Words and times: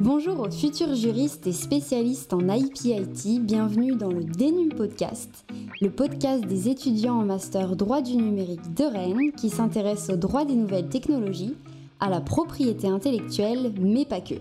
Bonjour 0.00 0.40
aux 0.40 0.50
futurs 0.50 0.94
juristes 0.94 1.46
et 1.46 1.52
spécialistes 1.52 2.32
en 2.32 2.48
IPIT, 2.48 3.38
bienvenue 3.40 3.94
dans 3.94 4.10
le 4.10 4.24
Denum 4.24 4.70
Podcast, 4.70 5.46
le 5.80 5.88
podcast 5.88 6.44
des 6.44 6.68
étudiants 6.68 7.20
en 7.20 7.24
master 7.24 7.76
droit 7.76 8.02
du 8.02 8.16
numérique 8.16 8.74
de 8.74 8.84
Rennes 8.84 9.32
qui 9.36 9.50
s'intéresse 9.50 10.10
au 10.10 10.16
droit 10.16 10.44
des 10.44 10.56
nouvelles 10.56 10.88
technologies, 10.88 11.56
à 12.00 12.10
la 12.10 12.20
propriété 12.20 12.88
intellectuelle, 12.88 13.72
mais 13.80 14.04
pas 14.04 14.20
que. 14.20 14.34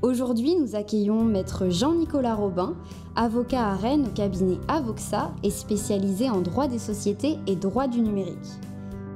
Aujourd'hui, 0.00 0.54
nous 0.54 0.76
accueillons 0.76 1.24
maître 1.24 1.68
Jean-Nicolas 1.68 2.36
Robin, 2.36 2.74
avocat 3.16 3.66
à 3.66 3.74
Rennes 3.74 4.06
au 4.06 4.14
cabinet 4.14 4.58
Avoxa 4.68 5.32
et 5.42 5.50
spécialisé 5.50 6.30
en 6.30 6.40
droit 6.40 6.68
des 6.68 6.78
sociétés 6.78 7.36
et 7.46 7.56
droit 7.56 7.88
du 7.88 8.00
numérique. 8.00 8.36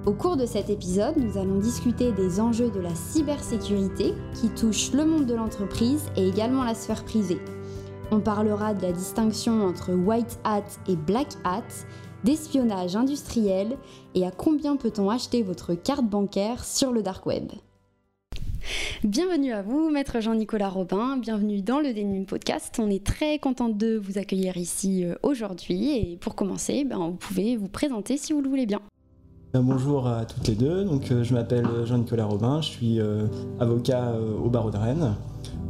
Au 0.06 0.12
cours 0.12 0.36
de 0.36 0.46
cet 0.46 0.70
épisode, 0.70 1.16
nous 1.16 1.36
allons 1.36 1.58
discuter 1.58 2.12
des 2.12 2.38
enjeux 2.38 2.70
de 2.70 2.78
la 2.78 2.94
cybersécurité 2.94 4.14
qui 4.40 4.50
touchent 4.50 4.92
le 4.92 5.04
monde 5.04 5.26
de 5.26 5.34
l'entreprise 5.34 6.04
et 6.16 6.28
également 6.28 6.62
la 6.62 6.76
sphère 6.76 7.04
privée. 7.04 7.40
On 8.12 8.20
parlera 8.20 8.72
de 8.72 8.82
la 8.82 8.92
distinction 8.92 9.64
entre 9.64 9.92
white 9.92 10.38
hat 10.44 10.62
et 10.86 10.94
black 10.94 11.26
hat, 11.42 11.64
d'espionnage 12.22 12.94
industriel 12.94 13.76
et 14.14 14.24
à 14.24 14.30
combien 14.30 14.76
peut-on 14.76 15.10
acheter 15.10 15.42
votre 15.42 15.74
carte 15.74 16.04
bancaire 16.04 16.64
sur 16.64 16.92
le 16.92 17.02
dark 17.02 17.26
web. 17.26 17.50
Bienvenue 19.02 19.52
à 19.52 19.62
vous, 19.62 19.90
maître 19.90 20.20
Jean-Nicolas 20.20 20.68
Robin, 20.68 21.16
bienvenue 21.16 21.62
dans 21.62 21.80
le 21.80 21.92
Denim 21.92 22.26
Podcast. 22.26 22.76
On 22.78 22.90
est 22.90 23.04
très 23.04 23.40
content 23.40 23.70
de 23.70 23.96
vous 23.96 24.18
accueillir 24.18 24.56
ici 24.56 25.04
euh, 25.04 25.16
aujourd'hui 25.24 25.96
et 25.96 26.16
pour 26.16 26.36
commencer, 26.36 26.84
ben, 26.84 26.98
vous 26.98 27.16
pouvez 27.16 27.56
vous 27.56 27.68
présenter 27.68 28.16
si 28.16 28.32
vous 28.32 28.40
le 28.40 28.48
voulez 28.48 28.66
bien. 28.66 28.80
Euh, 29.54 29.60
bonjour 29.62 30.08
à 30.08 30.24
toutes 30.24 30.48
les 30.48 30.54
deux, 30.56 30.84
donc, 30.84 31.10
euh, 31.10 31.22
je 31.22 31.32
m'appelle 31.32 31.66
Jean-Nicolas 31.84 32.24
Robin, 32.24 32.60
je 32.60 32.66
suis 32.66 33.00
euh, 33.00 33.26
avocat 33.60 34.12
au 34.44 34.50
barreau 34.50 34.70
de 34.70 34.76
Rennes. 34.76 35.14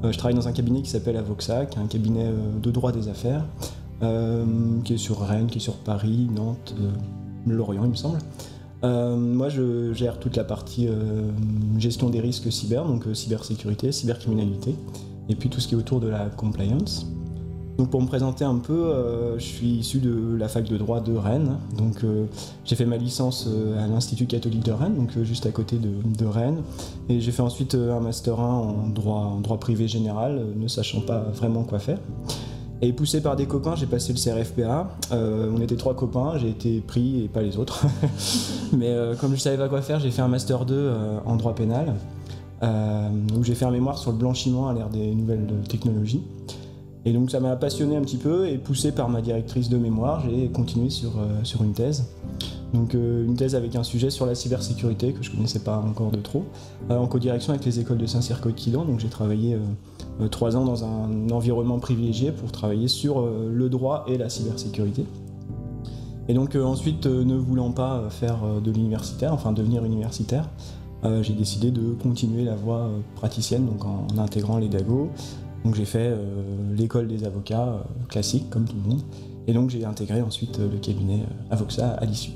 je 0.02 0.16
travaille 0.16 0.34
dans 0.34 0.48
un 0.48 0.52
cabinet 0.52 0.80
qui 0.82 0.88
s'appelle 0.88 1.16
Avoxa, 1.16 1.66
qui 1.66 1.78
est 1.78 1.82
un 1.82 1.86
cabinet 1.86 2.30
de 2.62 2.70
droit 2.70 2.92
des 2.92 3.08
affaires, 3.08 3.44
qui 4.84 4.94
est 4.94 4.98
sur 4.98 5.20
Rennes, 5.20 5.46
qui 5.46 5.58
est 5.58 5.60
sur 5.60 5.76
Paris, 5.76 6.28
Nantes, 6.34 6.74
Lorient 7.46 7.84
il 7.84 7.90
me 7.90 7.94
semble. 7.94 8.18
moi 8.82 9.48
je 9.48 9.92
gère 9.92 10.18
toute 10.18 10.36
la 10.36 10.44
partie 10.44 10.88
gestion 11.78 12.10
des 12.10 12.20
risques 12.20 12.52
cyber, 12.52 12.84
donc 12.86 13.04
cybersécurité, 13.14 13.90
cybercriminalité, 13.92 14.74
et 15.28 15.34
puis 15.34 15.48
tout 15.48 15.60
ce 15.60 15.68
qui 15.68 15.74
est 15.74 15.78
autour 15.78 16.00
de 16.00 16.08
la 16.08 16.26
compliance. 16.26 17.06
Donc 17.78 17.90
pour 17.90 18.00
me 18.00 18.06
présenter 18.06 18.44
un 18.44 18.56
peu, 18.56 18.72
euh, 18.72 19.38
je 19.38 19.44
suis 19.44 19.66
issu 19.66 19.98
de 19.98 20.34
la 20.36 20.48
fac 20.48 20.64
de 20.64 20.76
droit 20.78 21.00
de 21.00 21.14
Rennes. 21.14 21.58
Donc 21.76 22.04
euh, 22.04 22.24
j'ai 22.64 22.74
fait 22.74 22.86
ma 22.86 22.96
licence 22.96 23.46
euh, 23.48 23.84
à 23.84 23.86
l'Institut 23.86 24.26
catholique 24.26 24.64
de 24.64 24.72
Rennes, 24.72 24.94
donc 24.94 25.10
juste 25.22 25.44
à 25.44 25.50
côté 25.50 25.76
de, 25.78 26.26
Rennes. 26.26 26.62
Et 27.08 27.20
j'ai 27.20 27.32
fait 27.32 27.42
ensuite 27.42 27.74
un 27.74 28.00
master 28.00 28.40
1 28.40 28.44
en 28.44 28.88
droit, 28.88 29.38
droit 29.42 29.58
privé 29.58 29.88
général, 29.88 30.42
ne 30.56 30.68
sachant 30.68 31.00
pas 31.00 31.20
vraiment 31.20 31.64
quoi 31.64 31.78
faire. 31.78 31.98
Et 32.82 32.92
poussé 32.92 33.22
par 33.22 33.36
des 33.36 33.46
copains, 33.46 33.74
j'ai 33.74 33.86
passé 33.86 34.12
le 34.12 34.18
CRFPA. 34.18 34.90
on 35.12 35.60
était 35.60 35.76
trois 35.76 35.94
copains, 35.94 36.36
j'ai 36.38 36.50
été 36.50 36.80
pris 36.80 37.24
et 37.24 37.28
pas 37.28 37.42
les 37.42 37.58
autres. 37.58 37.86
Mais 38.76 38.94
comme 39.20 39.34
je 39.34 39.40
savais 39.40 39.56
pas 39.56 39.68
quoi 39.68 39.82
faire, 39.82 40.00
j'ai 40.00 40.10
fait 40.10 40.22
un 40.22 40.28
master 40.28 40.64
2 40.64 40.92
en 41.24 41.36
droit 41.36 41.54
pénal, 41.54 41.94
où 42.62 43.44
j'ai 43.44 43.54
fait 43.54 43.64
un 43.64 43.70
mémoire 43.70 43.98
sur 43.98 44.10
le 44.12 44.18
blanchiment 44.18 44.68
à 44.68 44.74
l'ère 44.74 44.90
des 44.90 45.14
nouvelles 45.14 45.46
technologies. 45.68 46.22
Et 47.06 47.12
donc 47.12 47.30
ça 47.30 47.38
m'a 47.38 47.54
passionné 47.54 47.96
un 47.96 48.00
petit 48.00 48.16
peu 48.16 48.48
et 48.48 48.58
poussé 48.58 48.90
par 48.90 49.08
ma 49.08 49.22
directrice 49.22 49.68
de 49.68 49.78
mémoire, 49.78 50.24
j'ai 50.28 50.48
continué 50.48 50.90
sur, 50.90 51.10
euh, 51.18 51.44
sur 51.44 51.62
une 51.62 51.72
thèse. 51.72 52.08
Donc 52.74 52.96
euh, 52.96 53.24
une 53.24 53.36
thèse 53.36 53.54
avec 53.54 53.76
un 53.76 53.84
sujet 53.84 54.10
sur 54.10 54.26
la 54.26 54.34
cybersécurité 54.34 55.12
que 55.12 55.22
je 55.22 55.30
connaissais 55.30 55.60
pas 55.60 55.78
encore 55.78 56.10
de 56.10 56.18
trop, 56.18 56.44
euh, 56.90 56.98
en 56.98 57.06
co-direction 57.06 57.52
avec 57.52 57.64
les 57.64 57.78
écoles 57.78 57.98
de 57.98 58.06
Saint-Cyr-Coquidan. 58.06 58.84
Donc 58.84 58.98
j'ai 58.98 59.08
travaillé 59.08 59.56
trois 60.32 60.56
ans 60.56 60.64
dans 60.64 60.84
un 60.84 61.30
environnement 61.30 61.78
privilégié 61.78 62.32
pour 62.32 62.50
travailler 62.50 62.88
sur 62.88 63.24
le 63.24 63.68
droit 63.68 64.04
et 64.08 64.18
la 64.18 64.28
cybersécurité. 64.28 65.04
Et 66.26 66.34
donc 66.34 66.56
ensuite, 66.56 67.06
ne 67.06 67.36
voulant 67.36 67.70
pas 67.70 68.04
faire 68.10 68.38
de 68.64 68.70
l'universitaire, 68.72 69.32
enfin 69.32 69.52
devenir 69.52 69.84
universitaire, 69.84 70.48
j'ai 71.20 71.34
décidé 71.34 71.70
de 71.70 71.92
continuer 72.02 72.44
la 72.44 72.56
voie 72.56 72.88
praticienne, 73.14 73.66
donc 73.66 73.84
en, 73.84 74.06
en 74.12 74.18
intégrant 74.18 74.58
les 74.58 74.68
DAGO, 74.68 75.10
donc 75.66 75.74
j'ai 75.74 75.84
fait 75.84 75.98
euh, 75.98 76.42
l'école 76.76 77.08
des 77.08 77.24
avocats 77.24 77.66
euh, 77.66 77.78
classique 78.08 78.48
comme 78.50 78.66
tout 78.66 78.76
le 78.76 78.88
monde. 78.88 79.02
Et 79.48 79.52
donc 79.52 79.70
j'ai 79.70 79.84
intégré 79.84 80.22
ensuite 80.22 80.60
euh, 80.60 80.68
le 80.70 80.78
cabinet 80.78 81.24
Avoxa 81.50 81.88
à 81.88 82.04
l'issue. 82.04 82.30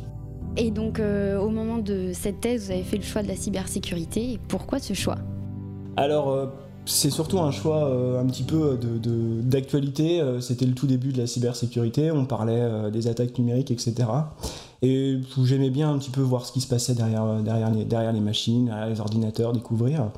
Et 0.57 0.73
donc 0.73 1.01
au 1.01 1.49
moment 1.49 1.79
de 1.79 2.11
cette 2.13 2.41
thèse, 2.41 2.65
vous 2.65 2.71
avez 2.73 2.83
fait 2.83 2.97
le 2.97 3.05
choix 3.05 3.23
de 3.23 3.29
la 3.29 3.37
cybersécurité. 3.37 4.33
Et 4.33 4.41
pourquoi 4.49 4.81
ce 4.81 4.95
choix? 4.95 5.15
Alors 5.97 6.51
c'est 6.87 7.11
surtout 7.11 7.39
un 7.39 7.53
choix 7.53 7.87
un 8.21 8.27
petit 8.27 8.43
peu 8.43 8.77
d'actualité. 9.45 10.21
C'était 10.41 10.67
le 10.67 10.75
tout 10.75 10.89
début 10.89 11.13
de 11.13 11.19
la 11.19 11.29
cybersécurité. 11.29 12.11
On 12.11 12.25
parlait 12.25 12.91
des 12.91 13.07
attaques 13.07 13.39
numériques, 13.39 13.71
etc. 13.71 14.09
Et 14.83 15.21
j'aimais 15.45 15.71
bien 15.71 15.93
un 15.93 15.99
petit 15.99 16.11
peu 16.11 16.21
voir 16.21 16.45
ce 16.45 16.51
qui 16.51 16.61
se 16.61 16.67
passait 16.67 16.95
derrière, 16.95 17.41
derrière, 17.45 17.71
les, 17.71 17.85
derrière 17.85 18.13
les 18.13 18.21
machines, 18.21 18.65
derrière 18.65 18.89
les 18.89 19.01
ordinateurs, 19.01 19.53
découvrir. 19.53 20.11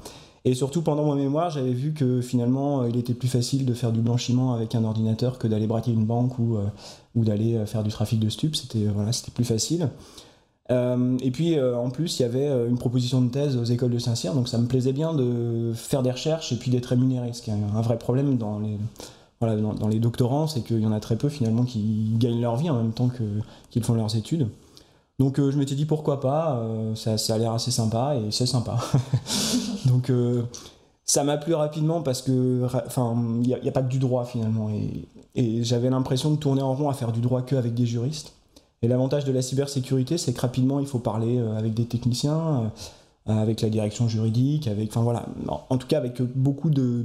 Et 0.44 0.54
surtout, 0.54 0.82
pendant 0.82 1.04
mon 1.04 1.14
mémoire, 1.14 1.50
j'avais 1.50 1.72
vu 1.72 1.92
que 1.92 2.20
finalement, 2.20 2.82
euh, 2.82 2.88
il 2.88 2.96
était 2.96 3.14
plus 3.14 3.28
facile 3.28 3.64
de 3.64 3.74
faire 3.74 3.92
du 3.92 4.00
blanchiment 4.00 4.54
avec 4.54 4.74
un 4.74 4.82
ordinateur 4.84 5.38
que 5.38 5.46
d'aller 5.46 5.68
braquer 5.68 5.92
une 5.92 6.04
banque 6.04 6.38
ou, 6.38 6.56
euh, 6.56 6.64
ou 7.14 7.24
d'aller 7.24 7.54
euh, 7.54 7.66
faire 7.66 7.84
du 7.84 7.90
trafic 7.90 8.18
de 8.18 8.28
stupes. 8.28 8.56
C'était 8.56 8.86
voilà, 8.86 9.12
plus 9.34 9.44
facile. 9.44 9.88
et 10.70 11.30
puis, 11.30 11.60
en 11.60 11.90
plus, 11.90 12.18
il 12.18 12.22
y 12.22 12.24
avait 12.24 12.48
une 12.66 12.78
proposition 12.78 13.20
de 13.20 13.28
thèse 13.30 13.56
aux 13.58 13.64
écoles 13.64 13.90
de 13.90 13.98
Saint-Cyr, 13.98 14.32
donc 14.32 14.48
ça 14.48 14.56
me 14.56 14.66
plaisait 14.66 14.94
bien 14.94 15.12
de 15.12 15.72
faire 15.74 16.02
des 16.02 16.10
recherches 16.10 16.50
et 16.52 16.56
puis 16.56 16.70
d'être 16.70 16.86
rémunéré, 16.86 17.34
ce 17.34 17.42
qui 17.42 17.50
est 17.50 17.52
un 17.52 17.82
vrai 17.82 17.98
problème 17.98 18.38
dans 18.38 18.58
les, 18.58 18.78
voilà, 19.38 19.56
dans, 19.56 19.88
les 19.88 19.98
doctorants, 19.98 20.46
c'est 20.46 20.62
qu'il 20.62 20.80
y 20.80 20.86
en 20.86 20.92
a 20.92 21.00
très 21.00 21.16
peu 21.16 21.28
finalement 21.28 21.64
qui 21.64 22.14
gagnent 22.16 22.40
leur 22.40 22.56
vie 22.56 22.70
en 22.70 22.76
même 22.76 22.92
temps 22.92 23.10
qu'ils 23.70 23.84
font 23.84 23.92
leurs 23.92 24.16
études. 24.16 24.48
Donc 25.22 25.36
je 25.38 25.56
m'étais 25.56 25.76
dit 25.76 25.84
pourquoi 25.84 26.20
pas, 26.20 26.60
ça, 26.96 27.16
ça, 27.16 27.34
a 27.36 27.38
l'air 27.38 27.52
assez 27.52 27.70
sympa 27.70 28.16
et 28.16 28.32
c'est 28.32 28.46
sympa. 28.46 28.76
Donc 29.86 30.10
euh, 30.10 30.42
ça 31.04 31.24
m'a 31.24 31.36
plu 31.36 31.54
rapidement 31.54 32.02
parce 32.02 32.22
que, 32.22 32.64
enfin, 32.86 33.16
il 33.42 33.48
n'y 33.48 33.68
a, 33.68 33.72
pas 33.72 33.82
que 33.82 33.88
du 33.88 33.98
droit 33.98 34.24
finalement. 34.24 34.70
Et, 35.34 35.64
j'avais 35.64 35.90
l'impression 35.90 36.30
de 36.30 36.36
tourner 36.36 36.62
en 36.62 36.74
rond 36.74 36.90
à 36.90 36.94
faire 36.94 37.12
du 37.12 37.20
droit 37.20 37.42
que 37.42 37.56
avec 37.56 37.74
des 37.74 37.86
juristes. 37.86 38.34
Et 38.82 38.88
l'avantage 38.88 39.24
de 39.24 39.32
la 39.32 39.42
cybersécurité, 39.42 40.18
c'est 40.18 40.32
que 40.32 40.40
rapidement, 40.40 40.80
il 40.80 40.86
faut 40.86 40.98
parler 40.98 41.38
euh, 41.38 41.56
avec 41.56 41.72
des 41.72 41.84
techniciens, 41.84 42.72
euh, 43.28 43.40
avec 43.40 43.60
la 43.60 43.70
direction 43.70 44.08
juridique, 44.08 44.66
avec, 44.66 44.90
enfin 44.90 45.02
voilà, 45.02 45.26
en 45.70 45.78
tout 45.78 45.86
cas 45.86 45.98
avec 45.98 46.20
beaucoup 46.20 46.68
de, 46.68 47.04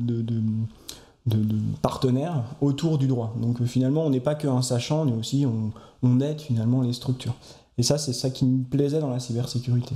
partenaires 1.82 2.44
autour 2.62 2.98
du 2.98 3.08
droit. 3.08 3.34
Donc 3.40 3.64
finalement, 3.64 4.06
on 4.06 4.10
n'est 4.10 4.20
pas 4.20 4.36
qu'un 4.36 4.62
sachant, 4.62 5.06
mais 5.06 5.14
aussi 5.14 5.46
on, 5.46 5.72
on 6.04 6.20
aide 6.20 6.42
finalement 6.42 6.82
les 6.82 6.94
structures. 6.94 7.36
Et 7.78 7.84
ça, 7.84 7.98
c'est 7.98 8.14
ça 8.14 8.30
qui 8.30 8.46
me 8.46 8.64
plaisait 8.64 9.00
dans 9.00 9.10
la 9.10 9.20
cybersécurité. 9.20 9.96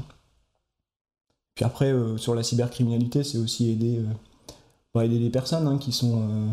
Puis 1.56 1.66
après, 1.66 1.92
euh, 1.92 2.18
sur 2.18 2.36
la 2.36 2.44
cybercriminalité, 2.44 3.24
c'est 3.24 3.38
aussi 3.38 3.70
aider, 3.70 3.98
euh, 3.98 4.54
bah, 4.94 5.06
aider 5.06 5.20
les 5.20 5.30
personnes 5.30 5.68
hein, 5.68 5.78
qui 5.78 5.92
sont 5.92 6.22
euh, 6.22 6.48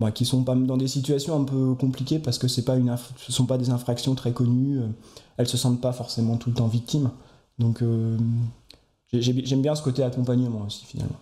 bah, 0.00 0.12
qui 0.12 0.24
sont 0.24 0.44
pas 0.44 0.54
dans 0.54 0.76
des 0.76 0.88
situations 0.88 1.40
un 1.40 1.44
peu 1.44 1.74
compliquées 1.74 2.18
parce 2.18 2.38
que 2.38 2.48
c'est 2.48 2.64
pas 2.64 2.76
une 2.76 2.94
ce 3.18 3.32
sont 3.32 3.46
pas 3.46 3.58
des 3.58 3.70
infractions 3.70 4.14
très 4.14 4.32
connues, 4.32 4.80
elles 5.36 5.48
se 5.48 5.56
sentent 5.56 5.80
pas 5.80 5.92
forcément 5.92 6.36
tout 6.36 6.50
le 6.50 6.56
temps 6.56 6.66
victimes. 6.68 7.10
Donc 7.58 7.82
j'aime 9.12 9.62
bien 9.62 9.74
ce 9.74 9.82
côté 9.82 10.02
accompagnement 10.02 10.62
aussi 10.66 10.84
finalement. 10.84 11.18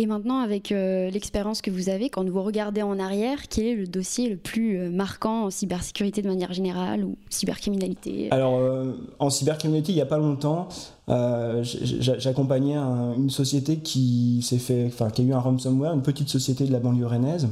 Et 0.00 0.06
maintenant, 0.06 0.38
avec 0.38 0.70
euh, 0.70 1.10
l'expérience 1.10 1.60
que 1.60 1.72
vous 1.72 1.88
avez, 1.88 2.08
quand 2.08 2.26
vous 2.30 2.42
regardez 2.44 2.82
en 2.82 3.00
arrière, 3.00 3.48
quel 3.50 3.66
est 3.66 3.74
le 3.74 3.88
dossier 3.88 4.28
le 4.28 4.36
plus 4.36 4.78
euh, 4.78 4.90
marquant 4.90 5.46
en 5.46 5.50
cybersécurité 5.50 6.22
de 6.22 6.28
manière 6.28 6.52
générale 6.52 7.02
ou 7.02 7.16
cybercriminalité 7.30 8.28
Alors, 8.30 8.58
euh, 8.58 8.92
en 9.18 9.28
cybercriminalité, 9.28 9.90
il 9.90 9.96
n'y 9.96 10.00
a 10.00 10.06
pas 10.06 10.18
longtemps, 10.18 10.68
j'accompagnais 11.08 12.76
une 12.76 13.30
société 13.30 13.78
qui 13.78 14.40
s'est 14.42 14.58
fait, 14.58 14.84
enfin, 14.86 15.10
qui 15.10 15.22
a 15.22 15.24
eu 15.24 15.32
un 15.32 15.40
ransomware, 15.40 15.92
une 15.92 16.02
petite 16.02 16.28
société 16.28 16.64
de 16.64 16.72
la 16.72 16.78
banlieue 16.78 17.06
rennaise, 17.06 17.48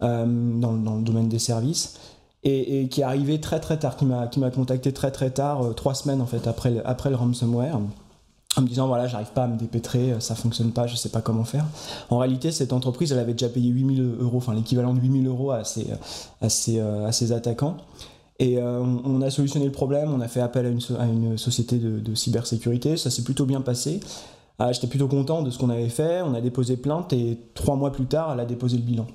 dans, 0.00 0.96
le 0.96 1.04
domaine 1.04 1.28
des 1.28 1.38
services. 1.38 2.00
Et, 2.42 2.88
qui 2.88 3.02
est 3.02 3.04
arrivé 3.04 3.40
très 3.40 3.60
très 3.60 3.78
tard, 3.78 3.96
qui 3.96 4.06
m'a 4.06 4.50
contacté 4.50 4.92
très 4.92 5.12
très 5.12 5.30
tard, 5.30 5.74
trois 5.76 5.94
semaines 5.94 6.20
en 6.20 6.26
fait 6.26 6.46
après 6.46 6.80
après 6.84 7.10
le 7.10 7.16
ransomware 7.16 7.80
en 8.56 8.62
me 8.62 8.66
disant 8.66 8.86
voilà 8.88 9.06
j'arrive 9.06 9.32
pas 9.32 9.44
à 9.44 9.46
me 9.46 9.56
dépêtrer, 9.56 10.14
ça 10.20 10.34
fonctionne 10.34 10.72
pas, 10.72 10.86
je 10.86 10.96
sais 10.96 11.10
pas 11.10 11.20
comment 11.20 11.44
faire. 11.44 11.66
En 12.10 12.18
réalité 12.18 12.52
cette 12.52 12.72
entreprise 12.72 13.12
elle 13.12 13.18
avait 13.18 13.32
déjà 13.32 13.48
payé 13.48 13.68
8000 13.68 14.16
euros, 14.20 14.38
enfin 14.38 14.54
l'équivalent 14.54 14.94
de 14.94 15.00
8000 15.00 15.26
euros 15.26 15.50
à 15.50 15.64
ses, 15.64 15.86
à 16.40 16.48
ses, 16.48 16.80
à 16.80 17.12
ses 17.12 17.32
attaquants. 17.32 17.76
Et 18.38 18.58
euh, 18.58 18.80
on 18.80 19.22
a 19.22 19.30
solutionné 19.30 19.64
le 19.64 19.72
problème, 19.72 20.12
on 20.12 20.20
a 20.20 20.28
fait 20.28 20.40
appel 20.40 20.66
à 20.66 20.68
une, 21.06 21.38
société 21.38 21.78
de, 21.78 22.14
cybersécurité, 22.14 22.96
ça 22.96 23.10
s'est 23.10 23.22
plutôt 23.22 23.46
bien 23.46 23.62
passé. 23.62 24.00
Ah, 24.58 24.72
J'étais 24.72 24.86
plutôt 24.86 25.08
content 25.08 25.42
de 25.42 25.50
ce 25.50 25.58
qu'on 25.58 25.70
avait 25.70 25.88
fait, 25.88 26.22
on 26.22 26.34
a 26.34 26.40
déposé 26.40 26.76
plainte 26.76 27.12
et 27.12 27.38
trois 27.54 27.76
mois 27.76 27.92
plus 27.92 28.06
tard 28.06 28.32
elle 28.32 28.40
a 28.40 28.44
déposé 28.44 28.76
le 28.76 28.82
bilan. 28.82 29.06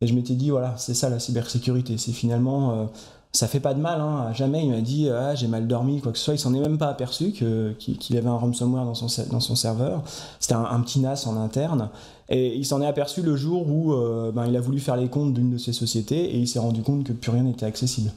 Et 0.00 0.06
je 0.06 0.14
m'étais 0.14 0.34
dit 0.34 0.50
voilà 0.50 0.76
c'est 0.76 0.94
ça 0.94 1.08
la 1.08 1.18
cybersécurité, 1.18 1.98
c'est 1.98 2.12
finalement... 2.12 2.72
Euh, 2.72 2.86
ça 3.34 3.48
fait 3.48 3.60
pas 3.60 3.72
de 3.72 3.80
mal, 3.80 3.98
hein. 4.00 4.30
jamais 4.34 4.62
il 4.62 4.70
m'a 4.70 4.82
dit 4.82 5.08
ah, 5.08 5.34
j'ai 5.34 5.46
mal 5.46 5.66
dormi, 5.66 6.00
quoi 6.00 6.12
que 6.12 6.18
ce 6.18 6.24
soit, 6.24 6.34
il 6.34 6.38
s'en 6.38 6.52
est 6.52 6.60
même 6.60 6.76
pas 6.76 6.88
aperçu 6.88 7.32
qu'il 7.32 8.16
avait 8.18 8.28
un 8.28 8.36
ransomware 8.36 8.84
dans 8.84 8.94
son, 8.94 9.06
dans 9.30 9.40
son 9.40 9.56
serveur. 9.56 10.02
C'était 10.38 10.54
un, 10.54 10.80
petit 10.80 11.00
NAS 11.00 11.24
en 11.26 11.36
interne, 11.36 11.88
et 12.28 12.56
il 12.56 12.64
s'en 12.64 12.80
est 12.80 12.86
aperçu 12.86 13.20
le 13.20 13.36
jour 13.36 13.68
où 13.68 13.92
euh, 13.92 14.32
ben, 14.32 14.46
il 14.46 14.56
a 14.56 14.60
voulu 14.60 14.80
faire 14.80 14.96
les 14.96 15.08
comptes 15.08 15.34
d'une 15.34 15.50
de 15.50 15.58
ses 15.58 15.74
sociétés 15.74 16.34
et 16.34 16.38
il 16.38 16.48
s'est 16.48 16.58
rendu 16.58 16.82
compte 16.82 17.04
que 17.04 17.12
plus 17.12 17.30
rien 17.30 17.42
n'était 17.42 17.66
accessible. 17.66 18.10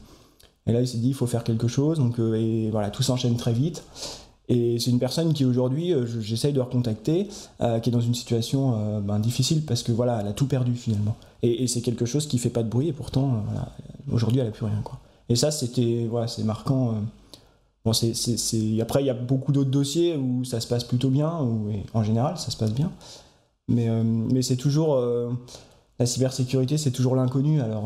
Et 0.68 0.72
là 0.72 0.80
il 0.80 0.88
s'est 0.88 0.98
dit 0.98 1.10
il 1.10 1.14
faut 1.14 1.28
faire 1.28 1.44
quelque 1.44 1.68
chose, 1.68 1.98
donc 1.98 2.18
euh, 2.20 2.36
et 2.36 2.70
voilà 2.72 2.90
tout 2.90 3.04
s'enchaîne 3.04 3.36
très 3.36 3.52
vite. 3.52 3.84
Et 4.48 4.80
c'est 4.80 4.92
une 4.92 5.00
personne 5.00 5.34
qui 5.34 5.44
aujourd'hui, 5.44 5.94
euh, 5.94 6.06
j'essaye 6.22 6.54
de 6.54 6.62
recontacter, 6.62 7.28
qui 7.60 7.90
est 7.90 7.92
dans 7.92 8.00
une 8.00 8.14
situation 8.14 9.02
ben, 9.02 9.20
difficile 9.20 9.66
parce 9.66 9.84
que 9.84 9.92
voilà, 9.92 10.20
elle 10.22 10.28
a 10.28 10.34
tout 10.34 10.48
perdu 10.48 10.76
finalement. 10.76 11.16
Et, 11.42 11.68
c'est 11.68 11.82
quelque 11.82 12.06
chose 12.06 12.28
qui 12.28 12.38
fait 12.38 12.50
pas 12.50 12.64
de 12.64 12.70
bruit 12.70 12.88
et 12.88 12.94
pourtant, 12.94 13.44
aujourd'hui, 14.12 14.40
elle 14.40 14.48
a 14.48 14.52
plus 14.52 14.66
rien 14.66 14.82
quoi. 14.84 15.00
Et 15.30 15.36
ça, 15.36 15.52
c'était, 15.52 16.08
voilà, 16.10 16.28
c'est 16.28 16.44
marquant. 16.44 16.90
Euh. 16.90 16.94
Bon, 17.84 17.94
c'est, 17.94 18.82
Après, 18.82 19.04
il 19.04 19.06
y 19.06 19.12
a 19.12 19.14
beaucoup 19.14 19.52
d'autres 19.52 19.70
dossiers 19.70 20.18
où 20.18 20.44
ça 20.44 20.60
se 20.60 20.68
passe 20.68 20.84
plutôt 20.84 21.10
bien, 21.10 21.40
ou 21.42 21.72
en 21.94 22.04
général, 22.04 22.38
ça 22.38 22.50
se 22.50 22.58
passe 22.58 22.74
bien. 22.74 22.92
Mais, 23.68 23.90
euh, 23.90 24.04
mais 24.04 24.42
c'est 24.42 24.56
toujours. 24.56 24.96
Euh, 24.96 25.32
la 26.00 26.06
cybersécurité, 26.06 26.78
c'est 26.78 26.92
toujours 26.92 27.16
l'inconnu. 27.16 27.62
Alors, 27.62 27.86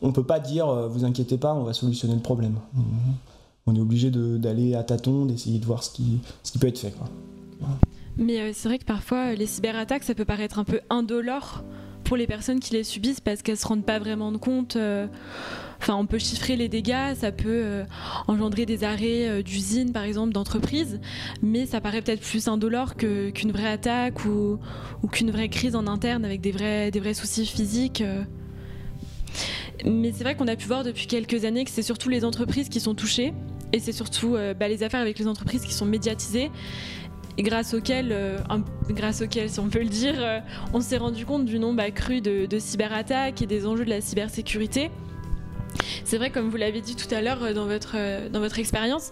on 0.00 0.06
ne 0.06 0.12
peut 0.12 0.22
pas 0.22 0.38
dire, 0.38 0.88
vous 0.88 1.04
inquiétez 1.04 1.38
pas, 1.38 1.54
on 1.54 1.64
va 1.64 1.72
solutionner 1.72 2.14
le 2.14 2.20
problème. 2.20 2.54
On 3.66 3.74
est 3.74 3.80
obligé 3.80 4.12
d'aller 4.12 4.76
à 4.76 4.84
tâtons, 4.84 5.26
d'essayer 5.26 5.58
de 5.58 5.66
voir 5.66 5.82
ce 5.82 5.90
qui, 5.90 6.20
ce 6.44 6.52
qui 6.52 6.58
peut 6.58 6.68
être 6.68 6.78
fait. 6.78 6.94
Mais 8.16 8.52
c'est 8.52 8.68
vrai 8.68 8.78
que 8.78 8.84
parfois, 8.84 9.34
les 9.34 9.46
cyberattaques, 9.46 10.04
ça 10.04 10.14
peut 10.14 10.24
paraître 10.24 10.60
un 10.60 10.64
peu 10.64 10.82
indolore 10.88 11.64
pour 12.04 12.16
les 12.16 12.28
personnes 12.28 12.60
qui 12.60 12.74
les 12.74 12.84
subissent 12.84 13.20
parce 13.20 13.42
qu'elles 13.42 13.56
se 13.56 13.66
rendent 13.66 13.84
pas 13.84 13.98
vraiment 13.98 14.32
compte. 14.38 14.76
Euh, 15.80 15.82
enfin, 15.82 15.96
on 15.96 16.06
peut 16.06 16.18
chiffrer 16.18 16.56
les 16.56 16.68
dégâts, 16.68 17.14
ça 17.14 17.32
peut 17.32 17.48
euh, 17.48 17.84
engendrer 18.28 18.66
des 18.66 18.84
arrêts 18.84 19.28
euh, 19.28 19.42
d'usines, 19.42 19.92
par 19.92 20.04
exemple, 20.04 20.32
d'entreprises, 20.32 21.00
mais 21.42 21.66
ça 21.66 21.80
paraît 21.80 22.02
peut-être 22.02 22.20
plus 22.20 22.48
indolore 22.48 22.94
qu'une 22.96 23.52
vraie 23.52 23.70
attaque 23.70 24.24
ou, 24.24 24.58
qu'une 25.10 25.30
vraie 25.30 25.48
crise 25.48 25.74
en 25.76 25.86
interne 25.86 26.24
avec 26.24 26.40
des 26.40 26.52
vrais, 26.52 26.90
des 26.90 27.00
vrais 27.00 27.14
soucis 27.14 27.46
physiques. 27.46 28.02
Mais 29.84 30.12
c'est 30.12 30.24
vrai 30.24 30.34
qu'on 30.34 30.48
a 30.48 30.56
pu 30.56 30.66
voir 30.66 30.84
depuis 30.84 31.06
quelques 31.06 31.44
années 31.44 31.64
que 31.64 31.70
c'est 31.70 31.82
surtout 31.82 32.08
les 32.08 32.24
entreprises 32.24 32.68
qui 32.68 32.80
sont 32.80 32.94
touchées 32.94 33.32
et 33.72 33.78
c'est 33.78 33.92
surtout 33.92 34.36
bah, 34.58 34.68
les 34.68 34.82
affaires 34.82 35.00
avec 35.00 35.18
les 35.18 35.26
entreprises 35.26 35.62
qui 35.62 35.72
sont 35.72 35.86
médiatisées 35.86 36.50
grâce 37.42 37.74
auquel, 37.74 38.10
euh, 38.12 38.38
grâce 38.90 39.22
auquel, 39.22 39.48
si 39.48 39.60
on 39.60 39.68
peut 39.68 39.80
le 39.80 39.88
dire, 39.88 40.14
euh, 40.18 40.40
on 40.72 40.80
s'est 40.80 40.96
rendu 40.96 41.24
compte 41.24 41.44
du 41.44 41.58
nombre 41.58 41.82
accru 41.82 42.20
de 42.20 42.58
cyberattaques 42.58 43.42
et 43.42 43.46
des 43.46 43.66
enjeux 43.66 43.84
de 43.84 43.90
la 43.90 44.00
cybersécurité. 44.00 44.90
C'est 46.04 46.16
vrai, 46.16 46.30
comme 46.30 46.48
vous 46.48 46.56
l'avez 46.56 46.80
dit 46.80 46.96
tout 46.96 47.12
à 47.14 47.20
l'heure 47.20 47.42
euh, 47.42 47.52
dans 47.52 47.66
votre, 47.66 47.96
dans 48.28 48.40
votre 48.40 48.58
expérience, 48.58 49.10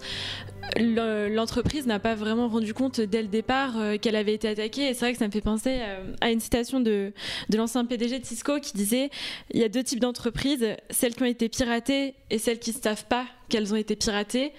l'entreprise 0.77 1.87
n'a 1.87 1.99
pas 1.99 2.15
vraiment 2.15 2.49
rendu 2.49 2.75
compte 2.75 3.01
dès 3.01 3.23
le 3.23 3.29
départ 3.29 3.75
qu'elle 4.03 4.17
avait 4.17 4.35
été 4.35 4.49
attaquée. 4.49 4.91
Et 4.91 4.95
c'est 4.95 5.01
vrai 5.01 5.13
que 5.13 5.19
ça 5.19 5.27
me 5.27 5.33
fait 5.33 5.41
penser 5.41 5.81
à 6.21 6.31
une 6.31 6.41
citation 6.41 6.79
de, 6.79 7.13
de 7.49 7.57
l'ancien 7.57 7.87
PDG 7.87 8.19
de 8.19 8.25
Cisco 8.25 8.61
qui 8.61 8.75
disait 8.75 9.09
il 9.51 9.61
y 9.61 9.65
a 9.65 9.71
deux 9.71 9.83
types 9.83 9.99
d'entreprises, 9.99 10.67
celles 10.91 11.15
qui 11.15 11.23
ont 11.23 11.27
été 11.27 11.49
piratées 11.49 12.15
et 12.31 12.39
celles 12.39 12.59
qui 12.59 12.71
ne 12.71 12.81
savent 12.81 13.07
pas 13.07 13.25
qu'elles 13.49 13.73
ont 13.73 13.77
été 13.77 13.97
piratées. 13.97 14.53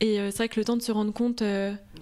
Et 0.00 0.18
c'est 0.30 0.36
vrai 0.36 0.48
que 0.48 0.60
le 0.60 0.64
temps 0.64 0.76
de 0.76 0.82
se 0.82 0.92
rendre 0.92 1.12
compte 1.12 1.42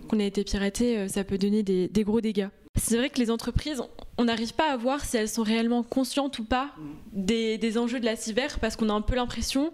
qu'on 0.08 0.18
a 0.18 0.24
été 0.24 0.42
piraté, 0.42 0.98
euh, 0.98 1.08
ça 1.08 1.22
peut 1.22 1.38
donner 1.38 1.62
des, 1.62 2.04
gros 2.04 2.20
dégâts. 2.20 2.48
C'est 2.74 2.96
vrai 2.96 3.10
que 3.10 3.20
les 3.20 3.30
entreprises, 3.30 3.82
on 4.18 4.24
n'arrive 4.24 4.52
pas 4.52 4.72
à 4.72 4.76
voir 4.76 5.04
si 5.04 5.16
elles 5.16 5.28
sont 5.28 5.44
réellement 5.44 5.82
conscientes 5.82 6.38
ou 6.40 6.44
pas 6.44 6.72
des, 7.12 7.78
enjeux 7.78 8.00
de 8.00 8.04
la 8.04 8.16
cyber 8.16 8.58
parce 8.58 8.76
qu'on 8.76 8.88
a 8.90 8.92
un 8.92 9.00
peu 9.00 9.14
l'impression 9.14 9.72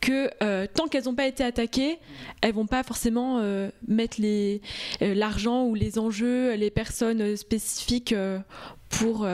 que 0.00 0.30
euh, 0.42 0.66
tant 0.72 0.86
qu'elles 0.86 1.04
n'ont 1.04 1.14
pas 1.14 1.26
été 1.26 1.42
attaquées, 1.42 1.98
elles 2.40 2.54
vont 2.54 2.66
pas 2.66 2.82
forcément 2.82 3.38
euh, 3.38 3.70
mettre 3.88 4.18
l'argent 5.00 5.64
ou 5.64 5.74
les 5.74 5.98
enjeux, 5.98 6.54
les 6.54 6.70
personnes 6.70 7.36
spécifiques 7.36 8.14
pour, 8.90 9.26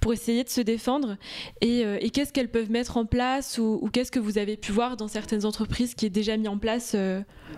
pour 0.00 0.12
essayer 0.12 0.44
de 0.44 0.48
se 0.50 0.60
défendre. 0.60 1.16
Et, 1.60 2.10
qu'est-ce 2.10 2.32
qu'elles 2.32 2.50
peuvent 2.50 2.70
mettre 2.70 2.96
en 2.96 3.06
place 3.06 3.58
ou, 3.58 3.78
ou 3.80 3.88
qu'est-ce 3.88 4.12
que 4.12 4.20
vous 4.20 4.38
avez 4.38 4.56
pu 4.56 4.72
voir 4.72 4.96
dans 4.96 5.08
certaines 5.08 5.46
entreprises 5.46 5.94
qui 5.94 6.06
est 6.06 6.10
déjà 6.10 6.36
mis 6.36 6.48
en 6.48 6.58
place 6.58 6.96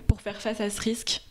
pour 0.07 0.21
faire 0.21 0.41
face 0.41 0.61
à 0.61 0.71
ce 0.71 0.81
risque? 0.81 1.23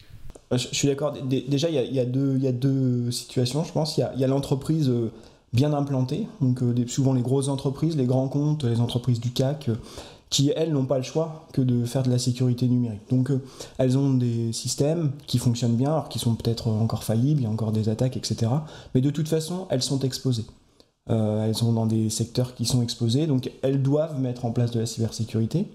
Je, 0.58 0.68
suis 0.72 0.88
d'accord. 0.88 1.14
Déjà, 1.24 1.70
il 1.70 1.94
y, 1.94 2.00
a, 2.00 2.06
deux 2.06 3.12
situations, 3.12 3.64
je 3.64 3.72
pense. 3.72 3.98
Il 3.98 4.20
y 4.20 4.24
a, 4.24 4.28
l'entreprise 4.28 4.90
euh, 4.90 5.12
bien 5.54 5.74
implantée, 5.74 6.28
donc 6.42 6.62
euh, 6.62 6.74
souvent 6.88 7.14
les 7.14 7.22
grosses 7.22 7.48
entreprises, 7.48 7.96
les 7.96 8.06
grands 8.06 8.28
comptes, 8.28 8.64
les 8.64 8.80
entreprises 8.80 9.20
du 9.20 9.32
CAC, 9.32 9.70
euh, 9.70 9.76
qui, 10.30 10.52
elles, 10.56 10.74
n'ont 10.74 10.86
pas 10.86 10.98
le 10.98 11.04
choix 11.04 11.48
que 11.54 11.62
de 11.62 11.86
faire 11.86 12.04
de 12.04 12.10
la 12.10 12.18
sécurité 12.18 12.68
numérique. 12.68 13.02
Donc, 13.12 13.30
elles 13.78 13.98
ont 13.98 14.14
des 14.16 14.52
systèmes 14.52 15.12
qui 15.28 15.38
fonctionnent 15.38 15.76
bien, 15.76 15.92
alors 15.92 16.10
qui 16.10 16.18
sont 16.18 16.34
peut-être 16.34 16.70
encore 16.70 17.04
faillibles, 17.04 17.42
il 17.42 17.44
y 17.44 17.48
a 17.48 17.52
encore 17.52 17.72
des 17.72 17.88
attaques, 17.88 18.18
etc. 18.18 18.52
Mais 18.96 19.02
de 19.02 19.12
toute 19.12 19.28
façon, 19.28 19.68
elles 19.70 19.84
sont 19.84 20.00
exposées. 20.00 20.46
elles 21.08 21.54
sont 21.54 21.72
dans 21.72 21.86
des 21.86 22.10
secteurs 22.10 22.56
qui 22.56 22.66
sont 22.66 22.82
exposés, 22.82 23.28
donc 23.28 23.52
elles 23.62 23.84
doivent 23.84 24.20
mettre 24.20 24.46
en 24.46 24.52
place 24.52 24.72
de 24.72 24.80
la 24.80 24.88
cybersécurité. 24.88 25.68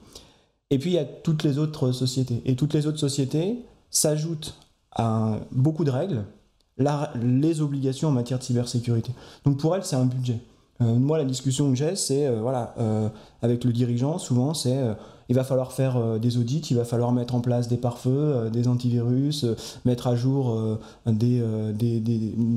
Et 0.70 0.78
puis, 0.80 0.90
il 0.90 0.94
y 0.94 0.98
a 0.98 1.04
toutes 1.04 1.44
les 1.44 1.58
autres 1.58 1.92
sociétés. 1.92 2.42
Et 2.44 2.56
toutes 2.56 2.74
les 2.74 2.88
autres 2.88 2.98
sociétés 2.98 3.60
s'ajoutent 3.90 4.56
beaucoup 5.52 5.84
de 5.84 5.90
règles, 5.90 6.24
les 7.22 7.60
obligations 7.60 8.08
en 8.08 8.12
matière 8.12 8.38
de 8.38 8.44
cybersécurité. 8.44 9.12
Donc 9.44 9.58
pour 9.58 9.74
elle, 9.74 9.84
c'est 9.84 9.96
un 9.96 10.04
budget. 10.04 10.40
Euh, 10.80 10.94
moi, 10.94 11.18
la 11.18 11.24
discussion 11.24 11.68
que 11.70 11.76
j'ai, 11.76 11.96
c'est, 11.96 12.26
euh, 12.26 12.40
voilà, 12.40 12.74
euh, 12.78 13.08
avec 13.42 13.64
le 13.64 13.72
dirigeant, 13.72 14.18
souvent, 14.18 14.54
c'est, 14.54 14.78
il 15.28 15.34
va 15.34 15.44
falloir 15.44 15.72
faire 15.72 16.18
des 16.18 16.38
audits, 16.38 16.62
il 16.70 16.76
va 16.76 16.84
falloir 16.84 17.12
mettre 17.12 17.34
en 17.34 17.40
place 17.40 17.68
des 17.68 17.76
pare-feux, 17.76 18.48
des 18.50 18.66
antivirus, 18.66 19.44
mettre 19.84 20.06
à 20.06 20.16
jour 20.16 20.58
des, 21.06 21.42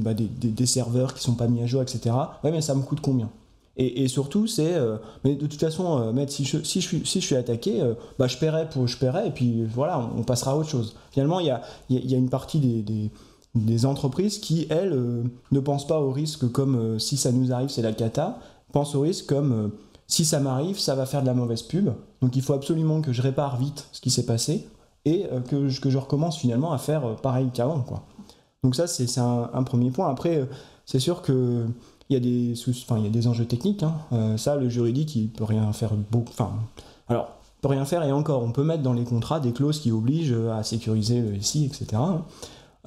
bah, 0.03 0.13
des, 0.13 0.27
des, 0.27 0.65
serveurs 0.65 1.13
qui 1.13 1.21
sont 1.21 1.33
pas 1.33 1.47
mis 1.47 1.61
à 1.61 1.65
jour, 1.65 1.81
etc. 1.81 2.15
Ouais, 2.45 2.51
mais 2.51 2.61
ça 2.61 2.73
me 2.73 2.81
coûte 2.81 3.01
combien? 3.01 3.29
Et, 3.77 4.07
surtout, 4.09 4.47
c'est. 4.47 4.75
mais 5.23 5.35
de 5.35 5.47
toute 5.47 5.59
façon, 5.59 6.13
si, 6.27 6.43
je, 6.43 6.61
si, 6.61 6.81
je 6.81 6.87
suis, 6.87 7.05
si 7.05 7.21
je 7.21 7.25
suis 7.25 7.35
attaqué, 7.35 7.81
bah, 8.19 8.27
je 8.27 8.37
paierai 8.37 8.69
pour 8.69 8.85
je 8.87 8.97
paierai, 8.97 9.27
et 9.27 9.31
puis 9.31 9.63
voilà, 9.63 10.09
on, 10.17 10.23
passera 10.23 10.51
à 10.51 10.55
autre 10.55 10.69
chose. 10.69 10.95
Finalement, 11.11 11.39
il 11.39 11.47
y 11.47 11.49
a, 11.49 11.61
y 11.89 12.13
a, 12.13 12.17
une 12.17 12.29
partie 12.29 12.59
des, 12.59 13.09
des, 13.55 13.85
entreprises 13.85 14.39
qui, 14.39 14.67
elles, 14.69 15.23
ne 15.51 15.59
pensent 15.61 15.87
pas 15.87 15.99
au 15.99 16.11
risque 16.11 16.51
comme 16.51 16.99
si 16.99 17.15
ça 17.17 17.31
nous 17.31 17.53
arrive, 17.53 17.69
c'est 17.69 17.81
la 17.81 17.93
cata, 17.93 18.39
pensent 18.73 18.93
au 18.93 19.01
risque 19.01 19.25
comme 19.27 19.71
si 20.05 20.25
ça 20.25 20.41
m'arrive, 20.41 20.77
ça 20.77 20.93
va 20.93 21.05
faire 21.05 21.21
de 21.21 21.27
la 21.27 21.33
mauvaise 21.33 21.61
pub. 21.61 21.91
Donc 22.21 22.35
il 22.35 22.41
faut 22.41 22.53
absolument 22.53 23.01
que 23.01 23.13
je 23.13 23.21
répare 23.21 23.57
vite 23.57 23.87
ce 23.93 24.01
qui 24.01 24.11
s'est 24.11 24.25
passé 24.25 24.67
et 25.05 25.25
que, 25.49 25.69
je, 25.69 25.79
que 25.81 25.89
je 25.89 25.97
recommence 25.97 26.37
finalement 26.37 26.73
à 26.73 26.77
faire 26.77 27.15
pareil 27.15 27.49
qu'avant. 27.53 27.83
Donc 28.63 28.75
ça, 28.75 28.85
c'est 28.85 29.19
un, 29.19 29.63
premier 29.63 29.89
point. 29.89 30.09
Après, 30.09 30.47
c'est 30.85 30.99
sûr 30.99 31.21
que 31.21 31.65
il 32.11 32.15
y 32.15 32.17
a 32.17 32.19
des, 32.19 32.53
enfin, 32.83 32.97
il 32.97 33.05
y 33.05 33.07
a 33.07 33.09
des 33.09 33.27
enjeux 33.27 33.45
techniques. 33.45 33.83
Hein. 33.83 33.93
Euh, 34.11 34.37
ça, 34.37 34.57
le 34.57 34.67
juridique, 34.67 35.15
il 35.15 35.29
peut 35.29 35.45
rien 35.45 35.71
faire. 35.71 35.93
Beaucoup, 35.93 36.29
enfin, 36.29 36.51
alors, 37.07 37.29
peut 37.61 37.69
rien 37.69 37.85
faire 37.85 38.03
et 38.03 38.11
encore, 38.11 38.43
on 38.43 38.51
peut 38.51 38.63
mettre 38.63 38.83
dans 38.83 38.93
les 38.93 39.05
contrats 39.05 39.39
des 39.39 39.53
clauses 39.53 39.79
qui 39.79 39.91
obligent 39.91 40.35
à 40.51 40.63
sécuriser 40.63 41.21
le 41.21 41.41
SI, 41.41 41.65
etc. 41.65 42.01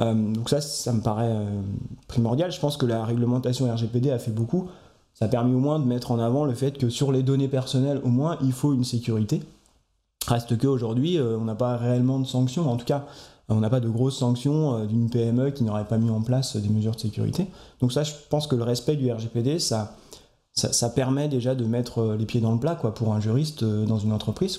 Euh, 0.01 0.33
donc 0.33 0.51
ça, 0.51 0.61
ça 0.61 0.93
me 0.93 1.01
paraît 1.01 1.31
euh, 1.31 1.63
primordial. 2.07 2.53
Je 2.53 2.61
pense 2.61 2.77
que 2.77 2.85
la 2.85 3.05
réglementation 3.05 3.73
RGPD 3.73 4.11
a 4.11 4.19
fait 4.19 4.31
beaucoup. 4.33 4.69
Ça 5.15 5.27
a 5.27 5.29
permis 5.29 5.55
au 5.55 5.61
moins 5.61 5.79
de 5.79 5.85
mettre 5.85 6.11
en 6.11 6.19
avant 6.19 6.45
le 6.45 6.55
fait 6.55 6.77
que 6.77 6.91
sur 6.91 7.13
les 7.13 7.23
données 7.23 7.49
personnelles, 7.49 8.01
au 8.05 8.09
moins, 8.09 8.37
il 8.43 8.53
faut 8.53 8.75
une 8.75 8.85
sécurité. 8.85 9.43
Reste 10.27 10.59
qu'aujourd'hui, 10.59 11.21
on 11.21 11.45
n'a 11.45 11.55
pas 11.55 11.77
réellement 11.77 12.19
de 12.19 12.27
sanctions. 12.27 12.69
En 12.69 12.77
tout 12.77 12.87
cas, 12.87 13.07
on 13.49 13.61
n'a 13.61 13.71
pas 13.71 13.81
de 13.81 13.89
grosses 13.89 14.19
sanctions 14.19 14.77
euh, 14.77 14.87
d'une 14.87 15.11
PME 15.11 15.51
qui 15.51 15.65
n'aurait 15.65 15.87
pas 15.87 15.99
mis 15.99 16.11
en 16.11 16.23
place 16.23 16.57
des 16.57 16.69
mesures 16.69 16.95
de 16.95 17.01
sécurité. 17.01 17.47
Donc 17.81 17.93
ça, 17.93 18.03
je 18.03 18.13
pense 18.31 18.47
que 18.47 18.57
le 18.57 18.63
respect 18.63 18.97
du 18.97 19.11
RGPD, 19.11 19.59
ça, 19.59 19.97
ça, 20.53 20.89
permet 20.89 21.29
déjà 21.29 21.55
de 21.55 21.65
mettre 21.65 21.99
euh, 21.99 22.17
les 22.17 22.27
pieds 22.27 22.41
dans 22.41 22.53
le 22.53 22.59
plat 22.59 22.75
quoi, 22.75 22.95
pour 22.95 23.13
un 23.13 23.21
juriste 23.21 23.63
euh, 23.63 23.85
dans 23.85 23.99
une 23.99 24.13
entreprise. 24.13 24.59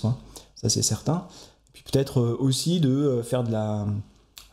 Ça, 0.54 0.68
c'est 0.68 0.82
certain. 0.82 1.26
Puis 1.72 1.82
peut-être 1.82 2.22
aussi 2.22 2.80
de 2.80 3.20
faire 3.22 3.44
de 3.44 3.52
la... 3.52 3.86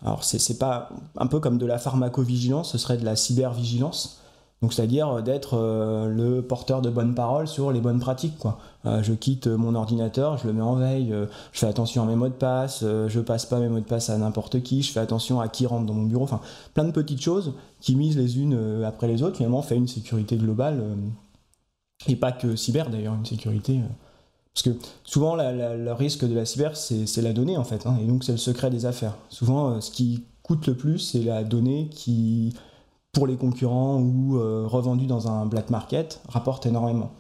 Alors 0.04 0.26
c'est 0.26 0.58
pas 0.58 0.90
un 1.16 1.28
peu 1.28 1.40
comme 1.40 1.58
de 1.58 1.66
la 1.66 1.78
pharmacovigilance, 1.78 2.74
ce 2.74 2.78
serait 2.78 2.98
de 2.98 3.06
la 3.06 3.16
cybervigilance. 3.16 4.20
Donc 4.64 4.72
c'est-à-dire 4.74 5.10
euh, 5.10 5.22
d'être 5.22 5.58
euh, 5.58 6.08
le 6.08 6.42
porteur 6.42 6.82
de 6.82 6.90
bonnes 6.90 7.14
paroles 7.14 7.50
sur 7.50 7.74
les 7.74 7.82
bonnes 7.82 8.00
pratiques. 8.00 8.34
Euh, 8.86 9.04
je 9.04 9.14
quitte 9.14 9.48
mon 9.48 9.76
ordinateur, 9.76 10.38
je 10.38 10.48
le 10.48 10.54
mets 10.54 10.62
en 10.62 10.76
veille, 10.76 11.14
je 11.52 11.60
fais 11.60 11.68
attention 11.68 12.02
à 12.02 12.06
mes 12.06 12.16
mots 12.16 12.30
de 12.30 12.34
passe, 12.34 12.80
je 12.82 13.20
passe 13.20 13.46
pas 13.46 13.60
mes 13.60 13.68
mots 13.68 13.82
de 13.82 13.86
passe 13.86 14.10
à 14.10 14.18
n'importe 14.18 14.64
qui, 14.64 14.82
je 14.82 14.92
fais 14.92 15.02
attention 15.02 15.42
à 15.42 15.50
qui 15.50 15.66
rentre 15.66 15.86
dans 15.86 15.94
mon 15.94 16.04
bureau. 16.04 16.24
Enfin, 16.24 16.40
plein 16.74 16.86
de 16.86 16.92
petites 16.92 17.22
choses 17.22 17.54
qui 17.82 17.96
misent 17.96 18.18
les 18.18 18.40
unes 18.40 18.84
après 18.86 19.08
les 19.08 19.22
autres, 19.22 19.38
finalement, 19.38 19.62
fait 19.62 19.76
une 19.76 19.88
sécurité 19.88 20.38
globale. 20.38 20.82
et 22.08 22.16
pas 22.16 22.32
que 22.32 22.56
cyber 22.56 22.90
d'ailleurs, 22.90 23.16
une 23.16 23.26
sécurité. 23.26 23.80
parce 24.54 24.64
que 24.64 24.72
souvent, 25.04 25.36
le 25.36 25.92
risque 25.92 26.26
de 26.26 26.34
la 26.34 26.46
cyber, 26.46 26.76
c'est 26.78 27.22
la 27.22 27.34
donnée 27.34 27.58
en 27.58 27.66
fait, 27.66 27.86
hein, 27.86 27.98
et 28.02 28.06
donc 28.06 28.24
c'est 28.24 28.34
le 28.34 28.38
secret 28.38 28.70
des 28.70 28.86
affaires. 28.86 29.18
Souvent, 29.30 29.82
ce 29.82 29.92
qui 29.92 30.24
coûte 30.42 30.68
le 30.68 30.76
plus, 30.76 31.00
c'est 31.00 31.24
la 31.24 31.44
donnée 31.44 31.90
qui 31.90 32.54
pour 33.14 33.28
les 33.28 33.38
concurrents 33.38 33.98
ou 33.98 34.38
euh, 34.38 34.66
revendus 34.68 35.06
dans 35.06 35.28
un 35.30 35.46
black 35.46 35.70
market 35.70 36.22
rapporte 36.28 36.66
énormément. 36.66 37.12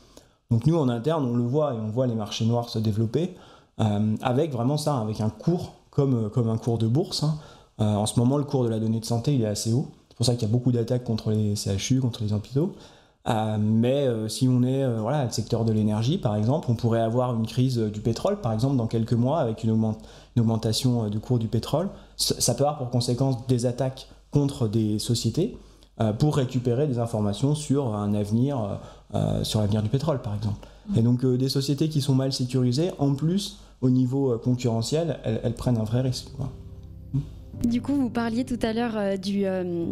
Donc 0.51 0.65
nous, 0.65 0.77
en 0.77 0.89
interne, 0.89 1.25
on 1.25 1.35
le 1.35 1.43
voit 1.43 1.73
et 1.73 1.77
on 1.77 1.89
voit 1.89 2.07
les 2.07 2.15
marchés 2.15 2.45
noirs 2.45 2.69
se 2.69 2.79
développer 2.79 3.35
avec 4.21 4.51
vraiment 4.51 4.77
ça, 4.77 4.99
avec 4.99 5.19
un 5.19 5.31
cours 5.31 5.73
comme, 5.89 6.29
comme 6.29 6.47
un 6.47 6.57
cours 6.57 6.77
de 6.77 6.85
bourse. 6.85 7.23
Hein. 7.23 7.37
en 7.79 8.05
ce 8.05 8.19
moment, 8.19 8.37
le 8.37 8.43
cours 8.43 8.63
de 8.63 8.69
la 8.69 8.79
donnée 8.79 8.99
de 8.99 9.05
santé, 9.05 9.33
il 9.33 9.41
est 9.41 9.47
assez 9.47 9.73
haut. 9.73 9.87
C'est 10.09 10.17
pour 10.17 10.25
ça 10.27 10.33
qu'il 10.33 10.47
y 10.47 10.51
a 10.51 10.53
beaucoup 10.53 10.71
d'attaques 10.71 11.03
contre 11.03 11.31
les 11.31 11.55
CHU, 11.55 11.99
contre 11.99 12.21
les 12.21 12.33
hôpitaux. 12.33 12.75
Euh, 13.27 13.57
mais 13.59 14.05
euh, 14.05 14.27
si 14.27 14.49
on 14.49 14.63
est 14.63 14.83
euh, 14.83 14.99
voilà, 14.99 15.23
le 15.23 15.31
secteur 15.31 15.63
de 15.63 15.71
l'énergie, 15.71 16.17
par 16.17 16.35
exemple, 16.35 16.67
on 16.69 16.75
pourrait 16.75 16.99
avoir 16.99 17.33
une 17.33 17.47
crise 17.47 17.77
du 17.77 18.01
pétrole, 18.01 18.41
par 18.41 18.51
exemple, 18.51 18.75
dans 18.75 18.87
quelques 18.87 19.13
mois, 19.13 19.39
avec 19.39 19.63
une, 19.63 19.71
augmentation 20.37 21.09
du 21.09 21.19
cours 21.19 21.39
du 21.39 21.47
pétrole. 21.47 21.89
Ça 22.17 22.53
peut 22.53 22.63
avoir 22.63 22.77
pour 22.77 22.89
conséquence 22.89 23.47
des 23.47 23.65
attaques 23.65 24.07
contre 24.31 24.67
des 24.67 24.99
sociétés 24.99 25.57
pour 26.19 26.37
récupérer 26.37 26.87
des 26.87 26.99
informations 26.99 27.55
sur 27.55 27.95
un 27.95 28.13
avenir, 28.13 28.79
sur 29.43 29.61
l'avenir 29.61 29.83
du 29.83 29.89
pétrole, 29.89 30.21
par 30.21 30.35
exemple. 30.35 30.67
Et 30.95 31.01
donc 31.01 31.25
des 31.25 31.49
sociétés 31.49 31.87
qui 31.89 32.01
sont 32.01 32.15
mal 32.15 32.33
sécurisées, 32.33 32.91
en 32.97 33.13
plus, 33.13 33.59
au 33.81 33.89
niveau 33.89 34.37
concurrentiel, 34.39 35.19
elles, 35.23 35.53
prennent 35.53 35.77
un 35.77 35.83
vrai 35.83 36.01
risque. 36.01 36.29
Du 37.61 37.81
coup, 37.81 37.95
vous 37.95 38.09
parliez 38.09 38.43
tout 38.43 38.59
à 38.61 38.73
l'heure 38.73 38.97
euh, 38.97 39.15
du, 39.15 39.45
euh, 39.45 39.85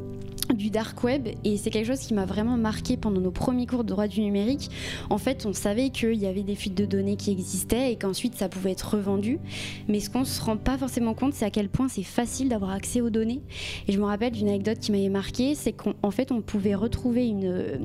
du 0.54 0.70
dark 0.70 1.04
web 1.04 1.28
et 1.44 1.58
c'est 1.58 1.70
quelque 1.70 1.88
chose 1.88 2.00
qui 2.00 2.14
m'a 2.14 2.26
vraiment 2.26 2.58
marqué 2.58 2.98
pendant 2.98 3.22
nos 3.22 3.32
premiers 3.32 3.66
cours 3.66 3.84
de 3.84 3.90
droit 3.90 4.08
du 4.08 4.22
numérique. 4.22 4.70
En 5.10 5.18
fait, 5.18 5.46
on 5.46 5.54
savait 5.54 5.90
qu'il 5.90 6.16
y 6.16 6.26
avait 6.26 6.44
des 6.44 6.56
fuites 6.56 6.76
de 6.76 6.86
données 6.86 7.16
qui 7.16 7.32
existaient 7.32 7.92
et 7.92 7.96
qu'ensuite 7.96 8.36
ça 8.36 8.50
pouvait 8.50 8.72
être 8.72 8.96
revendu. 8.96 9.40
Mais 9.88 10.00
ce 10.00 10.10
qu'on 10.10 10.26
se 10.26 10.42
rend 10.42 10.58
pas 10.58 10.78
forcément 10.78 11.14
compte, 11.14 11.34
c'est 11.34 11.46
à 11.46 11.50
quel 11.50 11.70
point 11.70 11.88
c'est 11.88 12.04
facile 12.04 12.50
d'avoir 12.50 12.72
accès 12.72 13.02
aux 13.02 13.10
données. 13.10 13.42
Et 13.88 13.94
je 13.94 14.00
me 14.00 14.06
rappelle 14.06 14.34
d'une 14.34 14.50
anecdote 14.50 14.80
qui 14.80 14.92
m'avait 14.92 15.10
marqué, 15.10 15.56
c'est 15.56 15.74
qu'en 15.74 16.12
fait, 16.12 16.32
on 16.32 16.42
pouvait 16.42 16.76
retrouver 16.76 17.28
une, 17.28 17.46
euh, 17.46 17.78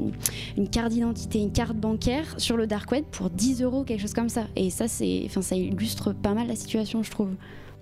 une 0.57 0.69
carte 0.69 0.91
d'identité, 0.91 1.39
une 1.39 1.53
carte 1.53 1.77
bancaire 1.77 2.35
sur 2.39 2.57
le 2.57 2.67
dark 2.67 2.91
web 2.91 3.05
pour 3.11 3.31
10 3.31 3.63
euros, 3.63 3.85
quelque 3.85 4.01
chose 4.01 4.15
comme 4.15 4.29
ça. 4.29 4.47
Et 4.57 4.71
ça, 4.71 4.89
c'est, 4.89 5.23
enfin, 5.27 5.43
ça 5.43 5.57
illustre 5.57 6.13
pas 6.13 6.35
mal 6.35 6.49
la 6.49 6.57
situation, 6.57 7.03
je 7.03 7.11
trouve. 7.11 7.31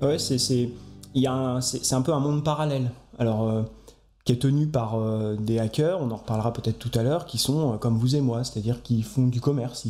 Ouais, 0.02 0.18
c'est 0.18 0.38
c'est 1.60 1.94
un 1.94 2.02
peu 2.02 2.12
un 2.12 2.20
monde 2.20 2.44
parallèle. 2.44 2.90
Alors, 3.18 3.48
euh, 3.48 3.62
qui 4.24 4.32
est 4.32 4.40
tenu 4.40 4.66
par 4.66 4.94
euh, 4.96 5.36
des 5.36 5.58
hackers, 5.58 6.00
on 6.00 6.10
en 6.10 6.16
reparlera 6.16 6.52
peut-être 6.52 6.78
tout 6.78 6.90
à 6.94 7.02
l'heure, 7.02 7.26
qui 7.26 7.38
sont 7.38 7.74
euh, 7.74 7.76
comme 7.76 7.96
vous 7.96 8.16
et 8.16 8.20
moi, 8.20 8.42
c'est-à-dire 8.44 8.82
qui 8.82 9.02
font 9.02 9.26
du 9.26 9.40
commerce. 9.40 9.86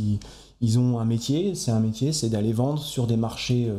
Ils, 0.60 0.78
ont 0.78 0.98
un 0.98 1.04
métier, 1.04 1.54
c'est 1.54 1.70
un 1.70 1.80
métier, 1.80 2.12
c'est 2.12 2.28
d'aller 2.28 2.52
vendre 2.52 2.80
sur 2.80 3.06
des 3.06 3.16
marchés 3.16 3.70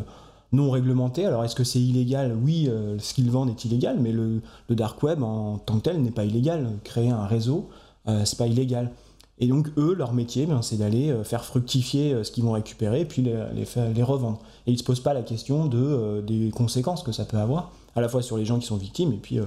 non 0.52 0.70
réglementés. 0.70 1.26
Alors, 1.26 1.44
est-ce 1.44 1.56
que 1.56 1.64
c'est 1.64 1.80
illégal? 1.82 2.38
Oui, 2.40 2.70
ce 3.00 3.14
qu'ils 3.16 3.32
vendent 3.32 3.50
est 3.50 3.66
illégal, 3.66 3.98
mais 4.00 4.12
le, 4.12 4.42
dark 4.70 5.02
web 5.02 5.24
en 5.24 5.58
tant 5.58 5.78
que 5.78 5.90
tel 5.90 6.02
n'est 6.04 6.12
pas 6.12 6.26
illégal. 6.26 6.70
Créer 6.84 7.10
un 7.10 7.26
réseau, 7.26 7.70
c'est 8.06 8.38
pas 8.38 8.46
illégal. 8.46 8.92
Et 9.40 9.48
donc, 9.48 9.70
eux, 9.78 9.94
leur 9.94 10.14
métier, 10.14 10.46
ben, 10.46 10.62
c'est 10.62 10.78
d'aller 10.78 11.10
euh, 11.10 11.24
faire 11.24 11.44
fructifier 11.44 12.14
euh, 12.14 12.24
ce 12.24 12.32
qu'ils 12.32 12.44
vont 12.44 12.54
récupérer 12.54 13.02
et 13.02 13.06
puis 13.06 13.22
les, 13.22 13.36
les, 13.54 14.04
revendre. 14.04 14.40
Et 14.66 14.72
ils 14.72 14.76
ne 14.76 14.80
se 14.80 14.84
posent 14.84 15.02
pas 15.02 15.14
la 15.14 15.24
question 15.24 15.66
de, 15.66 15.78
euh, 15.78 16.22
des 16.22 16.52
conséquences 16.52 17.04
que 17.04 17.12
ça 17.12 17.26
peut 17.26 17.38
avoir, 17.38 17.72
à 17.96 18.02
la 18.02 18.08
fois 18.08 18.22
sur 18.22 18.38
les 18.38 18.46
gens 18.46 18.60
qui 18.60 18.66
sont 18.66 18.78
victimes, 18.78 19.12
et 19.12 19.18
puis 19.18 19.40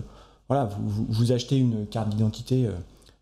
voilà, 0.48 0.68
vous, 0.80 1.06
vous, 1.08 1.32
achetez 1.32 1.56
une 1.56 1.86
carte 1.86 2.08
d'identité 2.08 2.66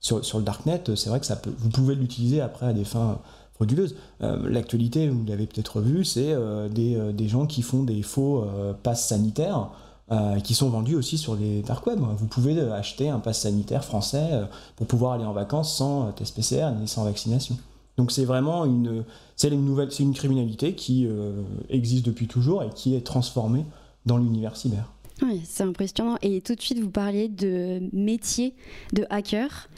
sur, 0.00 0.24
sur, 0.24 0.38
le 0.38 0.44
darknet, 0.44 0.80
c'est 0.94 1.08
vrai 1.08 1.18
que 1.18 1.26
ça 1.26 1.34
peut, 1.34 1.50
vous 1.58 1.70
pouvez 1.70 1.96
l'utiliser 1.96 2.40
après 2.40 2.66
à 2.66 2.72
des 2.72 2.84
fins 2.84 3.18
frauduleuses. 3.54 3.96
L'actualité, 4.20 5.08
vous 5.08 5.24
l'avez 5.26 5.46
peut-être 5.46 5.80
vu, 5.80 6.04
c'est 6.04 6.32
des, 6.70 7.12
des, 7.12 7.28
gens 7.28 7.46
qui 7.46 7.62
font 7.62 7.82
des 7.82 8.02
faux 8.02 8.44
passes 8.84 9.08
sanitaires 9.08 9.70
euh, 10.12 10.38
qui 10.38 10.54
sont 10.54 10.70
vendus 10.70 10.94
aussi 10.94 11.18
sur 11.18 11.34
les 11.34 11.62
dark 11.62 11.84
web. 11.84 11.98
Vous 11.98 12.28
pouvez 12.28 12.56
acheter 12.60 13.08
un 13.08 13.18
pass 13.18 13.40
sanitaire 13.40 13.84
français 13.84 14.28
euh, 14.30 14.44
pour 14.76 14.86
pouvoir 14.86 15.14
aller 15.14 15.24
en 15.24 15.32
vacances 15.32 15.76
sans 15.76 16.12
test 16.12 16.36
PCR 16.36 16.70
ni 16.78 16.86
sans 16.86 17.02
vaccination. 17.02 17.58
Donc 17.96 18.12
c'est 18.12 18.24
vraiment 18.24 18.66
une, 18.66 19.02
c'est 19.34 19.48
une 19.48 19.64
nouvelle, 19.64 19.90
c'est 19.90 20.04
une 20.04 20.14
criminalité 20.14 20.76
qui 20.76 21.08
euh, 21.08 21.42
existe 21.70 22.06
depuis 22.06 22.28
toujours 22.28 22.62
et 22.62 22.70
qui 22.70 22.94
est 22.94 23.04
transformée 23.04 23.64
dans 24.04 24.16
l'univers 24.16 24.56
cyber. 24.56 24.92
Oui, 25.22 25.42
c'est 25.44 25.64
impressionnant. 25.64 26.18
Et 26.22 26.40
tout 26.40 26.54
de 26.54 26.60
suite, 26.60 26.78
vous 26.78 26.90
parliez 26.90 27.26
de 27.26 27.80
métier 27.92 28.54
de 28.92 29.06
hacker. 29.10 29.68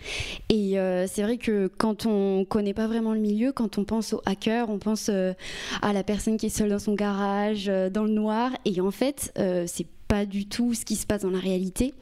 Et 0.51 0.73
c'est 1.07 1.23
vrai 1.23 1.39
que 1.39 1.71
quand 1.79 2.07
on 2.07 2.45
connaît 2.45 2.75
pas 2.75 2.89
vraiment 2.89 3.15
le 3.15 3.21
milieu, 3.21 3.53
quand 3.53 3.79
on 3.79 3.85
pense 3.85 4.13
au 4.13 4.21
hacker, 4.27 4.69
on 4.69 4.79
pense 4.79 5.09
à 5.09 5.93
la 5.93 6.03
personne 6.03 6.39
qui 6.39 6.47
est 6.47 6.49
seule 6.51 6.71
dans 6.71 6.81
son 6.81 6.95
garage, 6.95 7.67
dans 7.67 8.03
le 8.03 8.11
noir. 8.11 8.51
Et 8.65 8.81
en 8.81 8.91
fait, 8.91 9.33
c'est 9.37 9.87
pas 10.09 10.27
du 10.27 10.47
tout 10.47 10.75
ce 10.75 10.85
qui 10.85 10.97
se 10.97 11.07
passe 11.07 11.23
dans 11.23 11.31
la 11.31 11.39
réalité. 11.39 11.95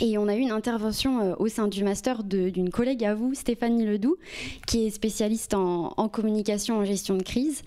Et 0.00 0.18
on 0.18 0.26
a 0.26 0.34
eu 0.34 0.40
une 0.40 0.50
intervention 0.50 1.20
euh, 1.20 1.34
au 1.38 1.46
sein 1.46 1.68
du 1.68 1.84
master 1.84 2.24
d'une 2.24 2.70
collègue 2.70 3.04
à 3.04 3.14
vous, 3.14 3.34
Stéphanie 3.34 3.84
Ledoux, 3.84 4.16
qui 4.66 4.86
est 4.86 4.90
spécialiste 4.90 5.54
en, 5.54 6.08
communication 6.08 6.78
en 6.78 6.84
gestion 6.84 7.16
de 7.16 7.22
crise. 7.22 7.62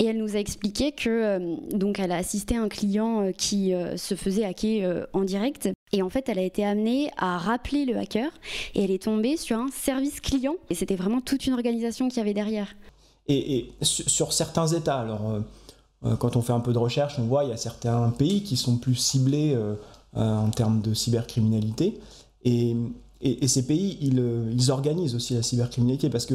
Et 0.00 0.06
elle 0.06 0.18
nous 0.18 0.34
a 0.34 0.40
expliqué 0.40 0.90
que 0.90 1.08
euh, 1.08 1.56
donc 1.72 2.00
elle 2.00 2.10
a 2.10 2.16
assisté 2.16 2.56
un 2.56 2.68
client 2.68 3.22
euh, 3.22 3.32
qui 3.32 3.72
se 3.96 4.14
faisait 4.14 4.44
hacker 4.44 5.06
en 5.12 5.22
direct. 5.22 5.68
Et 5.92 6.02
en 6.02 6.10
fait, 6.10 6.28
elle 6.28 6.38
a 6.38 6.42
été 6.42 6.64
amenée 6.64 7.10
à 7.16 7.38
rappeler 7.38 7.84
le 7.84 7.96
hacker 7.96 8.30
et 8.74 8.84
elle 8.84 8.90
est 8.90 9.04
tombée 9.04 9.36
sur 9.36 9.58
un 9.58 9.68
service 9.68 10.20
client. 10.20 10.56
Et 10.70 10.74
c'était 10.74 10.96
vraiment 10.96 11.20
toute 11.20 11.46
une 11.46 11.52
organisation 11.52 12.08
qui 12.08 12.18
y 12.18 12.20
avait 12.20 12.34
derrière. 12.34 12.74
Et, 13.28 13.70
sur 13.82 14.32
certains 14.32 14.66
États, 14.68 15.00
alors 15.00 15.42
quand 16.18 16.36
on 16.36 16.42
fait 16.42 16.52
un 16.52 16.60
peu 16.60 16.72
de 16.72 16.78
recherche, 16.78 17.18
on 17.18 17.24
voit 17.24 17.42
qu'il 17.42 17.50
y 17.50 17.54
a 17.54 17.56
certains 17.56 18.10
pays 18.10 18.42
qui 18.42 18.56
sont 18.56 18.76
plus 18.76 18.94
ciblés 18.94 19.54
euh, 19.54 19.74
euh, 20.16 20.36
en 20.36 20.50
termes 20.50 20.80
de 20.80 20.94
cybercriminalité. 20.94 22.00
Et, 22.44 22.76
ces 23.48 23.66
pays, 23.66 23.98
ils, 24.00 24.70
organisent 24.70 25.16
aussi 25.16 25.34
la 25.34 25.42
cybercriminalité 25.42 26.08
parce 26.08 26.24
que, 26.24 26.34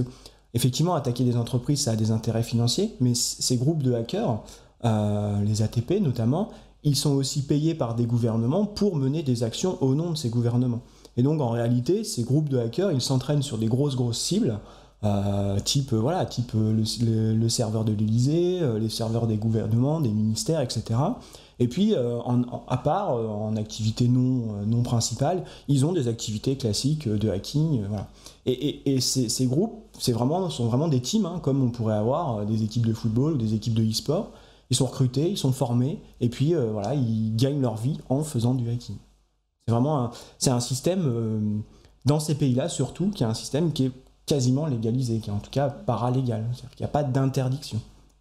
effectivement, 0.54 0.96
attaquer 0.96 1.24
des 1.24 1.38
entreprises, 1.38 1.84
ça 1.84 1.92
a 1.92 1.96
des 1.96 2.12
intérêts 2.12 2.44
financiers, 2.44 2.94
mais 3.00 3.14
ces 3.16 3.56
groupes 3.56 3.82
de 3.82 3.94
hackers, 3.94 4.44
les 4.84 5.62
ATP 5.62 6.02
notamment, 6.02 6.50
ils 6.84 6.98
sont 6.98 7.12
aussi 7.12 7.44
payés 7.44 7.74
par 7.74 7.96
des 7.96 8.06
gouvernements 8.06 8.66
pour 8.66 8.98
mener 8.98 9.24
des 9.24 9.44
actions 9.44 9.82
au 9.82 9.96
nom 9.96 10.12
de 10.12 10.18
ces 10.18 10.28
gouvernements. 10.28 10.82
Et 11.16 11.24
donc, 11.24 11.40
en 11.40 11.50
réalité, 11.50 12.04
ces 12.04 12.24
groupes 12.24 12.50
de 12.50 12.58
hackers, 12.58 12.92
ils 12.92 13.02
s'entraînent 13.02 13.44
sur 13.44 13.58
des 13.58 13.68
grosses, 13.68 13.96
grosses 13.96 14.20
cibles 14.20 14.60
euh, 15.06 15.60
type 15.60 15.92
euh, 15.92 16.00
voilà 16.00 16.26
type 16.26 16.54
euh, 16.56 16.72
le, 16.74 17.50
serveur 17.50 17.84
de 17.84 17.92
l'Elysée, 17.92 18.62
les 18.80 18.90
serveurs 18.90 19.28
des 19.28 19.38
gouvernements, 19.38 20.00
des 20.00 20.12
ministères, 20.12 20.62
etc. 20.62 21.00
Et 21.60 21.68
puis, 21.68 21.94
à 21.96 22.78
part, 22.78 23.12
en 23.12 23.56
activité 23.56 24.08
non, 24.08 24.66
non 24.66 24.82
principale, 24.82 25.44
ils 25.68 25.86
ont 25.86 25.94
des 25.94 26.08
activités 26.08 26.58
classiques 26.58 27.08
de 27.08 27.30
hacking. 27.30 27.86
voilà. 27.88 28.08
Et, 28.46 29.00
ces, 29.00 29.46
groupes 29.46 29.86
vraiment, 30.08 30.50
sont 30.50 30.66
vraiment 30.66 30.88
des 30.88 31.00
teams, 31.00 31.26
hein, 31.26 31.40
comme 31.42 31.62
on 31.64 31.70
pourrait 31.70 31.96
avoir 31.96 32.46
des 32.46 32.64
équipes 32.64 32.88
de 32.88 32.94
football, 32.94 33.38
des 33.38 33.54
équipes 33.54 33.76
de 33.76 33.84
e-sport. 33.84 34.32
Ils 34.72 34.76
sont 34.76 34.88
recrutés, 34.88 35.30
ils 35.30 35.38
sont 35.38 35.52
formés, 35.52 36.02
et 36.20 36.30
puis 36.30 36.56
voilà, 36.56 36.96
ils 36.96 37.36
gagnent 37.36 37.62
leur 37.62 37.78
vie 37.78 38.00
en 38.10 38.24
faisant 38.24 38.56
du 38.56 38.68
hacking. 38.70 38.98
C'est 39.68 39.74
vraiment 39.74 40.10
c'est 40.40 40.50
un 40.50 40.60
système, 40.60 41.62
dans 42.06 42.20
ces 42.20 42.36
pays-là 42.36 42.68
surtout, 42.68 43.12
qui 43.12 43.24
est 43.24 43.28
un 43.28 43.36
système 43.36 43.72
qui 43.72 43.86
est 43.86 43.92
quasiment 44.26 44.66
légalisé, 44.66 45.20
qui 45.20 45.30
est 45.30 45.34
en 45.34 45.40
tout 45.40 45.52
cas 45.52 45.70
paralégal. 45.70 46.46
C'est-à-dire 46.54 46.76
qu'il 46.76 46.84
n'y 46.84 46.90
a 46.90 46.94
pas 46.94 47.04
d'interdiction 47.04 47.80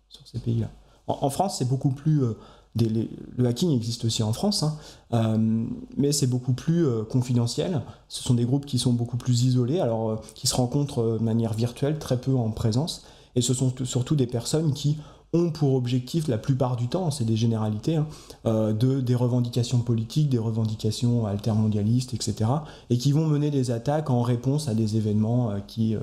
sur 0.08 0.26
ces 0.26 0.38
pays-là. 0.38 0.68
En, 1.06 1.30
France, 1.30 1.58
c'est 1.58 1.68
beaucoup 1.68 1.90
plus. 1.90 2.22
Euh, 2.22 2.34
le 2.74 3.46
hacking 3.46 3.70
existe 3.72 4.06
aussi 4.06 4.22
en 4.22 4.32
France, 4.32 4.62
hein, 4.62 4.78
euh, 5.12 5.66
mais 5.98 6.10
c'est 6.10 6.26
beaucoup 6.26 6.54
plus 6.54 6.86
euh, 6.86 7.02
confidentiel. 7.02 7.82
Ce 8.08 8.22
sont 8.22 8.32
des 8.32 8.46
groupes 8.46 8.64
qui 8.64 8.78
sont 8.78 8.94
beaucoup 8.94 9.18
plus 9.18 9.44
isolés, 9.44 9.80
alors 9.80 10.22
qui 10.34 10.46
se 10.46 10.54
rencontrent 10.54 11.18
de 11.18 11.24
manière 11.24 11.52
virtuelle, 11.52 11.98
très 11.98 12.18
peu 12.18 12.34
en 12.34 12.50
présence. 12.50 13.04
Et 13.34 13.42
ce 13.42 13.52
sont 13.52 13.74
surtout 13.84 14.16
des 14.16 14.26
personnes 14.26 14.72
qui 14.72 14.96
ont 15.32 15.50
pour 15.50 15.74
objectif 15.74 16.28
la 16.28 16.38
plupart 16.38 16.76
du 16.76 16.88
temps, 16.88 17.10
c'est 17.10 17.24
des 17.24 17.36
généralités, 17.36 17.96
hein, 17.96 18.06
euh, 18.46 18.72
de, 18.72 19.00
des 19.00 19.14
revendications 19.14 19.78
politiques, 19.78 20.28
des 20.28 20.38
revendications 20.38 21.26
altermondialistes, 21.26 22.12
etc. 22.14 22.50
Et 22.90 22.98
qui 22.98 23.12
vont 23.12 23.26
mener 23.26 23.50
des 23.50 23.70
attaques 23.70 24.10
en 24.10 24.22
réponse 24.22 24.68
à 24.68 24.74
des 24.74 24.96
événements 24.96 25.50
euh, 25.50 25.60
qui, 25.66 25.96
euh, 25.96 26.00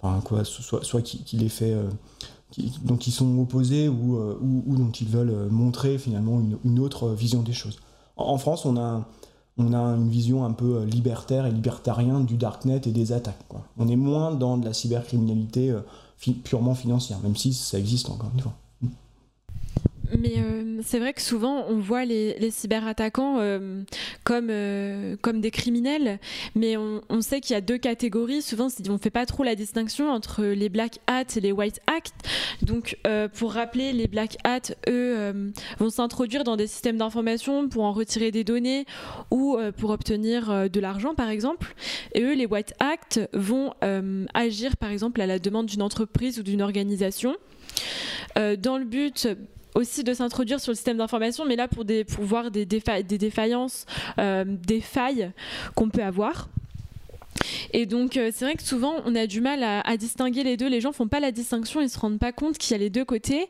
enfin, 0.00 0.20
quoi, 0.24 0.44
soit, 0.44 1.02
qui, 1.02 1.36
les 1.36 1.48
fait, 1.48 1.76
qui, 2.50 2.72
donc 2.82 3.06
ils 3.06 3.12
sont 3.12 3.38
opposés 3.38 3.88
ou, 3.88 4.36
dont 4.66 4.90
ils 4.90 5.08
veulent 5.08 5.48
montrer 5.50 5.98
finalement 5.98 6.42
une, 6.64 6.78
autre 6.80 7.10
vision 7.10 7.42
des 7.42 7.52
choses. 7.52 7.78
En, 8.16 8.36
France, 8.36 8.66
on 8.66 8.76
a, 8.76 9.06
on 9.58 9.72
a 9.74 9.78
une 9.78 10.08
vision 10.08 10.44
un 10.44 10.52
peu 10.52 10.82
libertaire 10.82 11.46
et 11.46 11.52
libertarienne 11.52 12.26
du 12.26 12.36
darknet 12.36 12.80
et 12.84 12.90
des 12.90 13.12
attaques. 13.12 13.38
On 13.78 13.86
est 13.86 13.96
moins 13.96 14.32
dans 14.32 14.58
de 14.58 14.64
la 14.64 14.72
cybercriminalité 14.72 15.72
purement 16.42 16.74
financière, 16.74 17.20
même 17.22 17.36
si 17.36 17.52
ça 17.52 17.78
existe 17.78 18.10
encore 18.10 18.30
une 18.34 18.40
fois. 18.40 18.54
Mais 20.18 20.34
euh, 20.36 20.80
c'est 20.82 20.98
vrai 20.98 21.12
que 21.12 21.22
souvent 21.22 21.64
on 21.68 21.78
voit 21.78 22.04
les, 22.04 22.50
cyberattaquants 22.50 23.38
euh, 23.40 23.82
comme, 24.24 24.48
euh, 24.50 25.16
comme 25.22 25.40
des 25.40 25.50
criminels, 25.50 26.18
mais 26.54 26.76
on, 26.76 27.00
on 27.08 27.20
sait 27.20 27.40
qu'il 27.40 27.54
y 27.54 27.56
a 27.56 27.60
deux 27.60 27.78
catégories. 27.78 28.42
Souvent 28.42 28.68
on 28.88 28.92
ne 28.92 28.98
fait 28.98 29.10
pas 29.10 29.26
trop 29.26 29.42
la 29.42 29.54
distinction 29.54 30.10
entre 30.10 30.44
les 30.44 30.68
black 30.68 30.98
hats 31.06 31.22
et 31.36 31.40
les 31.40 31.52
white 31.52 31.80
hats. 31.86 32.10
Donc 32.62 32.98
pour 33.34 33.52
rappeler, 33.52 33.92
les 33.92 34.06
black 34.06 34.36
hats, 34.44 34.74
eux, 34.88 35.52
vont 35.78 35.90
s'introduire 35.90 36.44
dans 36.44 36.56
des 36.56 36.66
systèmes 36.66 36.98
d'information 36.98 37.68
pour 37.68 37.84
en 37.84 37.92
retirer 37.92 38.30
des 38.30 38.44
données 38.44 38.86
ou 39.30 39.58
pour 39.78 39.90
obtenir 39.90 40.68
de 40.70 40.80
l'argent 40.80 41.14
par 41.14 41.28
exemple. 41.28 41.74
Et 42.14 42.22
eux, 42.22 42.34
les 42.34 42.46
white 42.46 42.74
hats, 42.80 43.26
vont 43.32 43.72
agir 44.34 44.76
par 44.76 44.90
exemple 44.90 45.20
à 45.20 45.26
la 45.26 45.38
demande 45.38 45.66
d'une 45.66 45.82
entreprise 45.82 46.38
ou 46.38 46.42
d'une 46.42 46.62
organisation. 46.62 47.36
dans 48.36 48.78
le 48.78 48.84
but 48.84 49.28
aussi 49.74 50.04
de 50.04 50.14
s'introduire 50.14 50.60
sur 50.60 50.72
le 50.72 50.76
système 50.76 50.98
d'information, 50.98 51.44
mais 51.44 51.56
là 51.56 51.68
pour, 51.68 51.84
voir 52.20 52.50
des, 52.50 52.66
défaillances, 52.66 53.86
euh, 54.18 54.44
des 54.46 54.80
failles 54.80 55.32
qu'on 55.74 55.88
peut 55.88 56.02
avoir. 56.02 56.48
Et 57.72 57.86
donc 57.86 58.16
euh, 58.16 58.30
c'est 58.32 58.44
vrai 58.44 58.54
que 58.54 58.62
souvent 58.62 58.96
on 59.06 59.16
a 59.16 59.26
du 59.26 59.40
mal 59.40 59.62
à, 59.64 59.96
distinguer 59.96 60.44
les 60.44 60.56
deux. 60.56 60.68
Les 60.68 60.80
gens 60.80 60.92
font 60.92 61.08
pas 61.08 61.18
la 61.18 61.32
distinction, 61.32 61.80
ils 61.80 61.88
se 61.88 61.98
rendent 61.98 62.18
pas 62.18 62.32
compte 62.32 62.58
qu'il 62.58 62.72
y 62.72 62.74
a 62.74 62.78
les 62.78 62.90
deux 62.90 63.04
côtés. 63.04 63.48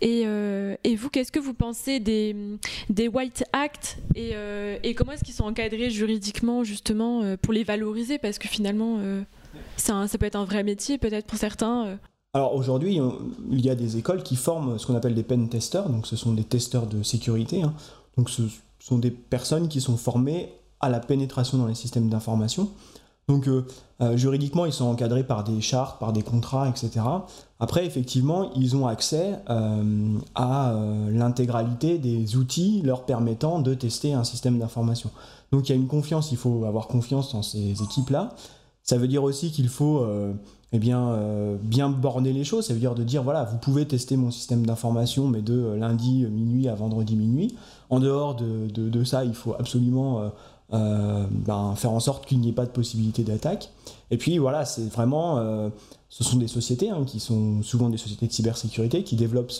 Et, 0.00 0.22
euh, 0.26 0.76
vous, 0.96 1.08
qu'est-ce 1.08 1.32
que 1.32 1.40
vous 1.40 1.54
pensez 1.54 1.98
des, 1.98 2.36
des 2.90 3.08
White 3.08 3.44
Act 3.52 3.98
et, 4.14 4.94
comment 4.94 5.12
est-ce 5.12 5.24
qu'ils 5.24 5.34
sont 5.34 5.44
encadrés 5.44 5.90
juridiquement 5.90 6.62
justement 6.62 7.36
pour 7.38 7.52
les 7.52 7.64
valoriser? 7.64 8.18
Parce 8.18 8.38
que 8.38 8.48
finalement 8.48 9.00
ça 9.76 10.06
peut 10.18 10.26
être 10.26 10.36
un 10.36 10.44
vrai 10.44 10.62
métier 10.62 10.98
peut-être 10.98 11.26
pour 11.26 11.38
certains. 11.38 11.98
Alors 12.36 12.54
aujourd'hui, 12.54 13.00
il 13.50 13.64
y 13.64 13.70
a 13.70 13.74
des 13.74 13.96
écoles 13.96 14.22
qui 14.22 14.36
forment 14.36 14.78
ce 14.78 14.86
qu'on 14.86 14.94
appelle 14.94 15.14
des 15.14 15.22
pen 15.22 15.48
testers, 15.48 15.88
donc 15.88 16.06
ce 16.06 16.16
sont 16.16 16.34
des 16.34 16.44
testeurs 16.44 16.86
de 16.86 17.02
sécurité. 17.02 17.62
Hein. 17.62 17.72
Donc 18.18 18.28
ce 18.28 18.42
sont 18.78 18.98
des 18.98 19.10
personnes 19.10 19.68
qui 19.68 19.80
sont 19.80 19.96
formées 19.96 20.52
à 20.80 20.90
la 20.90 21.00
pénétration 21.00 21.56
dans 21.56 21.64
les 21.64 21.74
systèmes 21.74 22.10
d'information. 22.10 22.68
Donc 23.26 23.48
euh, 23.48 23.64
euh, 24.02 24.18
juridiquement, 24.18 24.66
ils 24.66 24.74
sont 24.74 24.84
encadrés 24.84 25.24
par 25.24 25.44
des 25.44 25.62
chartes, 25.62 25.98
par 25.98 26.12
des 26.12 26.20
contrats, 26.20 26.68
etc. 26.68 27.06
Après, 27.58 27.86
effectivement, 27.86 28.52
ils 28.54 28.76
ont 28.76 28.86
accès 28.86 29.38
euh, 29.48 30.18
à 30.34 30.74
l'intégralité 31.08 31.96
des 31.96 32.36
outils 32.36 32.82
leur 32.84 33.06
permettant 33.06 33.60
de 33.60 33.72
tester 33.72 34.12
un 34.12 34.24
système 34.24 34.58
d'information. 34.58 35.10
Donc 35.52 35.70
il 35.70 35.72
y 35.72 35.74
a 35.74 35.78
une 35.78 35.88
confiance, 35.88 36.32
il 36.32 36.36
faut 36.36 36.66
avoir 36.66 36.86
confiance 36.86 37.32
dans 37.32 37.40
ces 37.40 37.82
équipes-là. 37.82 38.34
Ça 38.82 38.98
veut 38.98 39.08
dire 39.08 39.24
aussi 39.24 39.50
qu'il 39.52 39.70
faut 39.70 40.06
eh 40.72 40.78
bien, 40.78 41.10
euh, 41.10 41.56
bien 41.60 41.88
borner 41.88 42.32
les 42.32 42.44
choses. 42.44 42.66
Ça 42.66 42.74
veut 42.74 42.80
dire 42.80 42.94
de 42.94 43.04
dire, 43.04 43.22
voilà, 43.22 43.44
vous 43.44 43.58
pouvez 43.58 43.86
tester 43.86 44.16
mon 44.16 44.30
système 44.30 44.66
d'information, 44.66 45.28
mais 45.28 45.42
de 45.42 45.54
euh, 45.54 45.76
lundi 45.76 46.24
euh, 46.24 46.28
minuit 46.28 46.68
à 46.68 46.74
vendredi 46.74 47.16
minuit. 47.16 47.54
En 47.88 48.00
dehors 48.00 48.34
de, 48.34 48.66
de, 48.68 49.04
ça, 49.04 49.24
il 49.24 49.34
faut 49.34 49.54
absolument 49.54 50.32
ben, 50.72 51.74
faire 51.76 51.92
en 51.92 52.00
sorte 52.00 52.26
qu'il 52.26 52.40
n'y 52.40 52.48
ait 52.48 52.52
pas 52.52 52.66
de 52.66 52.70
possibilité 52.70 53.22
d'attaque. 53.22 53.70
Et 54.10 54.16
puis 54.16 54.38
voilà, 54.38 54.64
c'est 54.64 54.92
vraiment, 54.92 55.70
ce 56.08 56.24
sont 56.24 56.36
des 56.36 56.48
sociétés 56.48 56.90
hein, 56.90 57.04
qui 57.06 57.20
sont 57.20 57.62
souvent 57.62 57.88
des 57.90 57.96
sociétés 57.96 58.26
de 58.26 58.32
cybersécurité 58.32 59.04
qui 59.04 59.14
développent 59.14 59.52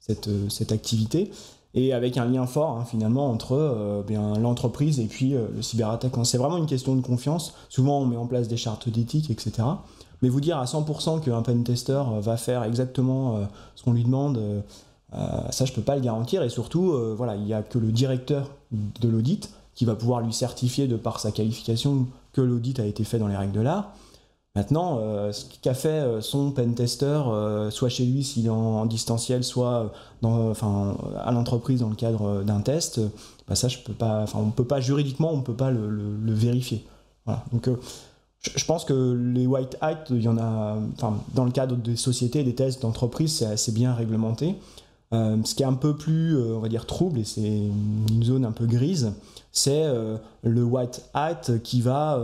cette, 0.00 0.28
cette, 0.48 0.72
activité 0.72 1.30
et 1.74 1.92
avec 1.92 2.16
un 2.16 2.24
lien 2.24 2.44
fort 2.44 2.76
hein, 2.76 2.84
finalement 2.84 3.30
entre 3.30 4.02
bien 4.04 4.36
l'entreprise 4.40 4.98
et 4.98 5.06
puis 5.06 5.34
le 5.34 5.62
cyberattaquant. 5.62 6.24
C'est 6.24 6.38
vraiment 6.38 6.56
une 6.56 6.66
question 6.66 6.96
de 6.96 7.02
confiance. 7.02 7.54
Souvent, 7.68 8.00
on 8.00 8.06
met 8.06 8.16
en 8.16 8.26
place 8.26 8.48
des 8.48 8.56
chartes 8.56 8.88
d'éthique, 8.88 9.30
etc. 9.30 9.62
Mais 10.24 10.30
vous 10.30 10.40
dire 10.40 10.56
à 10.56 10.64
100% 10.64 11.20
qu'un 11.20 11.42
pen 11.42 11.62
tester 11.64 12.02
va 12.20 12.38
faire 12.38 12.64
exactement 12.64 13.36
euh, 13.36 13.44
ce 13.74 13.82
qu'on 13.82 13.92
lui 13.92 14.04
demande, 14.04 14.38
euh, 14.38 14.60
euh, 15.12 15.50
ça 15.50 15.66
je 15.66 15.74
peux 15.74 15.82
pas 15.82 15.96
le 15.96 16.00
garantir. 16.00 16.42
Et 16.42 16.48
surtout, 16.48 16.96
voilà, 17.14 17.36
il 17.36 17.42
n'y 17.42 17.52
a 17.52 17.62
que 17.62 17.78
le 17.78 17.92
directeur 17.92 18.48
de 18.72 19.06
l'audit 19.06 19.50
qui 19.74 19.84
va 19.84 19.94
pouvoir 19.94 20.22
lui 20.22 20.32
certifier 20.32 20.86
de 20.86 20.96
par 20.96 21.20
sa 21.20 21.30
qualification 21.30 22.06
que 22.32 22.40
l'audit 22.40 22.80
a 22.80 22.86
été 22.86 23.04
fait 23.04 23.18
dans 23.18 23.28
les 23.28 23.36
règles 23.36 23.52
de 23.52 23.60
l'art. 23.60 23.92
Maintenant, 24.56 24.98
ce 25.30 25.44
qu'a 25.60 25.74
fait 25.74 26.22
son 26.22 26.52
pen 26.52 26.74
tester, 26.74 27.20
soit 27.70 27.90
chez 27.90 28.06
lui 28.06 28.24
s'il 28.24 28.46
est 28.46 28.48
en, 28.48 28.86
distanciel, 28.86 29.44
soit 29.44 29.92
à 30.22 31.32
l'entreprise 31.32 31.80
dans 31.80 31.90
le 31.90 31.96
cadre 31.96 32.42
d'un 32.44 32.62
test, 32.62 32.98
bah 33.46 33.56
ça 33.56 33.68
je 33.68 33.76
peux 33.80 33.92
pas, 33.92 34.22
enfin, 34.22 34.38
on 34.40 34.48
peut 34.48 34.64
pas 34.64 34.80
juridiquement, 34.80 35.34
on 35.34 35.42
peut 35.42 35.52
pas 35.52 35.70
le, 35.70 35.86
le 35.90 36.32
vérifier. 36.32 36.82
Voilà. 37.26 37.44
Donc 37.52 37.68
je 38.54 38.64
pense 38.64 38.84
que 38.84 39.12
les 39.12 39.46
white 39.46 39.76
hats, 39.80 40.04
il 40.10 40.22
y 40.22 40.28
en 40.28 40.38
a, 40.38 40.76
enfin, 40.96 41.18
dans 41.34 41.44
le 41.44 41.50
cadre 41.50 41.76
des 41.76 41.96
sociétés, 41.96 42.44
des 42.44 42.54
tests 42.54 42.82
d'entreprise, 42.82 43.36
c'est 43.36 43.46
assez 43.46 43.72
bien 43.72 43.94
réglementé. 43.94 44.56
Euh, 45.12 45.36
ce 45.44 45.54
qui 45.54 45.62
est 45.62 45.66
un 45.66 45.74
peu 45.74 45.96
plus, 45.96 46.36
euh, 46.36 46.56
on 46.56 46.60
va 46.60 46.68
dire, 46.68 46.86
trouble, 46.86 47.20
et 47.20 47.24
c'est 47.24 47.40
une 48.10 48.22
zone 48.24 48.44
un 48.44 48.52
peu 48.52 48.66
grise, 48.66 49.12
c'est 49.52 49.84
euh, 49.84 50.16
le 50.42 50.64
white 50.64 51.04
hat 51.14 51.42
qui 51.62 51.80
va 51.80 52.18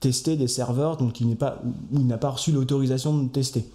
tester 0.00 0.36
des 0.36 0.48
serveurs 0.48 0.96
dont 0.96 1.10
il 1.10 1.36
pas, 1.36 1.60
où 1.92 1.98
il 1.98 2.06
n'a 2.06 2.18
pas 2.18 2.30
reçu 2.30 2.52
l'autorisation 2.52 3.16
de 3.18 3.28
tester. 3.28 3.66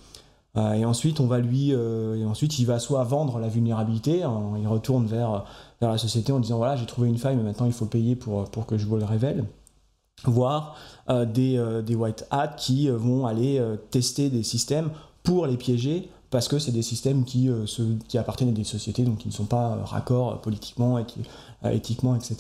et 0.56 0.86
ensuite, 0.86 1.20
on 1.20 1.28
va 1.28 1.40
lui, 1.40 1.72
et 1.72 2.26
ensuite, 2.26 2.58
il 2.60 2.66
va 2.66 2.80
soit 2.80 3.04
vendre 3.04 3.40
la 3.40 3.48
vulnérabilité, 3.48 4.24
il 4.60 4.68
retourne 4.68 5.06
vers, 5.06 5.46
vers 5.80 5.92
la 5.92 5.98
société 5.98 6.32
en 6.32 6.40
disant 6.40 6.58
voilà, 6.58 6.76
j'ai 6.76 6.86
trouvé 6.86 7.08
une 7.10 7.18
faille, 7.18 7.36
mais 7.36 7.44
maintenant 7.44 7.68
il 7.68 7.74
faut 7.74 7.86
payer 7.86 8.16
pour, 8.16 8.46
pour 8.50 8.66
que 8.66 8.78
je 8.78 8.86
vous 8.88 8.98
le 8.98 9.06
révèle 9.06 9.46
voire 10.26 10.76
des, 11.26 11.58
euh, 11.58 11.82
des, 11.82 11.96
white 11.96 12.26
hats 12.32 12.48
qui 12.48 12.90
euh, 12.90 12.98
vont 12.98 13.26
aller 13.26 13.62
tester 13.90 14.30
des 14.30 14.44
systèmes 14.44 14.90
pour 15.24 15.46
les 15.46 15.58
piéger 15.58 16.10
parce 16.30 16.48
que 16.48 16.60
c'est 16.60 16.72
des 16.72 16.82
systèmes 16.82 17.26
qui, 17.26 17.50
qui 18.08 18.18
appartiennent 18.18 18.50
à 18.50 18.54
des 18.54 18.64
sociétés 18.64 19.04
donc 19.04 19.18
qui 19.18 19.28
ne 19.28 19.34
sont 19.34 19.46
pas 19.46 19.78
raccords 19.84 20.40
politiquement, 20.40 20.98
et 20.98 21.06
éthiquement, 21.76 22.16
etc. 22.16 22.38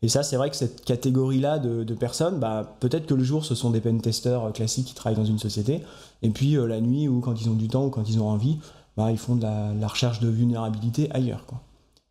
Et 0.00 0.08
ça, 0.08 0.22
c'est 0.22 0.36
vrai 0.36 0.48
que 0.48 0.54
cette 0.54 0.84
catégorie-là 0.84 1.58
de, 1.58 1.94
personnes, 1.94 2.38
bah, 2.38 2.76
peut-être 2.78 3.06
que 3.06 3.14
le 3.14 3.24
jour, 3.24 3.44
ce 3.44 3.56
sont 3.56 3.70
des 3.70 3.80
pen 3.80 4.00
testers 4.00 4.52
classiques 4.52 4.86
qui 4.86 4.94
travaillent 4.94 5.18
dans 5.18 5.24
une 5.24 5.40
société, 5.40 5.82
et 6.22 6.30
puis 6.30 6.52
la 6.52 6.80
nuit 6.80 7.08
ou 7.08 7.18
quand 7.18 7.40
ils 7.40 7.50
ont 7.50 7.54
du 7.54 7.66
temps 7.66 7.86
ou 7.86 7.90
quand 7.90 8.08
ils 8.08 8.20
ont 8.20 8.28
envie, 8.28 8.58
bah, 8.96 9.10
ils 9.10 9.18
font 9.18 9.34
de 9.34 9.42
la, 9.42 9.88
recherche 9.88 10.20
de 10.20 10.28
vulnérabilité 10.28 11.10
ailleurs. 11.10 11.44
Quoi. 11.46 11.60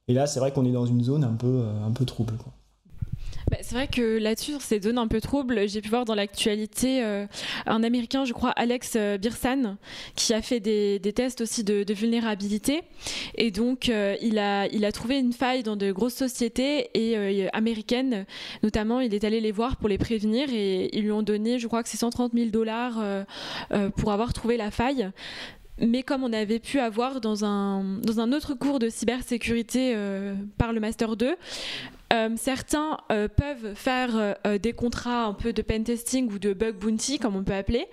Et 0.09 0.13
là, 0.13 0.27
c'est 0.27 0.41
vrai 0.41 0.51
qu'on 0.51 0.65
est 0.65 0.73
dans 0.73 0.85
une 0.85 1.01
zone 1.01 1.23
un 1.23 1.35
peu, 1.35 1.63
un 1.87 1.91
peu 1.91 2.03
trouble. 2.03 2.33
Bah, 3.51 3.57
c'est 3.61 3.75
vrai 3.75 3.87
que 3.87 4.17
là-dessus, 4.17 4.51
sur 4.51 4.61
ces 4.61 4.81
zones 4.81 4.97
un 4.97 5.07
peu 5.07 5.21
troubles, 5.21 5.67
j'ai 5.67 5.81
pu 5.81 5.89
voir 5.89 6.05
dans 6.05 6.15
l'actualité 6.15 7.03
euh, 7.03 7.27
un 7.67 7.83
Américain, 7.83 8.25
je 8.25 8.33
crois, 8.33 8.49
Alex 8.49 8.93
euh, 8.95 9.17
Birsan, 9.19 9.77
qui 10.15 10.33
a 10.33 10.41
fait 10.41 10.59
des, 10.59 10.99
tests 11.13 11.41
aussi 11.41 11.63
de, 11.63 11.93
vulnérabilité. 11.93 12.81
Et 13.35 13.51
donc, 13.51 13.89
euh, 13.89 14.15
il, 14.21 14.39
a, 14.39 14.67
il 14.67 14.83
a 14.83 14.91
trouvé 14.91 15.19
une 15.19 15.31
faille 15.31 15.61
dans 15.61 15.75
de 15.75 15.91
grosses 15.91 16.15
sociétés 16.15 16.89
et 16.95 17.47
américaines, 17.53 18.25
notamment. 18.63 18.99
Il 18.99 19.13
est 19.13 19.23
allé 19.23 19.39
les 19.39 19.51
voir 19.51 19.77
pour 19.77 19.89
les 19.89 19.97
prévenir 19.97 20.49
et 20.51 20.89
ils 20.97 21.03
lui 21.03 21.11
ont 21.11 21.21
donné, 21.21 21.59
je 21.59 21.67
crois 21.67 21.83
que 21.83 21.89
c'est 21.89 21.97
130 21.97 22.33
000 22.33 22.49
dollars 22.49 23.03
pour 23.95 24.11
avoir 24.11 24.33
trouvé 24.33 24.57
la 24.57 24.71
faille 24.71 25.11
mais 25.77 26.03
comme 26.03 26.23
on 26.23 26.31
avait 26.31 26.59
pu 26.59 26.79
avoir 26.79 27.19
dans 27.19 27.43
un, 27.43 27.83
dans 27.99 28.21
un 28.21 28.31
autre 28.31 28.53
cours 28.53 28.79
de 28.79 28.87
cybersécurité 28.87 29.93
par 30.57 30.71
le 30.71 30.79
Master 30.79 31.17
2, 31.17 31.35
euh, 32.13 32.29
certains 32.37 32.97
euh, 33.11 33.27
peuvent 33.27 33.73
faire 33.73 34.11
euh, 34.13 34.57
des 34.59 34.73
contrats 34.73 35.25
un 35.25 35.33
peu 35.33 35.53
de 35.53 35.61
pen 35.61 35.83
testing 35.83 36.31
ou 36.31 36.37
de 36.37 36.53
bug 36.53 36.77
bounty, 36.77 37.17
comme 37.17 37.35
on 37.35 37.43
peut 37.43 37.53
appeler. 37.53 37.87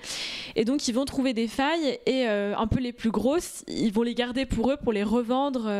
Et 0.55 0.65
donc, 0.65 0.87
ils 0.87 0.93
vont 0.93 1.05
trouver 1.05 1.33
des 1.33 1.49
failles 1.49 1.99
et 2.07 2.27
un 2.27 2.67
peu 2.67 2.81
les 2.81 2.93
plus 2.93 3.11
grosses, 3.11 3.65
ils 3.69 3.93
vont 3.93 4.03
les 4.03 4.15
garder 4.15 4.47
pour 4.47 4.71
eux, 4.71 4.77
pour 4.77 4.93
les 4.93 5.03
revendre 5.03 5.71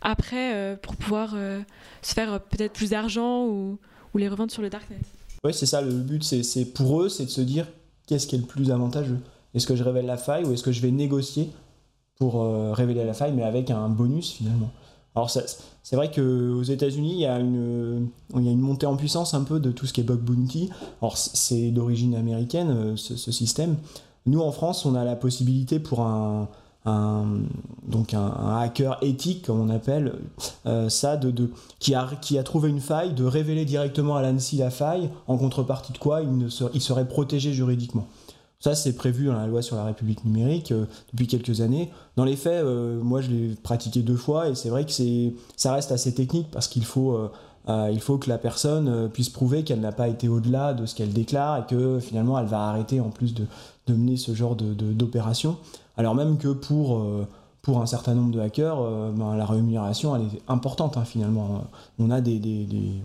après, 0.00 0.78
pour 0.82 0.96
pouvoir 0.96 1.34
se 2.02 2.14
faire 2.14 2.40
peut-être 2.40 2.72
plus 2.72 2.90
d'argent 2.90 3.46
ou, 3.46 3.78
ou, 4.14 4.18
les 4.18 4.28
revendre 4.28 4.50
sur 4.50 4.62
le 4.62 4.70
darknet. 4.70 4.98
Oui, 5.44 5.54
c'est 5.54 5.66
ça, 5.66 5.80
le 5.80 5.92
but, 5.92 6.22
c'est 6.22 6.64
pour 6.64 7.02
eux, 7.02 7.08
c'est 7.08 7.24
de 7.24 7.30
se 7.30 7.40
dire 7.40 7.66
qu'est-ce 8.06 8.26
qui 8.26 8.36
est 8.36 8.40
le 8.40 8.46
plus 8.46 8.70
avantageux. 8.70 9.18
Est-ce 9.54 9.66
que 9.66 9.76
je 9.76 9.84
révèle 9.84 10.06
la 10.06 10.16
faille 10.16 10.44
ou 10.44 10.52
est-ce 10.52 10.62
que 10.62 10.72
je 10.72 10.80
vais 10.80 10.90
négocier 10.90 11.50
pour 12.18 12.44
révéler 12.74 13.04
la 13.04 13.14
faille, 13.14 13.32
mais 13.32 13.42
avec 13.44 13.70
un 13.70 13.88
bonus 13.88 14.32
finalement 14.32 14.70
alors 15.14 15.30
c'est 15.30 15.96
vrai 15.96 16.10
qu'aux 16.10 16.62
États-Unis, 16.62 17.12
il, 17.12 17.20
y 17.20 17.26
a 17.26 17.38
une, 17.38 18.08
montée 18.32 18.86
en 18.86 18.96
puissance 18.96 19.34
un 19.34 19.42
peu 19.42 19.60
de 19.60 19.70
tout 19.70 19.86
ce 19.86 19.92
qui 19.92 20.00
est 20.00 20.04
bug 20.04 20.20
bounty. 20.20 20.70
Alors 21.02 21.18
c'est 21.18 21.70
d'origine 21.70 22.14
américaine 22.14 22.70
euh, 22.70 22.96
ce, 22.96 23.30
système. 23.30 23.76
Nous 24.24 24.40
en 24.40 24.52
France, 24.52 24.86
on 24.86 24.94
a 24.94 25.04
la 25.04 25.16
possibilité 25.16 25.80
pour 25.80 26.00
un, 26.00 26.48
donc 27.86 28.14
un, 28.14 28.58
hacker 28.60 28.98
éthique, 29.02 29.44
comme 29.44 29.60
on 29.60 29.68
appelle 29.68 30.14
euh, 30.66 30.88
ça, 30.88 31.16
de, 31.16 31.50
qui, 31.78 31.94
a, 31.94 32.42
trouvé 32.42 32.70
une 32.70 32.80
faille, 32.80 33.12
de 33.12 33.24
révéler 33.24 33.64
directement 33.64 34.16
à 34.16 34.22
l'ANSI 34.22 34.56
la 34.58 34.70
faille, 34.70 35.10
en 35.26 35.36
contrepartie 35.36 35.92
de 35.92 35.98
quoi 35.98 36.22
il 36.22 36.80
serait 36.80 37.06
protégé 37.06 37.52
juridiquement. 37.52 38.06
Ça, 38.62 38.76
c'est 38.76 38.92
prévu 38.92 39.26
dans 39.26 39.34
la 39.34 39.48
loi 39.48 39.60
sur 39.60 39.74
la 39.74 39.84
République 39.84 40.24
numérique 40.24 40.70
euh, 40.70 40.84
depuis 41.12 41.26
quelques 41.26 41.62
années. 41.62 41.90
Dans 42.14 42.24
les 42.24 42.36
faits, 42.36 42.62
euh, 42.62 43.00
moi, 43.02 43.20
je 43.20 43.28
l'ai 43.28 43.56
pratiqué 43.60 44.02
deux 44.02 44.14
fois 44.14 44.48
et 44.48 44.54
c'est 44.54 44.68
vrai 44.68 44.84
que 44.84 44.92
c'est, 44.92 45.34
ça 45.56 45.72
reste 45.72 45.90
assez 45.90 46.14
technique 46.14 46.48
parce 46.52 46.68
qu'il 46.68 46.84
faut, 46.84 47.16
euh, 47.68 47.90
il 47.92 48.00
faut 48.00 48.18
que 48.18 48.28
la 48.28 48.38
personne 48.38 49.10
puisse 49.12 49.30
prouver 49.30 49.64
qu'elle 49.64 49.80
n'a 49.80 49.90
pas 49.90 50.06
été 50.06 50.28
au-delà 50.28 50.74
de 50.74 50.86
ce 50.86 50.94
qu'elle 50.94 51.12
déclare 51.12 51.58
et 51.58 51.66
que 51.66 51.98
finalement, 51.98 52.38
elle 52.38 52.46
va 52.46 52.68
arrêter 52.68 53.00
en 53.00 53.10
plus 53.10 53.34
de, 53.34 53.46
mener 53.88 54.16
ce 54.16 54.32
genre 54.32 54.54
de, 54.54 54.72
d'opération. 54.92 55.56
Alors 55.96 56.14
même 56.14 56.38
que 56.38 56.48
pour 56.48 57.04
pour 57.62 57.80
un 57.80 57.86
certain 57.86 58.14
nombre 58.14 58.32
de 58.32 58.40
hackers, 58.40 58.76
ben, 59.12 59.36
la 59.36 59.46
rémunération 59.46 60.16
est 60.16 60.42
importante 60.48 60.96
hein, 60.96 61.04
finalement. 61.04 61.64
On 61.98 62.10
a 62.10 62.20
des, 62.20 62.40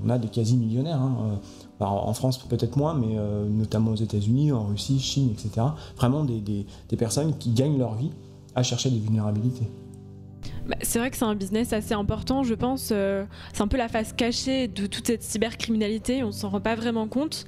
on 0.03 0.09
a 0.09 0.17
des 0.17 0.29
quasi-millionnaires. 0.29 0.99
Hein, 0.99 1.39
en 1.79 2.13
France 2.13 2.39
peut-être 2.39 2.75
moins, 2.75 2.95
mais 2.95 3.15
notamment 3.49 3.91
aux 3.91 3.95
États-Unis, 3.95 4.51
en 4.51 4.65
Russie, 4.65 4.99
Chine, 4.99 5.29
etc. 5.31 5.67
Vraiment 5.95 6.23
des 6.23 6.65
personnes 6.97 7.37
qui 7.37 7.51
gagnent 7.51 7.77
leur 7.77 7.93
vie 7.93 8.09
à 8.55 8.63
chercher 8.63 8.89
des 8.89 8.99
vulnérabilités. 8.99 9.69
Bah, 10.67 10.75
c'est 10.81 10.99
vrai 10.99 11.09
que 11.09 11.15
c'est 11.15 11.23
un 11.23 11.35
business 11.35 11.71
assez 11.71 11.93
important, 11.93 12.43
je 12.43 12.53
pense. 12.53 12.89
Euh, 12.91 13.23
c'est 13.53 13.61
un 13.61 13.69
peu 13.69 13.77
la 13.77 13.87
face 13.87 14.11
cachée 14.11 14.67
de 14.67 14.85
toute 14.85 15.07
cette 15.07 15.23
cybercriminalité, 15.23 16.23
on 16.23 16.33
s'en 16.33 16.49
rend 16.49 16.59
pas 16.59 16.75
vraiment 16.75 17.07
compte. 17.07 17.45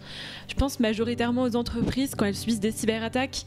Je 0.47 0.55
pense 0.55 0.79
majoritairement 0.79 1.43
aux 1.43 1.57
entreprises 1.57 2.15
quand 2.15 2.25
elles 2.25 2.35
subissent 2.35 2.61
des 2.61 2.71
cyberattaques 2.71 3.43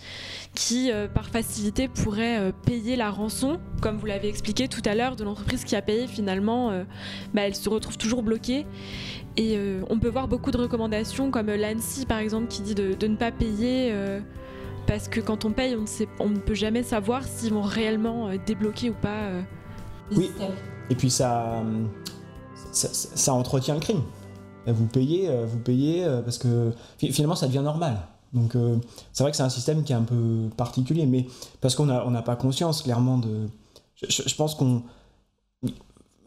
qui, 0.55 0.93
euh, 0.93 1.09
par 1.09 1.29
facilité, 1.29 1.89
pourraient 1.89 2.39
euh, 2.39 2.53
payer 2.67 2.97
la 2.97 3.11
rançon, 3.11 3.61
comme 3.81 3.97
vous 3.97 4.05
l'avez 4.05 4.29
expliqué 4.29 4.69
tout 4.69 4.83
à 4.85 4.95
l'heure, 4.95 5.17
de 5.17 5.25
l'entreprise 5.25 5.65
qui 5.65 5.75
a 5.75 5.81
payé 5.81 6.07
finalement, 6.07 6.71
bah, 7.33 7.43
elle 7.43 7.55
se 7.55 7.69
retrouve 7.69 7.97
toujours 7.97 8.23
bloquée. 8.23 8.67
Et 9.37 9.59
on 9.89 9.99
peut 9.99 10.09
voir 10.09 10.29
beaucoup 10.29 10.51
de 10.51 10.59
recommandations, 10.59 11.31
comme 11.31 11.47
l'ANSI 11.47 12.05
par 12.07 12.19
exemple, 12.19 12.49
qui 12.49 12.63
dit 12.63 12.75
de, 12.75 13.07
ne 13.07 13.17
pas 13.17 13.33
payer 13.33 13.95
parce 14.87 15.09
que 15.09 15.21
quand 15.21 15.45
on 15.45 15.53
paye, 15.53 15.75
on 15.75 15.83
ne, 15.83 16.07
on 16.19 16.29
ne 16.29 16.39
peut 16.39 16.55
jamais 16.55 16.83
savoir 16.83 17.25
s'ils 17.25 17.53
vont 17.53 17.63
réellement 17.63 18.31
débloquer 18.47 18.91
ou 18.91 18.95
pas 18.95 19.31
oui. 20.16 20.31
Et 20.90 20.94
puis 20.94 21.11
ça, 21.11 21.62
ça, 22.72 23.35
entretient 23.35 23.75
le 23.75 23.81
crime. 23.81 24.03
Vous 24.66 24.87
payez, 24.87 25.29
euh, 25.29 25.44
vous 25.44 25.59
payez 25.59 26.05
euh, 26.05 26.22
parce 26.22 26.38
que 26.38 26.72
finalement 26.98 27.35
ça 27.35 27.46
devient 27.46 27.62
normal. 27.64 27.96
Donc 28.33 28.55
euh, 28.55 28.77
c'est 29.12 29.25
vrai 29.25 29.31
que 29.31 29.37
c'est 29.37 29.42
un 29.42 29.48
système 29.48 29.83
qui 29.83 29.92
est 29.92 29.96
un 29.96 30.03
peu 30.03 30.48
particulier, 30.57 31.07
mais 31.07 31.27
parce 31.61 31.75
qu'on 31.75 31.87
n'a 31.87 32.07
on 32.07 32.22
pas 32.22 32.37
conscience 32.37 32.83
clairement 32.83 33.18
de. 33.18 33.48
Je, 34.09 34.35
pense 34.35 34.55
qu'on. 34.55 34.83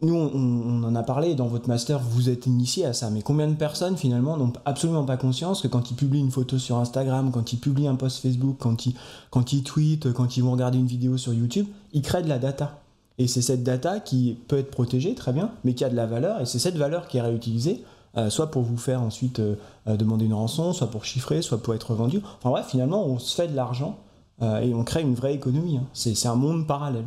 Nous, 0.02 0.14
on, 0.14 0.84
en 0.84 0.96
a 0.96 1.04
parlé 1.04 1.36
dans 1.36 1.48
votre 1.48 1.68
master, 1.68 2.00
vous 2.00 2.30
êtes 2.30 2.46
initié 2.46 2.86
à 2.86 2.94
ça, 2.94 3.10
mais 3.10 3.22
combien 3.22 3.48
de 3.48 3.56
personnes 3.56 3.98
finalement 3.98 4.38
n'ont 4.38 4.54
absolument 4.66 5.06
pas 5.06 5.18
conscience 5.18 5.62
que 5.62 5.68
quand 5.68 5.90
ils 5.90 5.96
publient 5.96 6.20
une 6.20 6.32
photo 6.32 6.60
sur 6.60 6.78
Instagram, 6.78 7.32
quand 7.32 7.54
ils 7.54 7.60
publient 7.60 7.88
un 7.88 7.96
post 7.96 8.22
Facebook, 8.22 8.58
quand 8.60 8.86
ils, 8.86 8.94
quand 9.32 9.54
ils 9.54 9.64
tweetent, 9.64 10.12
quand 10.14 10.38
ils 10.38 10.44
vont 10.44 10.52
regarder 10.52 10.78
une 10.78 10.86
vidéo 10.86 11.18
sur 11.18 11.34
YouTube, 11.34 11.66
ils 11.94 12.02
créent 12.02 12.24
de 12.24 12.30
la 12.30 12.40
data? 12.40 12.82
Et 13.18 13.28
c'est 13.28 13.42
cette 13.42 13.64
data 13.64 14.00
qui 14.00 14.38
peut 14.48 14.58
être 14.58 14.72
protégée, 14.72 15.16
très 15.16 15.32
bien, 15.32 15.52
mais 15.64 15.74
qui 15.74 15.84
a 15.86 15.90
de 15.90 15.96
la 15.96 16.06
valeur, 16.06 16.42
et 16.42 16.46
c'est 16.46 16.60
cette 16.60 16.76
valeur 16.76 17.08
qui 17.08 17.18
est 17.18 17.22
réutilisée, 17.22 17.84
euh, 18.18 18.30
soit 18.30 18.50
pour 18.50 18.64
vous 18.64 18.78
faire 18.78 19.02
ensuite 19.02 19.40
euh, 19.40 19.56
euh, 19.88 19.98
demander 19.98 20.26
une 20.26 20.34
rançon, 20.34 20.72
soit 20.72 20.90
pour 20.90 21.04
chiffrer, 21.04 21.42
soit 21.42 21.62
pour 21.62 21.76
être 21.76 21.94
vendu. 21.94 22.22
Enfin 22.38 22.50
bref, 22.50 22.68
finalement, 22.70 23.06
on 23.06 23.20
se 23.20 23.36
fait 23.36 23.48
de 23.48 23.56
l'argent 23.56 24.00
et 24.42 24.74
on 24.74 24.84
crée 24.84 25.02
une 25.02 25.16
vraie 25.16 25.34
économie. 25.34 25.78
Hein. 25.78 25.86
C'est 25.94 26.28
un 26.28 26.36
monde 26.36 26.68
parallèle. 26.68 27.06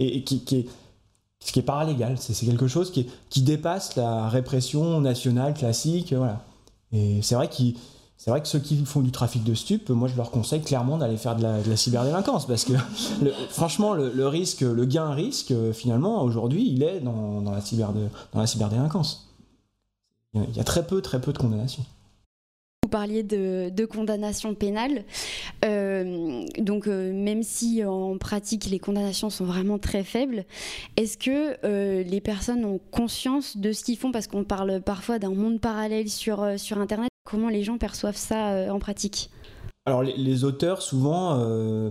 Et, 0.00 0.24
qui, 0.24 0.42
est 0.56 0.66
ce 1.38 1.52
qui 1.52 1.60
est 1.60 1.62
paralégal, 1.62 2.16
c'est 2.18 2.44
quelque 2.44 2.66
chose 2.66 2.90
qui, 2.90 3.06
qui, 3.30 3.42
dépasse 3.42 3.94
la 3.94 4.28
répression 4.28 5.00
nationale 5.00 5.54
classique, 5.54 6.12
voilà. 6.12 6.44
Et 6.90 7.22
c'est 7.22 7.36
vrai 7.36 7.48
qu'il 7.48 7.76
c'est 8.18 8.30
vrai 8.30 8.40
que 8.40 8.48
ceux 8.48 8.58
qui 8.58 8.84
font 8.84 9.02
du 9.02 9.12
trafic 9.12 9.44
de 9.44 9.54
stupes, 9.54 9.90
moi 9.90 10.08
je 10.08 10.16
leur 10.16 10.30
conseille 10.30 10.62
clairement 10.62 10.96
d'aller 10.96 11.16
faire 11.16 11.36
de 11.36 11.42
la, 11.42 11.76
cyberdélinquance 11.76 12.46
parce 12.46 12.64
que 12.64 12.72
franchement 13.50 13.92
le, 13.94 14.26
risque, 14.26 14.62
le 14.62 14.84
gain 14.84 15.10
risque 15.10 15.52
finalement 15.72 16.22
aujourd'hui 16.22 16.66
il 16.68 16.82
est 16.82 17.00
dans, 17.00 17.42
la, 17.44 18.46
cyberdélinquance. 18.46 19.34
Il 20.34 20.56
y 20.56 20.60
a 20.60 20.64
très 20.64 20.86
peu 20.86 21.02
très 21.02 21.20
peu 21.20 21.32
de 21.32 21.38
condamnations. 21.38 21.84
Vous 22.84 22.90
parliez 22.90 23.22
de, 23.22 23.68
de 23.68 23.84
condamnation 23.84 24.54
pénale, 24.54 25.04
euh, 25.64 26.44
donc 26.58 26.86
euh, 26.86 27.12
même 27.12 27.42
si 27.42 27.84
en 27.84 28.16
pratique 28.16 28.66
les 28.66 28.78
condamnations 28.78 29.28
sont 29.28 29.44
vraiment 29.44 29.78
très 29.78 30.04
faibles, 30.04 30.44
est-ce 30.96 31.18
que 31.18 31.56
euh, 31.64 32.04
les 32.04 32.20
personnes 32.20 32.64
ont 32.64 32.78
conscience 32.92 33.56
de 33.56 33.72
ce 33.72 33.82
qu'ils 33.82 33.96
font? 33.96 34.12
Parce 34.12 34.28
qu'on 34.28 34.44
parle 34.44 34.80
parfois 34.80 35.18
d'un 35.18 35.34
monde 35.34 35.60
parallèle 35.60 36.08
sur 36.08 36.44
Internet. 36.78 37.10
Comment 37.26 37.48
les 37.48 37.64
gens 37.64 37.76
perçoivent 37.76 38.16
ça 38.16 38.52
euh, 38.52 38.70
en 38.70 38.78
pratique? 38.78 39.30
Alors 39.84 40.02
les, 40.02 40.44
auteurs, 40.44 40.80
souvent, 40.80 41.36
euh, 41.40 41.90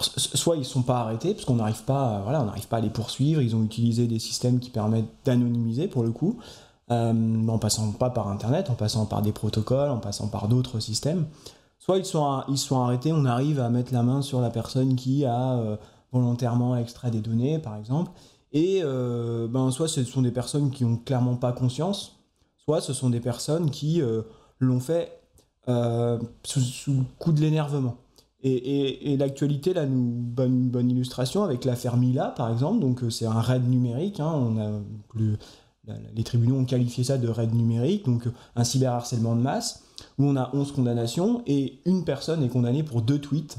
soit 0.00 0.56
ils 0.56 0.60
ne 0.60 0.64
sont 0.64 0.82
pas 0.82 1.00
arrêtés, 1.00 1.34
parce 1.34 1.44
qu'on 1.44 1.56
n'arrive 1.56 1.84
pas, 1.84 2.22
voilà, 2.24 2.42
on 2.42 2.46
n'arrive 2.46 2.66
pas 2.66 2.78
à 2.78 2.80
les 2.80 2.90
poursuivre, 2.90 3.42
ils 3.42 3.54
ont 3.54 3.62
utilisé 3.62 4.06
des 4.06 4.18
systèmes 4.18 4.58
qui 4.58 4.70
permettent 4.70 5.10
d'anonymiser 5.26 5.88
pour 5.88 6.02
le 6.02 6.10
coup, 6.10 6.38
euh, 6.90 7.48
en 7.48 7.58
passant 7.58 7.92
pas 7.92 8.08
par 8.08 8.28
Internet, 8.28 8.70
en 8.70 8.74
passant 8.74 9.04
par 9.04 9.20
des 9.20 9.32
protocoles, 9.32 9.90
en 9.90 9.98
passant 9.98 10.28
par 10.28 10.48
d'autres 10.48 10.80
systèmes. 10.80 11.26
Soit 11.78 11.98
ils 11.98 12.06
sont, 12.06 12.42
ils 12.48 12.58
sont 12.58 12.80
arrêtés, 12.80 13.12
on 13.12 13.26
arrive 13.26 13.60
à 13.60 13.68
mettre 13.68 13.92
la 13.92 14.02
main 14.02 14.22
sur 14.22 14.40
la 14.40 14.50
personne 14.50 14.96
qui 14.96 15.26
a 15.26 15.78
volontairement 16.12 16.76
extrait 16.76 17.10
des 17.10 17.20
données, 17.20 17.58
par 17.58 17.76
exemple, 17.76 18.10
et 18.52 18.82
ben, 18.82 19.70
soit 19.70 19.88
ce 19.88 20.04
sont 20.04 20.20
des 20.20 20.30
personnes 20.30 20.70
qui 20.70 20.84
n'ont 20.84 20.98
clairement 20.98 21.36
pas 21.36 21.52
conscience, 21.52 22.19
ce 22.80 22.92
sont 22.92 23.10
des 23.10 23.20
personnes 23.20 23.70
qui 23.70 24.00
euh, 24.00 24.22
l'ont 24.60 24.80
fait 24.80 25.20
euh, 25.68 26.18
sous, 26.44 26.60
le 26.92 27.04
coup 27.18 27.32
de 27.32 27.40
l'énervement. 27.40 27.96
Et, 28.42 29.16
l'actualité, 29.18 29.74
là, 29.74 29.84
nous 29.84 30.14
donne 30.14 30.54
une 30.54 30.70
bonne 30.70 30.90
illustration 30.90 31.44
avec 31.44 31.66
l'affaire 31.66 31.98
Mila, 31.98 32.32
par 32.36 32.50
exemple. 32.50 32.80
Donc, 32.80 33.02
euh, 33.02 33.10
c'est 33.10 33.26
un 33.26 33.40
raid 33.40 33.68
numérique. 33.68 34.18
Hein. 34.20 34.32
on 34.32 34.58
a 34.58 34.70
les 36.14 36.22
tribunaux 36.22 36.56
ont 36.56 36.64
qualifié 36.64 37.02
ça 37.02 37.18
de 37.18 37.28
raid 37.28 37.52
numérique, 37.52 38.04
donc 38.04 38.28
un 38.54 38.64
cyberharcèlement 38.64 39.34
de 39.34 39.40
masse, 39.40 39.82
où 40.18 40.24
on 40.24 40.36
a 40.36 40.50
11 40.54 40.72
condamnations 40.72 41.42
et 41.46 41.80
une 41.84 42.04
personne 42.04 42.44
est 42.44 42.48
condamnée 42.48 42.84
pour 42.84 43.02
deux 43.02 43.18
tweets. 43.18 43.58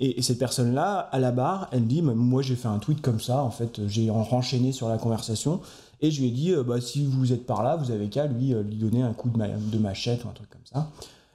et, 0.00 0.22
cette 0.22 0.38
personne-là, 0.38 1.08
à 1.10 1.18
la 1.18 1.32
barre, 1.32 1.68
elle 1.72 1.86
dit 1.86 2.02
Moi, 2.02 2.42
j'ai 2.42 2.56
fait 2.56 2.68
un 2.68 2.78
tweet 2.78 3.00
comme 3.00 3.20
ça, 3.20 3.42
en 3.42 3.50
fait, 3.50 3.86
j'ai 3.86 4.10
renchaîné 4.10 4.70
sur 4.72 4.88
la 4.88 4.96
conversation. 4.96 5.60
Et 6.00 6.10
je 6.10 6.20
lui 6.20 6.28
ai 6.28 6.30
dit, 6.30 6.52
euh, 6.52 6.62
bah, 6.62 6.80
si 6.80 7.04
vous 7.04 7.32
êtes 7.32 7.46
par 7.46 7.62
là, 7.62 7.76
vous 7.76 7.90
avez 7.90 8.08
qu'à 8.08 8.26
lui, 8.26 8.54
euh, 8.54 8.62
donner 8.62 9.02
un 9.02 9.12
coup 9.12 9.30
de, 9.30 9.78
machette 9.78 10.24
ou 10.24 10.28
un 10.28 10.32
truc 10.32 10.48
comme 10.50 10.64
ça. 10.64 10.90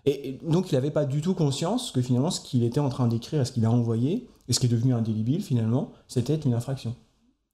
Et, 0.05 0.39
donc 0.43 0.71
il 0.71 0.75
n'avait 0.75 0.91
pas 0.91 1.05
du 1.05 1.21
tout 1.21 1.33
conscience 1.33 1.91
que 1.91 2.01
finalement 2.01 2.29
ce 2.29 2.41
qu'il 2.41 2.63
était 2.63 2.81
en 2.81 2.89
train 2.89 3.07
d'écrire 3.07 3.45
ce 3.47 3.51
qu'il 3.51 3.65
a 3.65 3.71
envoyé, 3.71 4.27
et 4.49 4.53
ce 4.53 4.59
qui 4.59 4.65
est 4.65 4.69
devenu 4.69 4.93
indélébile 4.93 5.41
finalement, 5.41 5.91
c'était 6.07 6.35
une 6.35 6.53
infraction. 6.53 6.95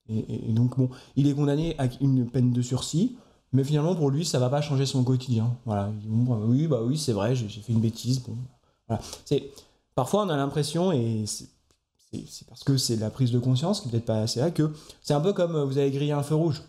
Et, 0.10 0.52
donc 0.54 0.78
bon, 0.78 0.90
il 1.16 1.28
est 1.28 1.34
condamné 1.34 1.76
à 1.78 1.88
une 2.02 2.28
peine 2.28 2.52
de 2.52 2.62
sursis, 2.64 3.18
mais 3.54 3.64
finalement 3.64 3.96
pour 3.96 4.10
lui 4.10 4.26
ça 4.26 4.40
va 4.40 4.50
pas 4.50 4.62
changer 4.62 4.88
son 4.88 5.04
quotidien. 5.04 5.56
Voilà, 5.66 5.92
bah, 6.06 6.40
oui 6.48 6.66
bah 6.66 6.82
oui 6.84 6.98
c'est 6.98 7.14
vrai, 7.14 7.36
j'ai 7.36 7.48
fait 7.48 7.74
une 7.74 7.82
bêtise. 7.82 8.20
Bon, 8.24 8.36
voilà. 8.88 9.04
Parfois 9.94 10.24
on 10.26 10.30
a 10.30 10.38
l'impression 10.38 10.92
et 10.92 11.26
c'est 11.28 12.48
parce 12.48 12.64
que 12.64 12.78
c'est 12.78 12.96
la 12.96 13.10
prise 13.10 13.32
de 13.32 13.40
conscience 13.40 13.82
qui 13.82 13.90
peut-être 13.90 14.06
pas 14.06 14.20
assez 14.20 14.40
là 14.40 14.50
que 14.50 14.72
c'est 15.02 15.14
un 15.14 15.22
peu 15.22 15.34
comme 15.34 15.56
euh, 15.56 15.66
vous 15.66 15.78
avez 15.78 15.92
grillé 15.92 16.12
un 16.12 16.24
feu 16.24 16.36
rouge. 16.36 16.64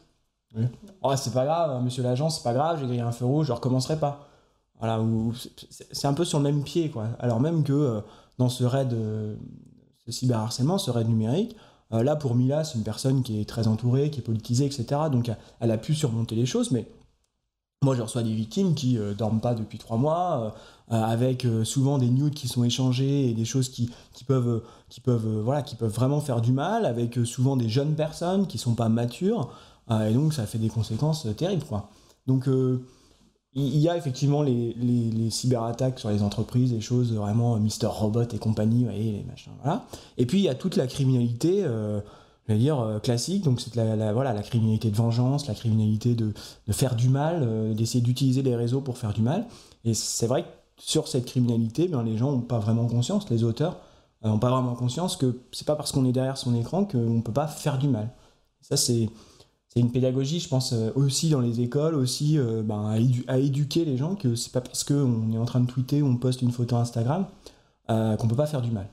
Oh, 1.03 1.15
c'est 1.17 1.33
pas 1.33 1.45
grave, 1.45 1.83
monsieur 1.83 2.03
l'agent, 2.03 2.29
c'est 2.29 2.43
pas 2.43 2.53
grave, 2.53 2.79
j'ai 2.81 2.87
grillé 2.87 3.01
un 3.01 3.13
feu 3.13 3.25
rouge, 3.25 3.47
je 3.47 3.53
recommencerai 3.53 3.99
pas. 3.99 4.27
Voilà, 4.81 4.99
c'est 5.93 6.07
un 6.07 6.15
peu 6.15 6.25
sur 6.25 6.39
le 6.39 6.45
même 6.45 6.63
pied, 6.65 6.91
quoi. 6.91 7.09
Alors 7.19 7.39
même 7.39 7.63
que 7.63 7.73
euh, 7.73 8.01
dans 8.39 8.49
ce 8.49 8.65
raid, 8.65 8.93
euh, 8.95 9.37
ce 10.07 10.11
cyberharcèlement, 10.11 10.79
ce 10.79 10.91
raid 10.91 11.07
numérique, 11.07 11.55
euh, 11.93 12.03
là 12.03 12.17
pour 12.17 12.35
Mila, 12.35 12.65
c'est 12.65 12.79
une 12.79 12.85
personne 12.85 13.23
qui 13.23 13.41
est 13.41 13.49
très 13.49 13.69
entourée, 13.69 14.11
qui 14.11 14.21
est 14.21 14.23
politisée, 14.23 14.65
etc. 14.65 14.87
Donc 15.13 15.31
elle 15.61 15.71
a 15.71 15.79
pu 15.79 15.95
surmonter 15.95 16.35
les 16.35 16.47
choses, 16.47 16.71
mais 16.71 16.89
moi 17.83 17.95
je 17.95 18.01
reçois 18.01 18.23
des 18.23 18.33
victimes 18.33 18.75
qui 18.75 18.99
dorment 19.19 19.41
pas 19.41 19.55
depuis 19.55 19.79
trois 19.79 19.99
mois, 19.99 20.55
avec 20.89 21.47
souvent 21.65 21.99
des 21.99 22.09
nudes 22.09 22.35
qui 22.35 22.49
sont 22.49 22.65
échangées 22.65 23.29
et 23.29 23.35
des 23.35 23.45
choses 23.45 23.69
qui, 23.69 23.91
qui 24.13 24.25
peuvent, 24.25 24.63
qui, 24.89 25.01
peuvent, 25.01 25.41
voilà, 25.41 25.63
qui 25.63 25.77
peuvent 25.77 25.93
vraiment 25.93 26.21
faire 26.21 26.41
du 26.41 26.53
mal, 26.53 26.87
avec 26.87 27.19
souvent 27.25 27.57
des 27.57 27.69
jeunes 27.69 27.95
personnes 27.95 28.47
qui 28.47 28.59
sont 28.59 28.75
pas 28.75 28.89
matures. 28.89 29.51
Ah, 29.91 30.09
et 30.09 30.15
donc 30.15 30.33
ça 30.33 30.47
fait 30.47 30.59
des 30.59 30.69
conséquences 30.69 31.27
euh, 31.27 31.33
terribles. 31.33 31.65
Quoi. 31.65 31.91
Donc 32.27 32.49
euh, 32.49 32.87
il 33.55 33.79
y 33.79 33.89
a 33.89 33.97
effectivement 33.97 34.43
les, 34.43 34.73
les, 34.75 35.31
cyberattaques 35.31 35.99
sur 35.99 36.11
les 36.11 36.23
entreprises, 36.23 36.71
des 36.71 36.81
choses 36.81 37.13
vraiment 37.13 37.57
euh, 37.57 37.59
Mister 37.59 37.89
Robot 37.89 38.23
et 38.23 38.39
compagnie, 38.39 38.85
les 38.85 39.25
machins, 39.29 39.53
voilà. 39.63 39.85
Et 40.17 40.27
puis 40.27 40.39
il 40.39 40.45
y 40.45 40.49
a 40.49 40.55
toute 40.55 40.77
la 40.77 40.87
criminalité, 40.87 41.65
je 41.65 42.53
vais 42.53 42.59
dire, 42.59 43.01
classique, 43.03 43.43
donc 43.43 43.61
c'est 43.61 43.75
la, 43.75 44.13
voilà, 44.13 44.33
la 44.33 44.43
criminalité 44.43 44.93
de 44.93 44.97
vengeance, 44.97 45.49
la 45.49 45.55
criminalité 45.55 46.15
de, 46.15 46.33
de 46.69 46.73
faire 46.73 46.95
du 46.95 47.09
mal, 47.09 47.75
d'essayer 47.75 48.01
d'utiliser 48.01 48.43
les 48.43 48.55
réseaux 48.55 48.81
pour 48.81 48.99
faire 48.99 49.13
du 49.13 49.23
mal. 49.23 49.47
Et 49.85 49.95
c'est 49.95 50.29
vrai 50.29 50.45
que 50.45 50.49
sur 50.79 51.09
cette 51.09 51.27
criminalité, 51.27 51.89
ben, 51.89 52.05
les 52.05 52.17
gens 52.17 52.31
n'ont 52.31 52.41
pas 52.41 52.61
vraiment 52.61 52.87
conscience, 52.87 53.29
les 53.31 53.43
auteurs 53.43 53.79
n'ont 54.23 54.39
pas 54.39 54.51
vraiment 54.51 54.77
conscience 54.77 55.17
que 55.17 55.41
c'est 55.51 55.67
pas 55.67 55.75
parce 55.75 55.91
qu'on 55.91 56.05
est 56.05 56.13
derrière 56.13 56.39
son 56.39 56.55
écran 56.55 56.85
qu'on 56.85 56.99
ne 56.99 57.23
peut 57.23 57.33
pas 57.33 57.49
faire 57.49 57.79
du 57.79 57.89
mal. 57.89 58.11
Ça, 58.61 58.77
c'est 58.77 59.09
c'est 59.73 59.79
une 59.79 59.93
pédagogie, 59.93 60.41
je 60.41 60.49
pense, 60.49 60.73
euh, 60.73 60.91
aussi 60.97 61.31
dans 61.31 61.41
les 61.41 61.61
écoles, 61.61 61.95
aussi 61.95 62.39
euh, 62.39 62.63
ben, 62.63 62.93
à, 63.29 63.39
éduquer 63.39 63.85
les 63.85 63.97
gens 63.97 64.17
que 64.17 64.35
c'est 64.35 64.53
pas 64.53 64.61
parce 64.61 64.83
qu'on 64.83 65.33
est 65.33 65.39
en 65.39 65.45
train 65.45 65.61
de 65.61 65.71
tweeter 65.71 66.03
ou 66.03 66.07
on 66.07 66.17
poste 66.17 66.43
une 66.43 66.51
photo 66.51 66.75
Instagram 66.75 67.27
euh, 67.89 68.17
qu'on 68.17 68.27
peut 68.27 68.37
pas 68.37 68.47
faire 68.47 68.63
du 68.63 68.73
mal. 68.73 68.89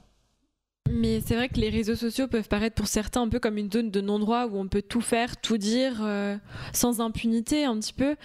Mais 0.89 1.21
c'est 1.21 1.35
vrai 1.35 1.49
que 1.49 1.59
les 1.59 1.69
réseaux 1.69 1.95
sociaux 1.95 2.27
peuvent 2.27 2.47
paraître 2.47 2.75
pour 2.75 2.87
certains 2.87 3.21
un 3.21 3.29
peu 3.29 3.39
comme 3.39 3.57
une 3.57 3.71
zone 3.71 3.91
de 3.91 4.01
non-droit 4.01 4.45
où 4.47 4.57
on 4.57 4.67
peut 4.67 4.81
tout 4.81 5.01
faire, 5.01 5.37
tout 5.37 5.57
dire 5.57 5.99
euh, 6.01 6.37
sans 6.73 7.01
impunité 7.01 7.65
un 7.65 7.77
petit 7.79 7.93
peu. 7.93 8.15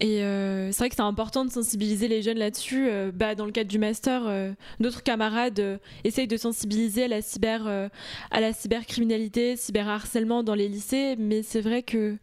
Et 0.00 0.22
euh, 0.22 0.72
c'est 0.72 0.78
vrai 0.78 0.88
que 0.88 0.96
c'est 0.96 1.02
important 1.02 1.44
de 1.44 1.50
sensibiliser 1.50 2.08
les 2.08 2.22
jeunes 2.22 2.38
là-dessus. 2.38 2.88
Euh, 2.88 3.12
bah, 3.14 3.34
dans 3.34 3.44
le 3.44 3.52
cadre 3.52 3.70
du 3.70 3.78
master, 3.78 4.22
d'autres 4.80 5.02
camarades 5.02 5.80
essayent 6.04 6.28
de 6.28 6.36
sensibiliser 6.36 7.04
à 7.04 7.08
la, 7.08 7.22
cyber, 7.22 7.66
à 8.30 8.40
la 8.40 8.52
cybercriminalité, 8.52 9.56
cyberharcèlement 9.56 10.42
dans 10.42 10.54
les 10.54 10.68
lycées. 10.68 11.16
Mais 11.18 11.42
c'est 11.42 11.60
vrai 11.60 11.82
que 11.82 12.16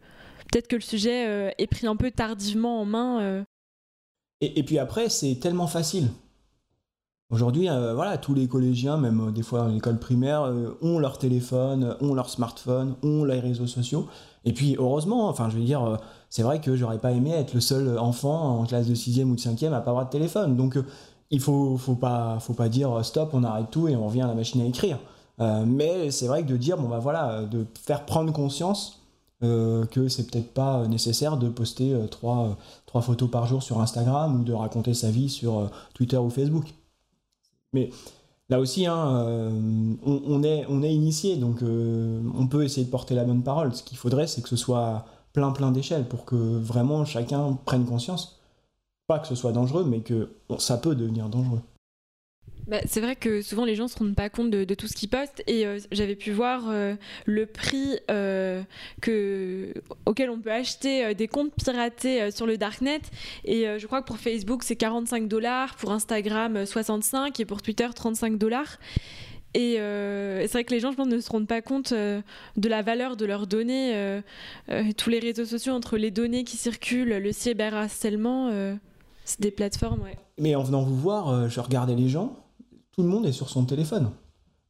peut-être 0.50 0.68
que 0.68 0.76
le 0.76 0.82
sujet 0.82 1.52
est 1.58 1.66
pris 1.66 1.86
un 1.86 1.96
peu 1.96 2.10
tardivement 2.10 2.80
en 2.80 2.84
main. 2.84 3.44
Et, 4.40 4.58
et 4.58 4.62
puis 4.62 4.78
après, 4.78 5.08
c'est 5.08 5.36
tellement 5.36 5.66
facile. 5.66 6.08
Aujourd'hui, 7.28 7.68
euh, 7.68 7.92
voilà, 7.92 8.18
tous 8.18 8.34
les 8.34 8.46
collégiens, 8.46 8.98
même 8.98 9.20
euh, 9.28 9.30
des 9.32 9.42
fois 9.42 9.62
en 9.64 9.74
école 9.74 9.98
primaire, 9.98 10.42
euh, 10.44 10.78
ont 10.80 11.00
leur 11.00 11.18
téléphone, 11.18 11.96
ont 12.00 12.14
leur 12.14 12.30
smartphone, 12.30 12.94
ont 13.02 13.24
les 13.24 13.40
réseaux 13.40 13.66
sociaux. 13.66 14.06
Et 14.44 14.52
puis, 14.52 14.76
heureusement, 14.78 15.28
enfin, 15.28 15.50
je 15.50 15.56
veux 15.56 15.64
dire, 15.64 15.98
c'est 16.30 16.42
vrai 16.44 16.60
que 16.60 16.76
j'aurais 16.76 16.98
pas 16.98 17.10
aimé 17.10 17.32
être 17.32 17.52
le 17.52 17.60
seul 17.60 17.98
enfant 17.98 18.60
en 18.60 18.64
classe 18.64 18.86
de 18.86 18.94
6e 18.94 19.24
ou 19.24 19.34
de 19.34 19.40
5e 19.40 19.72
à 19.72 19.80
pas 19.80 19.90
avoir 19.90 20.06
de 20.06 20.10
téléphone. 20.10 20.56
Donc, 20.56 20.78
il 21.30 21.40
faut, 21.40 21.76
faut 21.76 21.96
pas, 21.96 22.38
faut 22.38 22.54
pas 22.54 22.68
dire 22.68 23.04
stop, 23.04 23.30
on 23.32 23.42
arrête 23.42 23.70
tout 23.72 23.88
et 23.88 23.96
on 23.96 24.06
revient 24.06 24.22
à 24.22 24.28
la 24.28 24.34
machine 24.34 24.60
à 24.60 24.64
écrire. 24.66 24.98
mais 25.66 26.12
c'est 26.12 26.28
vrai 26.28 26.44
que 26.44 26.48
de 26.48 26.56
dire, 26.56 26.76
bon 26.78 26.88
bah 26.88 27.00
voilà, 27.00 27.42
de 27.42 27.66
faire 27.74 28.06
prendre 28.06 28.32
conscience 28.32 29.02
que 29.40 30.08
c'est 30.08 30.30
peut-être 30.30 30.54
pas 30.54 30.86
nécessaire 30.86 31.36
de 31.36 31.48
poster 31.48 31.96
trois, 32.10 32.56
trois 32.86 33.02
photos 33.02 33.28
par 33.28 33.46
jour 33.46 33.64
sur 33.64 33.80
Instagram 33.80 34.40
ou 34.40 34.44
de 34.44 34.52
raconter 34.52 34.94
sa 34.94 35.10
vie 35.10 35.28
sur 35.28 35.70
Twitter 35.94 36.18
ou 36.18 36.30
Facebook. 36.30 36.72
Mais 37.76 37.90
là 38.48 38.58
aussi, 38.58 38.86
hein, 38.86 39.26
euh, 39.28 39.50
on, 40.02 40.42
est, 40.42 40.94
initié, 40.94 41.36
donc 41.36 41.62
euh, 41.62 42.22
on 42.34 42.46
peut 42.46 42.64
essayer 42.64 42.86
de 42.86 42.90
porter 42.90 43.14
la 43.14 43.24
bonne 43.24 43.42
parole. 43.42 43.74
Ce 43.74 43.82
qu'il 43.82 43.98
faudrait, 43.98 44.26
c'est 44.26 44.40
que 44.40 44.48
ce 44.48 44.56
soit 44.56 45.04
plein 45.34 45.52
plein 45.52 45.70
d'échelles 45.70 46.08
pour 46.08 46.24
que 46.24 46.34
vraiment 46.34 47.04
chacun 47.04 47.58
prenne 47.66 47.84
conscience. 47.84 48.40
Pas 49.06 49.18
que 49.18 49.28
ce 49.28 49.34
soit 49.34 49.52
dangereux, 49.52 49.84
mais 49.84 50.00
que 50.00 50.30
ça 50.58 50.78
peut 50.78 50.94
devenir 50.94 51.28
dangereux. 51.28 51.60
Bah, 52.66 52.78
c'est 52.84 53.00
vrai 53.00 53.14
que 53.14 53.42
souvent 53.42 53.64
les 53.64 53.76
gens 53.76 53.84
ne 53.84 53.88
se 53.88 53.96
rendent 53.96 54.16
pas 54.16 54.28
compte 54.28 54.50
de, 54.50 54.74
tout 54.74 54.88
ce 54.88 54.94
qu'ils 54.94 55.08
postent 55.08 55.42
et 55.46 55.66
euh, 55.66 55.78
j'avais 55.92 56.16
pu 56.16 56.32
voir 56.32 56.64
euh, 56.68 56.96
le 57.24 57.46
prix 57.46 57.96
euh, 58.10 58.62
que, 59.00 59.72
auquel 60.04 60.30
on 60.30 60.40
peut 60.40 60.50
acheter 60.50 61.14
des 61.14 61.28
comptes 61.28 61.52
piratés 61.54 62.30
sur 62.32 62.44
le 62.44 62.58
darknet 62.58 63.00
et 63.44 63.66
je 63.78 63.86
crois 63.86 64.02
que 64.02 64.06
pour 64.06 64.18
Facebook 64.18 64.64
c'est 64.64 64.76
45 64.76 65.28
dollars, 65.28 65.76
pour 65.76 65.92
Instagram 65.92 66.66
65 66.66 67.38
et 67.38 67.44
pour 67.44 67.62
Twitter 67.62 67.88
35 67.94 68.36
dollars. 68.36 68.78
Et 69.54 69.76
c'est 69.76 70.52
vrai 70.52 70.64
que 70.64 70.74
les 70.74 70.80
gens, 70.80 70.90
je 70.90 70.96
pense, 70.96 71.06
ne 71.06 71.18
se 71.18 71.30
rendent 71.30 71.46
pas 71.46 71.62
compte 71.62 71.94
de 71.94 72.68
la 72.68 72.82
valeur 72.82 73.16
de 73.16 73.24
leurs 73.24 73.46
données. 73.46 74.20
tous 74.96 75.08
les 75.08 75.18
réseaux 75.18 75.46
sociaux, 75.46 75.72
entre 75.72 75.96
les 75.96 76.10
données 76.10 76.44
qui 76.44 76.56
circulent, 76.56 77.16
le 77.16 77.32
cyberharcèlement, 77.32 78.50
c'est 79.24 79.40
des 79.40 79.50
plateformes. 79.50 80.02
Mais 80.38 80.54
en 80.54 80.62
venant 80.62 80.82
vous 80.82 80.96
voir, 80.96 81.48
je 81.48 81.60
regardais 81.60 81.94
les 81.94 82.08
gens 82.08 82.45
tout 82.96 83.02
le 83.02 83.08
monde 83.08 83.26
est 83.26 83.32
sur 83.32 83.50
son 83.50 83.64
téléphone. 83.64 84.10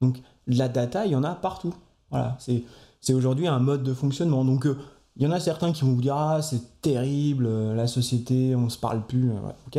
Donc 0.01 0.21
la 0.47 0.69
data, 0.69 1.07
il 1.07 1.13
y 1.13 1.17
en 1.17 1.25
a 1.25 1.35
partout. 1.35 1.75
Voilà, 2.11 2.37
c'est 3.01 3.15
aujourd'hui 3.15 3.47
un 3.47 3.61
mode 3.61 3.83
de 3.83 3.95
fonctionnement. 3.95 4.45
Donc 4.45 4.67
euh, 4.67 4.77
il 5.17 5.23
y 5.23 5.27
en 5.27 5.31
a 5.31 5.41
certains 5.41 5.73
qui 5.73 5.85
vont 5.85 5.93
vous 5.93 6.03
dire 6.03 6.17
ah 6.17 6.43
c'est 6.43 6.81
terrible, 6.83 7.47
euh, 7.47 7.75
la 7.75 7.87
société, 7.87 8.57
on 8.57 8.69
se 8.69 8.79
parle 8.79 9.07
plus. 9.07 9.31
Euh, 9.31 9.35
ok, 9.69 9.79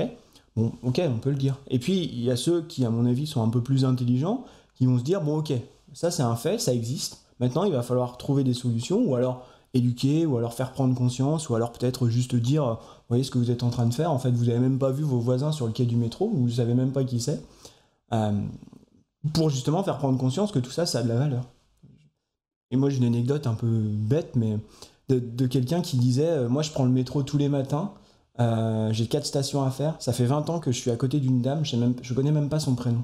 bon, 0.56 0.72
ok, 0.84 1.02
on 1.14 1.20
peut 1.20 1.30
le 1.30 1.36
dire. 1.36 1.58
Et 1.70 1.78
puis 1.78 2.06
il 2.06 2.22
y 2.22 2.32
a 2.32 2.38
ceux 2.38 2.62
qui, 2.62 2.86
à 2.86 2.90
mon 2.90 3.06
avis, 3.06 3.28
sont 3.28 3.44
un 3.44 3.50
peu 3.50 3.62
plus 3.62 3.84
intelligents, 3.84 4.46
qui 4.76 4.86
vont 4.86 4.98
se 4.98 5.04
dire 5.04 5.22
bon 5.22 5.40
ok, 5.40 5.54
ça 5.94 6.10
c'est 6.10 6.24
un 6.24 6.36
fait, 6.36 6.58
ça 6.58 6.74
existe. 6.74 7.26
Maintenant, 7.40 7.66
il 7.66 7.74
va 7.74 7.84
falloir 7.84 8.18
trouver 8.18 8.44
des 8.44 8.54
solutions, 8.54 9.04
ou 9.06 9.16
alors 9.16 9.46
éduquer, 9.74 10.26
ou 10.26 10.38
alors 10.38 10.54
faire 10.54 10.72
prendre 10.72 10.96
conscience, 10.96 11.50
ou 11.50 11.56
alors 11.56 11.72
peut-être 11.72 12.08
juste 12.08 12.36
dire, 12.36 12.64
vous 12.66 13.10
voyez 13.10 13.24
ce 13.24 13.30
que 13.30 13.38
vous 13.38 13.52
êtes 13.52 13.62
en 13.62 13.70
train 13.70 13.86
de 13.86 13.94
faire, 13.94 14.12
en 14.12 14.18
fait, 14.18 14.32
vous 14.32 14.46
n'avez 14.46 14.58
même 14.58 14.80
pas 14.80 14.90
vu 14.90 15.04
vos 15.04 15.20
voisins 15.20 15.52
sur 15.52 15.68
le 15.68 15.74
quai 15.74 15.86
du 15.86 15.98
métro, 15.98 16.32
vous 16.34 16.48
ne 16.48 16.52
savez 16.52 16.74
même 16.74 16.92
pas 16.92 17.04
qui 17.04 17.20
c'est. 17.20 17.44
Euh, 18.14 18.42
pour 19.34 19.50
justement 19.50 19.84
faire 19.84 19.98
prendre 19.98 20.18
conscience 20.18 20.52
que 20.52 20.60
tout 20.60 20.72
ça, 20.72 20.86
ça 20.86 21.00
a 21.00 21.04
de 21.04 21.10
la 21.10 21.16
valeur. 21.16 21.44
Et 22.72 22.78
moi, 22.78 22.90
j'ai 22.90 22.98
une 22.98 23.06
anecdote 23.06 23.48
un 23.48 23.54
peu 23.54 23.68
bête, 23.68 24.36
mais 24.36 24.58
de, 25.10 25.48
quelqu'un 25.48 25.82
qui 25.82 25.98
disait 25.98 26.28
euh, 26.28 26.50
Moi, 26.50 26.64
je 26.64 26.72
prends 26.72 26.86
le 26.86 26.92
métro 26.92 27.24
tous 27.24 27.38
les 27.38 27.50
matins, 27.50 27.94
euh, 28.40 28.92
j'ai 28.92 29.08
quatre 29.08 29.26
stations 29.26 29.64
à 29.64 29.72
faire, 29.72 29.96
ça 30.00 30.14
fait 30.14 30.26
20 30.26 30.50
ans 30.50 30.60
que 30.60 30.72
je 30.72 30.78
suis 30.78 30.92
à 30.92 30.96
côté 30.96 31.20
d'une 31.20 31.42
dame, 31.42 31.66
je, 31.66 31.78
je 32.02 32.14
connais 32.14 32.32
même 32.32 32.50
pas 32.50 32.60
son 32.60 32.76
prénom. 32.76 33.04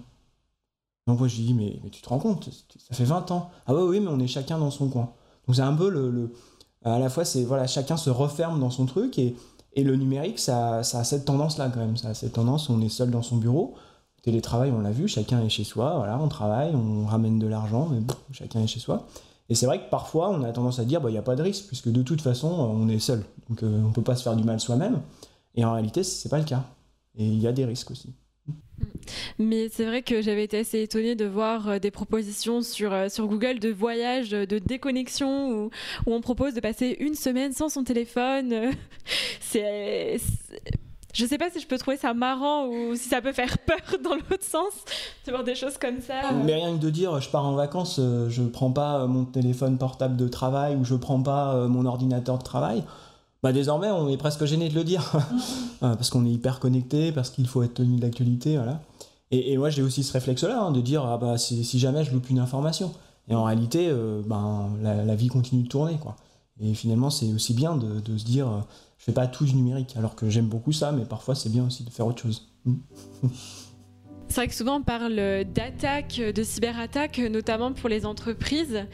Donc, 1.08 1.20
moi, 1.20 1.28
je 1.28 1.38
lui 1.38 1.44
dis 1.44 1.54
mais, 1.54 1.80
tu 1.92 2.02
te 2.02 2.10
rends 2.10 2.20
compte, 2.20 2.50
ça 2.78 2.96
fait 2.96 3.04
20 3.04 3.32
ans. 3.32 3.50
Ah, 3.66 3.74
ouais, 3.74 3.84
oui, 3.84 4.00
mais 4.00 4.10
on 4.10 4.20
est 4.20 4.28
chacun 4.28 4.58
dans 4.58 4.72
son 4.72 4.89
coin. 4.89 5.12
Donc, 5.48 5.56
c'est 5.56 5.62
un 5.62 5.74
peu 5.74 5.89
le. 5.89 6.34
à 6.84 7.00
la 7.00 7.10
fois, 7.10 7.26
c'est 7.26 7.44
voilà, 7.44 7.68
chacun 7.68 7.98
se 7.98 8.10
referme 8.10 8.60
dans 8.60 8.70
son 8.70 8.86
truc, 8.86 9.18
et, 9.20 9.36
et 9.74 9.84
le 9.84 9.96
numérique, 9.96 10.39
ça, 10.39 10.84
ça 10.84 11.00
a 11.00 11.04
cette 11.04 11.26
tendance-là, 11.26 11.70
quand 11.70 11.80
même. 11.80 11.98
Ça 11.98 12.10
a 12.10 12.13
cette 12.13 12.34
tendance, 12.34 12.70
on 12.70 12.82
est 12.82 12.89
seul 12.89 13.12
dans 13.12 13.22
son 13.22 13.38
bureau 13.38 13.76
télétravail, 14.23 14.71
on 14.71 14.79
l'a 14.79 14.91
vu, 14.91 15.07
chacun 15.07 15.41
est 15.41 15.49
chez 15.49 15.63
soi, 15.63 15.95
voilà, 15.97 16.17
on 16.19 16.29
travaille, 16.29 16.73
on 16.73 17.05
ramène 17.05 17.38
de 17.39 17.47
l'argent, 17.47 17.89
mais 17.91 17.99
chacun 18.31 18.62
est 18.62 18.67
chez 18.67 18.79
soi. 18.79 19.05
Et 19.49 19.55
c'est 19.55 19.65
vrai 19.65 19.79
que 19.79 19.89
parfois, 19.89 20.29
on 20.29 20.41
a 20.43 20.51
tendance 20.51 20.79
à 20.79 20.86
dire, 20.86 21.01
bah, 21.01 21.09
il 21.09 21.13
n'y 21.13 21.19
a 21.19 21.23
pas 21.23 21.36
de 21.36 21.43
risque, 21.43 21.67
puisque 21.67 21.89
de 21.89 22.01
toute 22.01 22.21
façon, 22.21 22.47
on 22.47 22.88
est 22.88 22.99
seul. 22.99 23.23
Donc 23.49 23.62
euh, 23.62 23.81
on 23.83 23.89
ne 23.89 23.93
peut 23.93 24.01
pas 24.01 24.15
se 24.15 24.23
faire 24.23 24.36
du 24.36 24.43
mal 24.43 24.59
soi-même. 24.59 25.01
Et 25.55 25.65
en 25.65 25.73
réalité, 25.73 26.03
ce 26.03 26.25
n'est 26.25 26.29
pas 26.29 26.39
le 26.39 26.45
cas. 26.45 26.63
Et 27.15 27.25
il 27.25 27.39
y 27.39 27.47
a 27.47 27.51
des 27.51 27.65
risques 27.65 27.91
aussi. 27.91 28.13
Mais 29.38 29.67
c'est 29.69 29.86
vrai 29.86 30.01
que 30.01 30.21
j'avais 30.21 30.45
été 30.45 30.59
assez 30.59 30.81
étonnée 30.81 31.15
de 31.15 31.25
voir 31.25 31.67
euh, 31.67 31.79
des 31.79 31.91
propositions 31.91 32.62
sur, 32.62 32.93
euh, 32.93 33.09
sur 33.09 33.27
Google 33.27 33.59
de 33.59 33.69
voyage, 33.69 34.29
de 34.31 34.57
déconnexion, 34.57 35.49
où, 35.51 35.65
où 36.07 36.13
on 36.13 36.21
propose 36.21 36.53
de 36.53 36.62
passer 36.62 36.95
une 36.99 37.15
semaine 37.15 37.51
sans 37.51 37.67
son 37.67 37.83
téléphone. 37.83 38.71
c'est 39.41 40.17
je 41.13 41.26
sais 41.28 41.38
pas 41.38 41.49
si 41.52 41.60
je 41.60 41.67
peux 41.67 41.78
trouver 41.78 41.97
ça 41.97 42.13
marrant 42.13 42.65
ou 42.65 42.95
si 42.95 43.08
ça 43.08 43.21
peut 43.21 43.32
faire 43.32 43.58
peur 43.60 43.78
dans 44.04 44.15
l'autre 44.15 44.43
sens 44.43 44.73
de 45.26 45.32
voir 45.32 45.43
des 45.43 45.56
choses 45.56 45.78
comme 45.78 46.02
ça. 46.02 46.32
Mais 46.43 46.56
rien 46.56 46.76
que 46.76 46.82
de 46.82 46.89
dire 46.89 47.21
je 47.21 47.30
pars 47.30 47.45
en 47.45 47.54
vacances, 47.54 47.97
euh, 47.99 48.30
je 48.30 48.41
prends 48.43 48.71
pas 48.71 49.02
euh, 49.02 49.08
mon 49.08 49.23
téléphone 49.23 49.78
portable 49.78 50.17
de 50.17 50.28
travail 50.28 50.76
ou 50.76 50.84
je 50.84 50.95
prends 50.95 51.21
pas 51.21 51.54
euh, 51.54 51.67
mon 51.67 51.86
ordinateur 51.86 52.39
de 52.39 52.43
travail. 52.43 52.84
Bah 53.43 53.54
désormais 53.54 53.91
on 53.91 54.10
est 54.10 54.17
presque 54.17 54.45
gêné 54.45 54.69
de 54.69 54.76
le 54.76 54.84
dire 54.84 55.12
parce 55.82 56.10
qu'on 56.10 56.26
est 56.26 56.32
hyper 56.32 56.60
connecté, 56.60 57.12
parce 57.12 57.30
qu'il 57.30 57.47
faut 57.47 57.62
être 57.62 57.76
tenu 57.76 57.97
de 57.97 58.02
l'actualité, 58.02 58.56
voilà. 58.56 58.82
Et, 59.32 59.58
moi 59.58 59.69
j'ai 59.69 59.82
aussi 59.82 60.04
ce 60.04 60.13
réflexe-là 60.13 60.62
hein, 60.62 60.71
de 60.71 60.80
dire 60.80 61.06
ah 61.06 61.17
bah 61.17 61.38
si, 61.38 61.63
jamais 61.78 62.04
je 62.04 62.12
loupe 62.12 62.30
une 62.30 62.39
information. 62.39 62.91
Et 63.30 63.36
en 63.36 63.43
réalité, 63.43 63.91
ben 64.26 64.69
la, 64.82 65.15
vie 65.15 65.28
continue 65.28 65.63
de 65.63 65.67
tourner 65.67 65.97
quoi. 65.97 66.15
Et 66.63 66.73
finalement 66.73 67.10
c'est 67.10 67.32
aussi 67.34 67.54
bien 67.54 67.76
de, 67.76 68.17
se 68.17 68.26
dire 68.26 68.65
je 68.97 69.06
fais 69.06 69.12
pas 69.12 69.28
tout 69.28 69.45
du 69.45 69.54
numérique, 69.54 69.95
alors 69.97 70.15
que 70.15 70.30
j'aime 70.30 70.47
beaucoup 70.47 70.71
ça, 70.71 70.91
mais 70.91 71.06
parfois 71.06 71.36
c'est 71.36 71.49
bien 71.49 71.65
aussi 71.65 71.84
de 71.84 71.89
faire 71.89 72.08
autre 72.08 72.21
chose. 72.21 72.49
Mm. 72.65 72.76
C'est 74.30 74.36
vrai 74.36 74.47
que 74.47 74.56
souvent 74.56 74.78
on 74.78 74.82
parle 74.82 75.15
d'attaques, 75.54 76.19
de 76.19 76.43
cyberattaques, 76.43 77.19
notamment 77.19 77.71
pour 77.71 77.88
les 77.88 78.04
entreprises. 78.06 78.88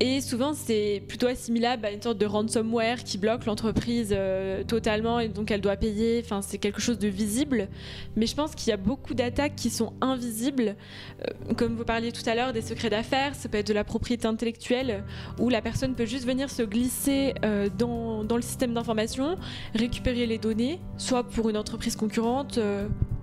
Et 0.00 0.20
souvent, 0.20 0.52
c'est 0.54 1.02
plutôt 1.06 1.26
assimilable 1.26 1.86
à 1.86 1.92
une 1.92 2.00
sorte 2.00 2.18
de 2.18 2.26
ransomware 2.26 3.04
qui 3.04 3.18
bloque 3.18 3.44
l'entreprise 3.44 4.12
euh, 4.12 4.64
totalement 4.64 5.20
et 5.20 5.28
donc 5.28 5.50
elle 5.50 5.60
doit 5.60 5.76
payer. 5.76 6.20
Enfin, 6.24 6.42
c'est 6.42 6.58
quelque 6.58 6.80
chose 6.80 6.98
de 6.98 7.08
visible. 7.08 7.68
Mais 8.16 8.26
je 8.26 8.34
pense 8.34 8.54
qu'il 8.54 8.70
y 8.70 8.72
a 8.72 8.76
beaucoup 8.76 9.14
d'attaques 9.14 9.54
qui 9.54 9.70
sont 9.70 9.92
invisibles. 10.00 10.76
Euh, 11.20 11.54
comme 11.54 11.76
vous 11.76 11.84
parliez 11.84 12.10
tout 12.10 12.28
à 12.28 12.34
l'heure 12.34 12.52
des 12.52 12.62
secrets 12.62 12.90
d'affaires, 12.90 13.34
ça 13.34 13.48
peut 13.48 13.58
être 13.58 13.66
de 13.66 13.74
la 13.74 13.84
propriété 13.84 14.26
intellectuelle 14.26 15.04
où 15.38 15.48
la 15.48 15.60
personne 15.60 15.94
peut 15.94 16.06
juste 16.06 16.26
venir 16.26 16.50
se 16.50 16.62
glisser 16.62 17.34
euh, 17.44 17.68
dans, 17.78 18.24
dans, 18.24 18.36
le 18.36 18.42
système 18.42 18.74
d'information, 18.74 19.36
récupérer 19.74 20.26
les 20.26 20.38
données, 20.38 20.80
soit 20.96 21.22
pour 21.22 21.50
une 21.50 21.56
entreprise 21.56 21.96
concurrente 21.96 22.58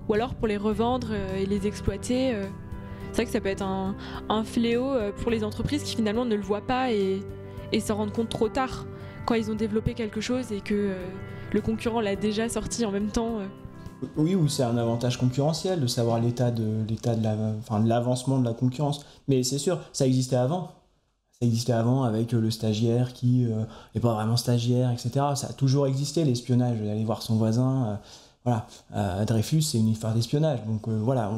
ou 0.08 0.14
alors 0.14 0.34
pour 0.36 0.48
les 0.48 0.58
revendre 0.58 1.12
et 1.38 1.46
les 1.46 1.68
exploiter 1.68 2.36
c'est 3.12 3.16
vrai 3.16 3.26
que 3.26 3.32
ça 3.32 3.42
peut 3.42 3.50
être 3.50 3.64
un, 3.64 4.44
fléau 4.44 4.92
euh, 4.92 5.12
pour 5.12 5.32
les 5.32 5.44
entreprises 5.44 5.84
qui 5.84 5.96
finalement 5.96 6.26
ne 6.26 6.36
le 6.36 6.42
voient 6.42 6.66
pas 6.66 6.92
et, 6.92 7.22
s'en 7.82 7.96
rendent 7.96 8.14
compte 8.14 8.30
trop 8.30 8.50
tard 8.50 8.86
quand 9.26 9.36
ils 9.36 9.52
ont 9.52 9.56
développé 9.56 9.94
quelque 9.94 10.22
chose 10.22 10.52
et 10.52 10.62
que 10.62 10.74
euh, 10.74 11.06
le 11.52 11.62
concurrent 11.62 12.02
l'a 12.02 12.16
déjà 12.16 12.50
sorti 12.50 12.86
en 12.86 12.92
même 12.92 13.10
temps. 13.10 13.40
Euh. 13.40 14.06
Oui, 14.16 14.34
ou 14.36 14.48
c'est 14.48 14.64
un 14.64 14.78
avantage 14.78 15.18
concurrentiel 15.18 15.82
de 15.82 15.88
savoir 15.88 16.20
l'état 16.20 16.52
de 16.52 16.84
de 16.86 17.88
l'avancement 17.88 18.40
de 18.40 18.46
la 18.46 18.54
concurrence. 18.54 19.06
Mais 19.28 19.44
c'est 19.44 19.58
sûr, 19.58 19.80
ça 19.92 20.08
existait 20.08 20.38
avant. 20.38 20.72
Ça 21.42 21.46
existait 21.46 21.74
avant 21.74 22.04
avec 22.04 22.32
le 22.32 22.50
stagiaire 22.50 23.14
qui 23.14 23.46
n'est 23.94 24.02
pas 24.02 24.14
vraiment 24.14 24.38
stagiaire, 24.38 24.92
etc. 24.92 25.12
Ça 25.36 25.48
a 25.50 25.54
toujours 25.54 25.86
existé 25.88 26.24
l'espionnage, 26.24 26.80
d'aller 26.80 27.04
voir 27.04 27.22
son 27.22 27.36
voisin. 27.36 28.00
voilà, 28.46 28.68
Dreyfus, 29.26 29.64
c'est 29.64 29.78
une 29.78 29.90
histoire 29.90 30.14
d'espionnage. 30.14 30.64
Donc 30.66 30.88
voilà, 30.88 31.32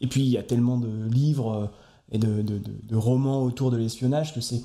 et 0.00 0.06
puis 0.06 0.22
il 0.22 0.28
y 0.28 0.38
a 0.38 0.42
tellement 0.42 0.78
de 0.78 0.88
livres 1.08 1.52
euh, 1.52 1.66
et 2.12 2.18
de, 2.18 2.96
romans 2.96 3.42
autour 3.44 3.70
de 3.70 3.76
l'espionnage 3.76 4.34
que 4.34 4.40
c'est 4.40 4.64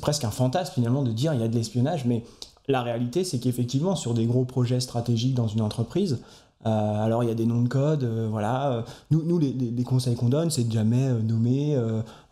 presque 0.00 0.24
un 0.24 0.30
fantasme 0.30 0.72
finalement 0.74 1.02
de 1.02 1.12
dire 1.12 1.34
il 1.34 1.40
y 1.40 1.44
a 1.44 1.48
de 1.48 1.54
l'espionnage, 1.54 2.06
mais 2.06 2.24
la 2.66 2.82
réalité 2.82 3.24
c'est 3.24 3.38
qu'effectivement 3.38 3.94
sur 3.94 4.14
des 4.14 4.24
gros 4.24 4.44
projets 4.44 4.80
stratégiques 4.80 5.34
dans 5.34 5.48
une 5.48 5.60
entreprise, 5.60 6.18
alors 6.64 7.22
il 7.22 7.28
y 7.28 7.30
a 7.30 7.34
des 7.34 7.46
noms 7.46 7.62
de 7.62 7.68
code, 7.68 8.02
voilà. 8.28 8.84
Nous, 9.12 9.22
nous 9.22 9.38
les, 9.38 9.84
conseils 9.84 10.16
qu'on 10.16 10.30
donne, 10.30 10.50
c'est 10.50 10.64
de 10.64 10.72
jamais 10.72 11.12
nommer, 11.12 11.78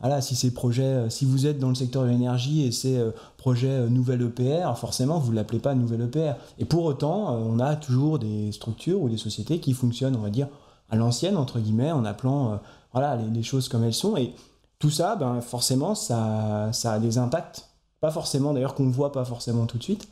voilà, 0.00 0.20
si 0.20 0.34
ces 0.34 0.52
projets, 0.52 1.08
si 1.08 1.24
vous 1.24 1.46
êtes 1.46 1.60
dans 1.60 1.68
le 1.68 1.76
secteur 1.76 2.02
de 2.02 2.08
l'énergie 2.08 2.64
et 2.64 2.72
c'est 2.72 2.98
projet 3.36 3.88
nouvelle 3.88 4.22
EPR, 4.22 4.76
forcément 4.76 5.20
vous 5.20 5.30
l'appelez 5.30 5.60
pas 5.60 5.74
nouvelle 5.76 6.00
EPR. 6.00 6.32
Et 6.58 6.64
pour 6.64 6.84
autant, 6.84 7.36
on 7.36 7.60
a 7.60 7.76
toujours 7.76 8.18
des 8.18 8.50
structures 8.50 9.00
ou 9.02 9.08
des 9.08 9.18
sociétés 9.18 9.60
qui 9.60 9.72
fonctionnent, 9.72 10.16
on 10.16 10.22
va 10.22 10.30
dire, 10.30 10.48
à 10.90 10.96
l'ancienne 10.96 11.36
entre 11.36 11.60
guillemets, 11.60 11.92
en 11.92 12.04
appelant 12.04 12.60
voilà 12.92 13.16
les, 13.16 13.42
choses 13.42 13.68
comme 13.68 13.84
elles 13.84 13.94
sont. 13.94 14.16
Et 14.16 14.34
tout 14.78 14.90
ça, 14.90 15.16
ben, 15.16 15.40
forcément, 15.40 15.94
ça, 15.94 16.70
ça 16.72 16.92
a 16.92 16.98
des 16.98 17.18
impacts, 17.18 17.68
pas 18.00 18.10
forcément 18.10 18.52
d'ailleurs 18.52 18.74
qu'on 18.74 18.84
ne 18.84 18.92
voit 18.92 19.12
pas 19.12 19.24
forcément 19.24 19.66
tout 19.66 19.78
de 19.78 19.82
suite. 19.82 20.08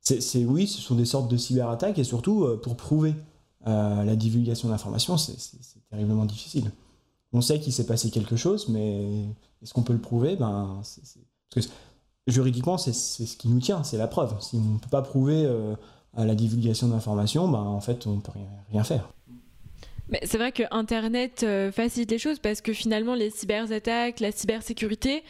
C'est 0.00 0.44
oui, 0.44 0.66
ce 0.66 0.82
sont 0.82 0.96
des 0.96 1.06
sortes 1.06 1.30
de 1.30 1.36
cyberattaques 1.38 1.98
et 1.98 2.04
surtout 2.04 2.44
euh, 2.44 2.60
pour 2.62 2.76
prouver 2.76 3.14
euh, 3.66 4.04
la 4.04 4.16
divulgation 4.16 4.68
d'informations, 4.68 5.16
c'est 5.16 5.38
terriblement 5.88 6.26
difficile. 6.26 6.70
On 7.32 7.40
sait 7.40 7.58
qu'il 7.58 7.72
s'est 7.72 7.86
passé 7.86 8.10
quelque 8.10 8.36
chose, 8.36 8.68
mais 8.68 9.24
est-ce 9.62 9.72
qu'on 9.72 9.82
peut 9.82 9.94
le 9.94 10.00
prouver? 10.00 10.36
Ben, 10.36 10.76
Parce 11.54 11.66
que 11.66 11.72
juridiquement, 12.26 12.76
c'est 12.76 12.92
ce 12.92 13.36
qui 13.36 13.48
nous 13.48 13.60
tient, 13.60 13.82
c'est 13.82 13.96
la 13.96 14.06
preuve. 14.06 14.34
Si 14.40 14.56
on 14.56 14.74
ne 14.74 14.78
peut 14.78 14.90
pas 14.90 15.00
prouver 15.00 15.46
euh, 15.46 15.74
la 16.16 16.34
divulgation 16.34 16.88
d'informations, 16.88 17.48
ben, 17.48 17.60
en 17.60 17.80
fait, 17.80 18.06
on 18.06 18.16
ne 18.16 18.20
peut 18.20 18.32
rien 18.70 18.84
faire. 18.84 19.08
C'est 20.22 20.36
vrai 20.36 20.52
que 20.52 20.62
Internet 20.70 21.42
euh, 21.44 21.72
facilite 21.72 22.10
les 22.10 22.18
choses 22.18 22.38
parce 22.38 22.60
que 22.60 22.72
finalement 22.72 23.14
les 23.14 23.30
cyberattaques, 23.30 24.20
la 24.20 24.32
cybersécurité, 24.32 25.24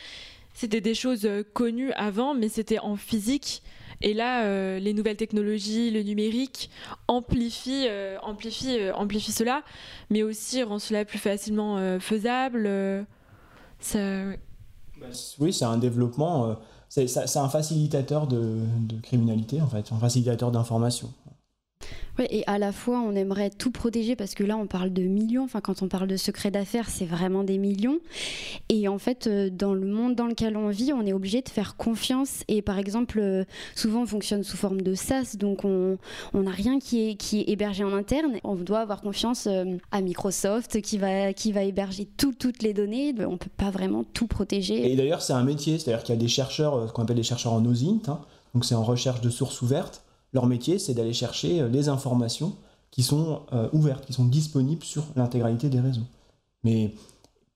c'était 0.52 0.80
des 0.80 0.94
choses 0.94 1.26
euh, 1.26 1.42
connues 1.52 1.92
avant, 1.92 2.34
mais 2.34 2.48
c'était 2.48 2.80
en 2.80 2.96
physique. 2.96 3.62
Et 4.00 4.14
là, 4.14 4.42
euh, 4.42 4.80
les 4.80 4.92
nouvelles 4.92 5.16
technologies, 5.16 5.90
le 5.90 6.02
numérique 6.02 6.70
amplifient, 7.06 7.87
amplifie, 8.22 8.90
amplifie 8.92 9.32
cela, 9.32 9.62
mais 10.10 10.24
aussi 10.24 10.62
rend 10.64 10.80
cela 10.80 11.04
plus 11.04 11.18
facilement 11.18 11.98
faisable. 12.00 12.68
Ça... 13.78 14.24
Bah, 15.00 15.06
oui, 15.38 15.52
c'est 15.52 15.64
un 15.64 15.78
développement, 15.78 16.56
c'est 16.88 17.37
un 17.37 17.48
facilitateur 17.48 18.26
de, 18.26 18.58
de, 18.80 19.00
criminalité, 19.00 19.62
en 19.62 19.68
fait, 19.68 19.92
un 19.92 19.98
facilitateur 19.98 20.50
d'information. 20.50 21.10
Ouais, 22.18 22.29
et 22.31 22.44
à 22.47 22.59
la 22.59 22.70
fois, 22.70 23.01
on 23.01 23.14
aimerait 23.16 23.51
tout 23.51 23.73
protéger 23.73 24.14
parce 24.14 24.35
que 24.35 24.44
là, 24.44 24.57
on 24.57 24.66
parle 24.66 24.92
de 24.92 25.03
millions. 25.03 25.44
Enfin, 25.44 25.61
quand 25.61 25.83
on 25.83 25.88
parle 25.88 26.07
de 26.07 26.16
secret 26.16 26.51
d'affaires, 26.51 26.88
c'est 26.88 27.05
vraiment 27.05 27.42
des 27.42 27.59
millions. 27.59 27.99
Et 28.68 28.87
en 28.87 28.99
fait, 28.99 29.27
euh, 29.27 29.51
dans 29.51 29.75
le 29.75 29.87
monde 29.87 30.14
dans 30.14 30.27
lequel 30.27 30.57
on 30.57 30.68
vit, 30.68 30.92
on 30.92 31.05
est 31.05 31.12
obligé 31.12 31.42
de 31.42 31.49
faire 31.49 31.77
confiance. 31.77 32.44
Et 32.47 32.62
par 32.62 32.79
exemple, 32.79 33.18
euh, 33.18 33.44
souvent, 33.75 34.03
on 34.03 34.07
fonctionne 34.07 34.44
sous 34.44 34.57
forme 34.57 34.81
de 34.81 34.94
SaaS, 34.94 35.37
donc 35.37 35.64
on 35.64 35.99
n'a 36.33 36.51
rien 36.51 36.79
qui 36.79 37.11
est, 37.11 37.14
qui 37.16 37.40
est 37.40 37.49
hébergé 37.49 37.83
en 37.83 37.92
interne. 37.92 38.35
On 38.44 38.55
doit 38.55 38.81
avoir 38.81 39.01
confiance 39.01 39.49
euh, 39.49 39.77
à 39.90 40.01
Microsoft 40.01 40.81
qui 40.83 40.99
va, 40.99 41.33
qui 41.33 41.51
va 41.51 41.64
héberger 41.64 42.07
toutes 42.16 42.62
les 42.62 42.75
données. 42.75 43.12
On 43.18 43.33
ne 43.33 43.37
peut 43.37 43.51
pas 43.57 43.70
vraiment 43.70 44.05
tout 44.05 44.29
protéger. 44.29 44.92
Et 44.92 44.94
d'ailleurs, 44.94 45.23
c'est 45.23 45.33
un 45.33 45.44
métier, 45.44 45.79
c'est-à-dire 45.79 46.05
qu'il 46.05 46.14
y 46.14 46.18
a 46.18 46.20
des 46.20 46.29
chercheurs, 46.29 46.88
ce 46.88 46.92
qu'on 46.92 47.03
appelle 47.03 47.16
des 47.16 47.25
chercheurs 47.25 47.55
en 47.55 47.64
OSINT, 47.64 48.03
hein. 48.07 48.20
donc 48.55 48.64
c'est 48.64 48.75
en 48.77 48.85
recherche 48.85 49.20
de 49.20 49.31
sources 49.31 49.61
ouvertes 49.62 50.05
leur 50.35 50.47
métier, 50.47 50.79
c'est 50.79 50.94
d'aller 50.94 51.12
chercher 51.14 51.61
euh, 51.61 51.68
les 51.68 51.88
informations 51.88 52.55
qui 52.90 53.03
sont 53.03 53.42
euh, 53.53 53.68
ouvertes, 53.73 54.05
qui 54.05 54.12
sont 54.12 54.25
disponibles 54.25 54.85
sur 54.85 55.05
l'intégralité 55.16 55.70
des 55.70 55.81
réseaux. 55.81 56.07
Mais 56.64 56.94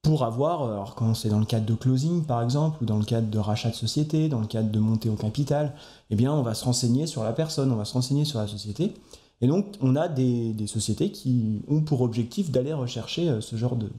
pour 0.03 0.25
avoir, 0.25 0.63
euh, 0.63 0.73
alors 0.73 0.95
quand 0.95 1.13
c'est 1.15 1.29
dans 1.29 1.41
le 1.41 1.45
cadre 1.45 1.67
de 1.67 1.75
closing 1.75 2.25
par 2.25 2.43
exemple, 2.43 2.83
ou 2.83 2.87
dans 2.87 2.99
le 2.99 3.05
cadre 3.05 3.29
de 3.29 3.39
rachat 3.39 3.71
de 3.71 3.75
société, 3.75 4.29
dans 4.29 4.41
le 4.41 4.47
cadre 4.47 4.71
de 4.71 4.79
montée 4.79 5.11
au 5.11 5.17
capital, 5.17 5.75
eh 6.11 6.17
bien 6.17 6.33
on 6.33 6.43
va 6.43 6.55
se 6.55 6.65
renseigner 6.65 7.07
sur 7.07 7.25
la 7.25 7.33
personne, 7.33 7.71
on 7.73 7.77
va 7.77 7.85
se 7.85 7.93
renseigner 7.95 8.25
sur 8.25 8.39
la 8.39 8.47
société. 8.47 8.95
Et 9.41 9.47
donc 9.47 9.77
on 9.81 9.97
a 9.97 10.09
des, 10.09 10.55
sociétés 10.67 11.13
qui 11.13 11.63
ont 11.69 11.83
pour 11.83 12.01
objectif 12.03 12.51
d'aller 12.51 12.73
rechercher 12.73 13.41
ce 13.41 13.57
genre 13.57 13.77
de 13.77 13.91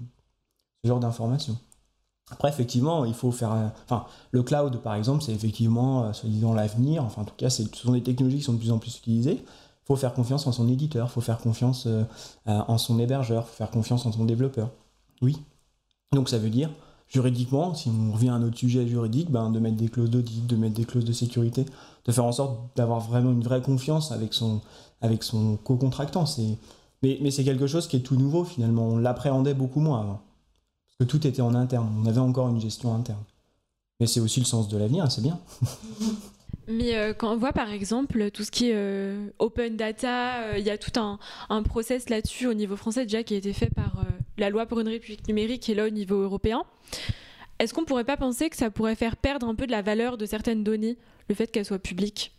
ce 0.84 0.88
genre 0.88 1.00
d'informations. 1.00 1.58
Après, 2.32 2.50
effectivement, 2.50 3.06
il 3.06 3.14
faut 3.14 3.32
faire. 3.32 3.72
Enfin, 3.86 4.06
le 4.32 4.44
cloud, 4.44 4.78
par 4.82 4.96
exemple, 4.96 5.24
c'est 5.24 5.34
effectivement, 5.34 6.04
euh, 6.04 6.14
soi-disant, 6.14 6.54
l'avenir. 6.54 7.04
Enfin, 7.04 7.24
en 7.24 7.26
tout 7.26 7.36
cas, 7.36 7.50
ce 7.50 7.64
sont 7.74 7.94
des 7.94 8.04
technologies 8.04 8.38
qui 8.38 8.44
sont 8.44 8.54
de 8.54 8.60
plus 8.60 8.72
en 8.72 8.78
plus 8.78 8.98
utilisées. 8.98 9.42
Il 9.42 9.86
faut 9.86 9.96
faire 9.96 10.14
confiance 10.14 10.46
en 10.46 10.52
son 10.52 10.70
éditeur, 10.70 11.08
il 11.10 11.12
faut 11.12 11.22
faire 11.22 11.40
confiance 11.40 11.88
euh, 11.88 12.04
en 12.46 12.78
son 12.78 13.00
hébergeur, 13.00 13.46
il 13.46 13.50
faut 13.50 13.56
faire 13.56 13.72
confiance 13.72 14.06
en 14.06 14.12
son 14.12 14.26
développeur. 14.26 14.70
Oui. 15.22 15.38
Donc, 16.14 16.30
ça 16.30 16.38
veut 16.38 16.52
dire, 16.52 16.70
juridiquement, 17.08 17.74
si 17.74 17.90
on 17.90 18.14
revient 18.14 18.30
à 18.30 18.36
un 18.36 18.44
autre 18.44 18.58
sujet 18.58 18.88
juridique, 18.88 19.32
ben, 19.32 19.50
de 19.50 19.60
mettre 19.60 19.78
des 19.78 19.90
clauses 19.90 20.12
d'audit, 20.12 20.46
de 20.46 20.56
mettre 20.56 20.76
des 20.76 20.86
clauses 20.86 21.06
de 21.06 21.14
sécurité, 21.14 21.66
de 22.06 22.12
faire 22.12 22.26
en 22.26 22.32
sorte 22.32 22.60
d'avoir 22.76 23.00
vraiment 23.00 23.32
une 23.32 23.44
vraie 23.44 23.64
confiance 23.64 24.12
avec 24.12 24.36
son, 24.36 24.62
avec 25.02 25.24
son 25.24 25.58
co-contractant. 25.58 26.26
Mais, 27.02 27.18
mais 27.22 27.32
c'est 27.32 27.44
quelque 27.44 27.66
chose 27.66 27.88
qui 27.88 27.96
est 27.96 28.02
tout 28.02 28.16
nouveau, 28.16 28.44
finalement. 28.44 28.84
On 28.84 28.98
l'appréhendait 28.98 29.56
beaucoup 29.56 29.80
moins 29.80 30.02
avant 30.02 30.22
que 31.00 31.06
tout 31.06 31.26
était 31.26 31.42
en 31.42 31.56
interne. 31.56 31.90
On 32.04 32.06
avait 32.08 32.20
encore 32.20 32.50
une 32.50 32.60
gestion 32.60 32.94
interne. 32.94 33.24
Mais 34.00 34.08
c'est 34.08 34.20
aussi 34.20 34.40
le 34.40 34.46
sens 34.46 34.68
de 34.68 34.78
l'avenir, 34.78 35.10
c'est 35.12 35.22
bien. 35.22 35.40
Mais 36.68 36.96
euh, 36.96 37.14
quand 37.18 37.34
on 37.34 37.38
voit 37.38 37.52
par 37.52 37.72
exemple 37.72 38.30
tout 38.30 38.44
ce 38.44 38.52
qui 38.52 38.70
est 38.70 38.76
euh, 38.76 39.30
open 39.40 39.76
data, 39.76 40.44
euh, 40.44 40.58
il 40.60 40.64
y 40.64 40.70
a 40.70 40.78
tout 40.78 40.98
un, 41.00 41.18
un 41.50 41.64
process 41.64 42.10
là-dessus 42.10 42.46
au 42.46 42.54
niveau 42.54 42.76
français 42.76 43.06
déjà 43.06 43.24
qui 43.24 43.34
a 43.34 43.38
été 43.38 43.54
fait 43.54 43.74
par 43.74 44.04
la 44.38 44.52
loi 44.52 44.68
pour 44.68 44.80
une 44.80 44.88
république 44.88 45.28
numérique 45.28 45.68
et 45.68 45.74
là 45.74 45.88
au 45.88 45.90
niveau 45.90 46.22
européen. 46.22 46.64
Est-ce 47.58 47.74
qu'on 47.74 47.86
pourrait 47.86 48.04
pas 48.04 48.18
penser 48.18 48.50
que 48.50 48.56
ça 48.56 48.70
pourrait 48.70 48.96
faire 48.96 49.18
perdre 49.18 49.48
un 49.48 49.56
peu 49.56 49.66
de 49.66 49.72
la 49.72 49.82
valeur 49.82 50.16
de 50.18 50.26
certaines 50.28 50.64
données, 50.64 50.98
le 51.28 51.34
fait 51.34 51.48
qu'elles 51.48 51.66
soient 51.66 51.80
publiques? 51.80 52.34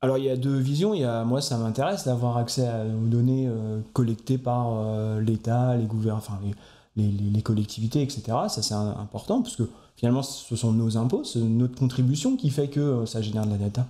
Alors 0.00 0.16
il 0.16 0.24
y 0.24 0.30
a 0.30 0.36
deux 0.36 0.56
visions. 0.56 0.94
Il 0.94 1.00
y 1.00 1.04
a, 1.04 1.24
moi, 1.24 1.42
ça 1.42 1.58
m'intéresse 1.58 2.04
d'avoir 2.04 2.38
accès 2.38 2.66
aux 2.66 3.08
données 3.08 3.50
collectées 3.92 4.38
par 4.38 5.20
l'État, 5.20 5.76
les 5.76 5.84
gouvernements, 5.84 6.22
enfin 6.24 6.40
les, 6.42 6.54
les, 6.96 7.42
collectivités, 7.42 8.02
etc. 8.02 8.22
Ça, 8.48 8.62
c'est 8.62 8.74
important 8.74 9.42
parce 9.42 9.56
que 9.56 9.68
finalement, 9.96 10.22
ce 10.22 10.56
sont 10.56 10.72
nos 10.72 10.96
impôts, 10.96 11.24
c'est 11.24 11.40
notre 11.40 11.78
contribution 11.78 12.36
qui 12.36 12.50
fait 12.50 12.68
que 12.68 12.80
euh, 12.80 13.06
ça 13.06 13.22
génère 13.22 13.46
de 13.46 13.50
la 13.50 13.58
data. 13.58 13.86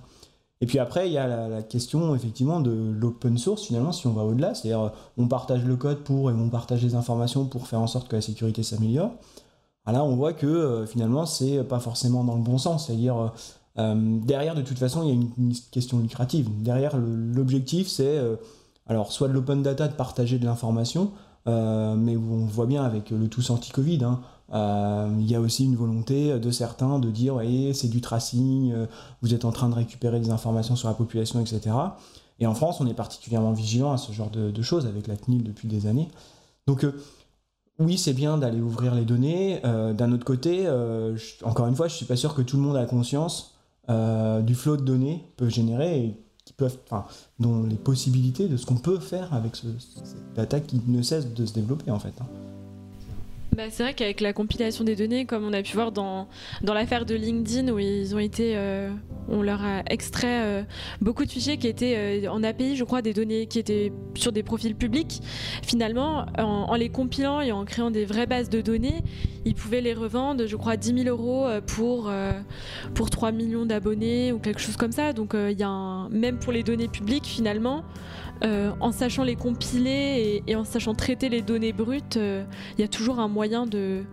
Et 0.61 0.67
puis 0.67 0.77
après, 0.77 1.07
il 1.07 1.13
y 1.13 1.17
a 1.17 1.47
la, 1.47 1.63
question 1.63 2.13
effectivement 2.15 2.59
de 2.59 2.71
l'open 2.71 3.37
source, 3.37 3.65
finalement, 3.65 3.91
si 3.91 4.05
on 4.05 4.13
va 4.13 4.23
au-delà, 4.23 4.53
c'est-à-dire 4.53 4.81
euh, 4.81 4.89
on 5.17 5.27
partage 5.27 5.63
le 5.63 5.75
code 5.75 5.99
pour 5.99 6.29
et 6.29 6.33
on 6.33 6.49
partage 6.49 6.83
les 6.83 6.95
informations 6.95 7.45
pour 7.45 7.67
faire 7.67 7.79
en 7.79 7.87
sorte 7.87 8.07
que 8.07 8.15
la 8.15 8.21
sécurité 8.21 8.61
s'améliore. 8.61 9.11
Ah, 9.85 9.91
là, 9.91 10.03
on 10.03 10.15
voit 10.15 10.33
que 10.33 10.45
euh, 10.45 10.85
finalement, 10.85 11.25
c'est 11.25 11.63
pas 11.63 11.79
forcément 11.79 12.23
dans 12.23 12.35
le 12.35 12.43
bon 12.43 12.57
sens, 12.57 12.87
c'est-à-dire 12.87 13.31
derrière, 13.77 14.53
de 14.53 14.61
toute 14.61 14.77
façon, 14.77 15.01
il 15.01 15.07
y 15.07 15.11
a 15.11 15.13
une, 15.13 15.53
question 15.71 15.99
lucrative. 15.99 16.47
Derrière, 16.61 16.97
l'objectif, 16.97 17.87
c'est 17.87 18.19
alors 18.85 19.11
soit 19.13 19.29
de 19.29 19.33
l'open 19.33 19.63
data, 19.63 19.87
de 19.87 19.93
partager 19.93 20.37
de 20.37 20.45
l'information, 20.45 21.03
euh, 21.05 21.07
mais 21.45 22.15
où 22.15 22.33
on 22.33 22.45
voit 22.45 22.67
bien 22.67 22.83
avec 22.83 23.09
le 23.09 23.27
tous 23.27 23.49
anti-Covid, 23.49 24.03
hein, 24.03 24.21
euh, 24.53 25.09
il 25.19 25.29
y 25.29 25.35
a 25.35 25.39
aussi 25.39 25.63
une 25.63 25.75
volonté 25.75 26.37
de 26.37 26.51
certains 26.51 26.99
de 26.99 27.09
dire 27.09 27.39
c'est 27.73 27.87
du 27.87 28.01
tracing, 28.01 28.73
euh, 28.73 28.85
vous 29.21 29.33
êtes 29.33 29.45
en 29.45 29.51
train 29.51 29.69
de 29.69 29.75
récupérer 29.75 30.19
des 30.19 30.29
informations 30.29 30.75
sur 30.75 30.89
la 30.89 30.93
population, 30.93 31.39
etc. 31.39 31.75
Et 32.39 32.47
en 32.47 32.53
France, 32.53 32.81
on 32.81 32.87
est 32.87 32.93
particulièrement 32.93 33.53
vigilant 33.53 33.93
à 33.93 33.97
ce 33.97 34.11
genre 34.11 34.29
de, 34.29 34.61
choses 34.61 34.85
avec 34.87 35.07
la 35.07 35.15
CNIL 35.15 35.43
depuis 35.43 35.67
des 35.67 35.85
années. 35.85 36.09
Donc 36.67 36.85
oui, 37.79 37.97
c'est 37.97 38.13
bien 38.13 38.37
d'aller 38.37 38.61
ouvrir 38.61 38.95
les 38.95 39.05
données. 39.05 39.61
D'un 39.63 40.11
autre 40.11 40.25
côté, 40.25 40.67
encore 41.43 41.67
une 41.67 41.75
fois, 41.75 41.87
je 41.87 41.93
suis 41.93 42.07
pas 42.07 42.15
sûr 42.15 42.33
que 42.33 42.41
tout 42.41 42.57
le 42.57 42.63
monde 42.63 42.77
a 42.77 42.85
conscience 42.85 43.53
du 43.87 44.55
flot 44.55 44.75
de 44.75 44.81
données 44.81 45.23
peut 45.37 45.49
générer 45.49 46.17
peuvent, 46.57 46.79
enfin, 46.89 47.05
dont 47.39 47.63
les 47.63 47.75
possibilités 47.75 48.47
de 48.47 48.57
ce 48.57 48.65
qu'on 48.65 48.75
peut 48.75 48.99
faire 48.99 49.33
avec 49.33 49.55
ce, 49.55 49.67
cette 49.79 50.39
attaque 50.39 50.67
qui 50.67 50.81
ne 50.85 51.01
cesse 51.01 51.33
de 51.33 51.45
se 51.45 51.53
développer 51.53 51.91
en 51.91 51.99
fait. 51.99 52.13
Hein. 52.19 52.27
Bah, 53.55 53.63
c'est 53.69 53.83
vrai 53.83 53.93
qu'avec 53.93 54.21
la 54.21 54.31
compilation 54.31 54.85
des 54.85 54.95
données, 54.95 55.25
comme 55.25 55.43
on 55.43 55.51
a 55.51 55.61
pu 55.61 55.73
voir 55.73 55.91
dans, 55.91 56.29
l'affaire 56.63 57.05
de 57.05 57.15
LinkedIn, 57.15 57.69
où 57.73 57.79
ils 57.79 58.15
ont 58.15 58.19
été, 58.19 58.53
euh, 58.55 58.89
on 59.27 59.41
leur 59.41 59.61
a 59.61 59.83
extrait 59.89 60.41
euh, 60.41 60.63
beaucoup 61.01 61.25
de 61.25 61.29
fichiers 61.29 61.57
qui 61.57 61.67
étaient 61.67 62.23
euh, 62.25 62.31
en 62.31 62.43
API, 62.43 62.77
je 62.77 62.85
crois, 62.85 63.01
des 63.01 63.13
données 63.13 63.47
qui 63.47 63.59
étaient 63.59 63.91
sur 64.15 64.31
des 64.31 64.41
profils 64.41 64.73
publics. 64.73 65.21
Finalement, 65.63 66.27
en, 66.37 66.73
les 66.75 66.87
compilant 66.87 67.41
et 67.41 67.51
en 67.51 67.65
créant 67.65 67.91
des 67.91 68.05
vraies 68.05 68.25
bases 68.25 68.49
de 68.49 68.61
données, 68.61 69.03
ils 69.43 69.55
pouvaient 69.55 69.81
les 69.81 69.93
revendre, 69.93 70.47
je 70.47 70.55
crois, 70.55 70.77
10 70.77 71.03
000 71.03 71.09
euros 71.09 71.49
pour, 71.67 72.09
pour 72.93 73.09
3 73.09 73.33
millions 73.33 73.65
d'abonnés 73.65 74.31
ou 74.31 74.39
quelque 74.39 74.61
chose 74.61 74.77
comme 74.77 74.93
ça. 74.93 75.11
Donc, 75.11 75.33
même 75.33 76.39
pour 76.39 76.53
les 76.53 76.63
données 76.63 76.87
publiques, 76.87 77.25
finalement, 77.25 77.83
euh, 78.43 78.71
en 78.79 78.91
sachant 78.91 79.23
les 79.23 79.35
compiler 79.35 80.43
et, 80.47 80.55
en 80.55 80.63
sachant 80.63 80.95
traiter 80.95 81.29
les 81.29 81.41
données 81.41 81.73
brutes, 81.73 82.17
euh, 82.17 82.43
il 82.77 82.81
y 82.81 82.83
a 82.83 82.87
toujours 82.87 83.19
un 83.19 83.27
moyen 83.27 83.67
de, 83.67 84.03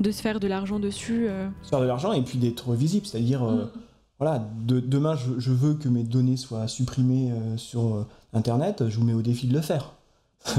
de 0.00 0.10
se 0.10 0.22
faire 0.22 0.38
de 0.38 0.46
l'argent 0.46 0.78
dessus. 0.78 1.26
Euh. 1.28 1.48
Se 1.62 1.70
faire 1.70 1.80
de 1.80 1.86
l'argent 1.86 2.12
et 2.12 2.22
puis 2.22 2.38
d'être 2.38 2.72
visible, 2.74 3.06
c'est-à-dire, 3.06 3.42
mm. 3.42 3.70
voilà, 4.18 4.46
demain 4.58 5.16
je, 5.16 5.50
veux 5.50 5.74
que 5.74 5.88
mes 5.88 6.04
données 6.04 6.36
soient 6.36 6.68
supprimées 6.68 7.32
sur 7.56 8.06
Internet, 8.32 8.88
je 8.88 8.98
vous 8.98 9.04
mets 9.04 9.14
au 9.14 9.22
défi 9.22 9.48
de 9.48 9.54
le 9.54 9.60
faire. 9.60 9.92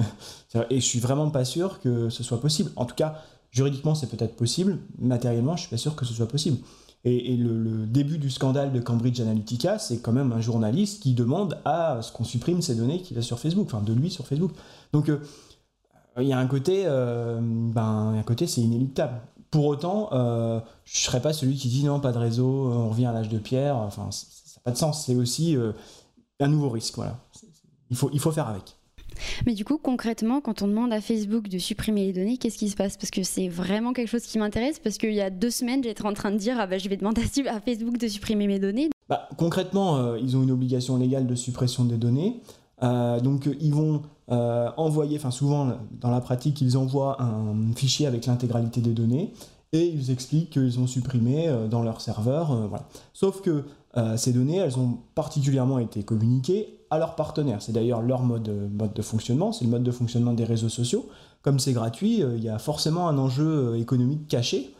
et 0.69 0.79
je 0.79 0.85
suis 0.85 0.99
vraiment 0.99 1.29
pas 1.29 1.45
sûr 1.45 1.79
que 1.79 2.09
ce 2.09 2.23
soit 2.23 2.41
possible. 2.41 2.71
En 2.75 2.85
tout 2.85 2.95
cas, 2.95 3.21
juridiquement 3.51 3.95
c'est 3.95 4.09
peut-être 4.09 4.35
possible, 4.35 4.79
matériellement 4.99 5.55
je 5.55 5.61
suis 5.61 5.69
pas 5.69 5.77
sûr 5.77 5.95
que 5.95 6.05
ce 6.05 6.13
soit 6.13 6.27
possible. 6.27 6.57
Et, 7.07 7.37
le, 7.37 7.85
début 7.85 8.17
du 8.17 8.31
scandale 8.31 8.73
de 8.73 8.79
Cambridge 8.79 9.21
Analytica, 9.21 9.77
c'est 9.77 9.99
quand 9.99 10.11
même 10.11 10.31
un 10.31 10.41
journaliste 10.41 11.03
qui 11.03 11.13
demande 11.13 11.59
à 11.63 12.01
ce 12.01 12.11
qu'on 12.11 12.23
supprime 12.23 12.63
ces 12.63 12.73
données 12.73 12.99
qu'il 13.01 13.15
a 13.19 13.21
sur 13.21 13.39
Facebook, 13.39 13.67
enfin 13.67 13.83
de 13.83 13.93
lui 13.93 14.09
sur 14.09 14.25
Facebook. 14.25 14.51
Donc 14.91 15.09
euh, 15.09 15.19
il 16.17 16.27
y 16.27 16.33
a 16.33 16.39
un 16.39 16.47
côté, 16.47 16.83
euh, 16.87 17.39
ben, 17.41 18.15
un 18.17 18.23
côté 18.23 18.47
c'est 18.47 18.61
inéluctable. 18.61 19.21
Pour 19.51 19.65
autant, 19.65 20.09
euh, 20.13 20.59
je 20.83 20.97
ne 20.97 21.03
serais 21.03 21.21
pas 21.21 21.31
celui 21.31 21.55
qui 21.55 21.69
dit 21.69 21.83
non, 21.83 21.99
pas 21.99 22.11
de 22.11 22.17
réseau, 22.17 22.71
on 22.71 22.89
revient 22.89 23.05
à 23.05 23.13
l'âge 23.13 23.29
de 23.29 23.37
pierre. 23.37 23.77
Enfin, 23.77 24.09
ça 24.09 24.25
n'a 24.57 24.61
pas 24.63 24.71
de 24.71 24.77
sens. 24.77 25.05
C'est 25.05 25.15
aussi 25.15 25.55
un 26.39 26.47
nouveau 26.47 26.69
risque. 26.69 26.95
Voilà. 26.95 27.19
Il 27.91 27.95
faut, 27.95 28.09
il 28.13 28.19
faut 28.19 28.31
faire 28.31 28.49
avec. 28.49 28.75
Mais 29.45 29.53
du 29.53 29.65
coup, 29.65 29.77
concrètement, 29.77 30.41
quand 30.41 30.61
on 30.61 30.67
demande 30.67 30.93
à 30.93 31.01
Facebook 31.01 31.47
de 31.47 31.57
supprimer 31.57 32.05
les 32.05 32.13
données, 32.13 32.37
qu'est-ce 32.37 32.57
qui 32.57 32.69
se 32.69 32.75
passe? 32.75 32.97
Parce 32.97 33.11
que 33.11 33.23
c'est 33.23 33.47
vraiment 33.47 33.93
quelque 33.93 34.09
chose 34.09 34.23
qui 34.23 34.37
m'intéresse, 34.37 34.79
parce 34.79 34.97
qu'il 34.97 35.13
y 35.13 35.21
a 35.21 35.29
deux 35.29 35.49
semaines, 35.49 35.83
j'étais 35.83 36.05
en 36.05 36.13
train 36.13 36.31
de 36.31 36.37
dire, 36.37 36.57
ah 36.59 36.67
bah, 36.67 36.77
je 36.77 36.89
vais 36.89 36.97
demander 36.97 37.21
à 37.47 37.59
Facebook 37.59 37.97
de 37.97 38.07
supprimer 38.07 38.47
mes 38.47 38.59
données. 38.59 38.89
Bah, 39.09 39.29
concrètement, 39.37 39.97
euh, 39.97 40.19
ils 40.19 40.35
ont 40.35 40.43
une 40.43 40.51
obligation 40.51 40.97
légale 40.97 41.27
de 41.27 41.35
suppression 41.35 41.85
des 41.85 41.97
données. 41.97 42.41
Euh, 42.83 43.21
donc 43.21 43.49
ils 43.61 43.73
vont 43.73 44.01
euh, 44.31 44.69
envoyer, 44.75 45.17
enfin 45.17 45.31
souvent 45.31 45.77
dans 46.01 46.11
la 46.11 46.19
pratique, 46.19 46.59
ils 46.59 46.77
envoient 46.77 47.21
un 47.21 47.73
fichier 47.73 48.05
avec 48.05 48.25
l'intégralité 48.25 48.81
des 48.81 48.91
données 48.91 49.31
et 49.75 49.85
ils 49.87 50.09
expliquent 50.09 50.49
qu'ils 50.51 50.79
ont 50.79 50.87
supprimé 50.87 51.53
dans 51.69 51.83
leur 51.83 52.01
serveur. 52.01 52.67
voilà. 52.67 52.87
Sauf 53.13 53.41
que 53.41 53.65
ces 54.17 54.33
données, 54.33 54.57
elles 54.57 54.79
ont 54.79 54.97
particulièrement 55.13 55.79
été 55.79 56.03
communiquées 56.03 56.79
à 56.89 56.97
leurs 56.97 57.15
partenaires. 57.15 57.61
C'est 57.61 57.71
d'ailleurs 57.71 58.01
leur 58.01 58.23
mode, 58.23 58.49
mode 58.71 58.93
de 58.93 59.01
fonctionnement, 59.01 59.51
c'est 59.51 59.65
le 59.65 59.71
mode 59.71 59.83
de 59.83 59.91
fonctionnement 59.91 60.33
des 60.33 60.45
réseaux 60.45 60.69
sociaux. 60.69 61.07
Comme 61.45 61.59
c'est 61.59 61.73
gratuit, 61.73 62.23
euh, 62.23 62.35
il 62.37 62.43
y 62.43 62.49
a 62.49 62.57
forcément 62.57 63.07
un 63.07 63.19
enjeu 63.19 63.45
euh, 63.45 63.79
économique 63.79 64.27
caché. 64.27 64.73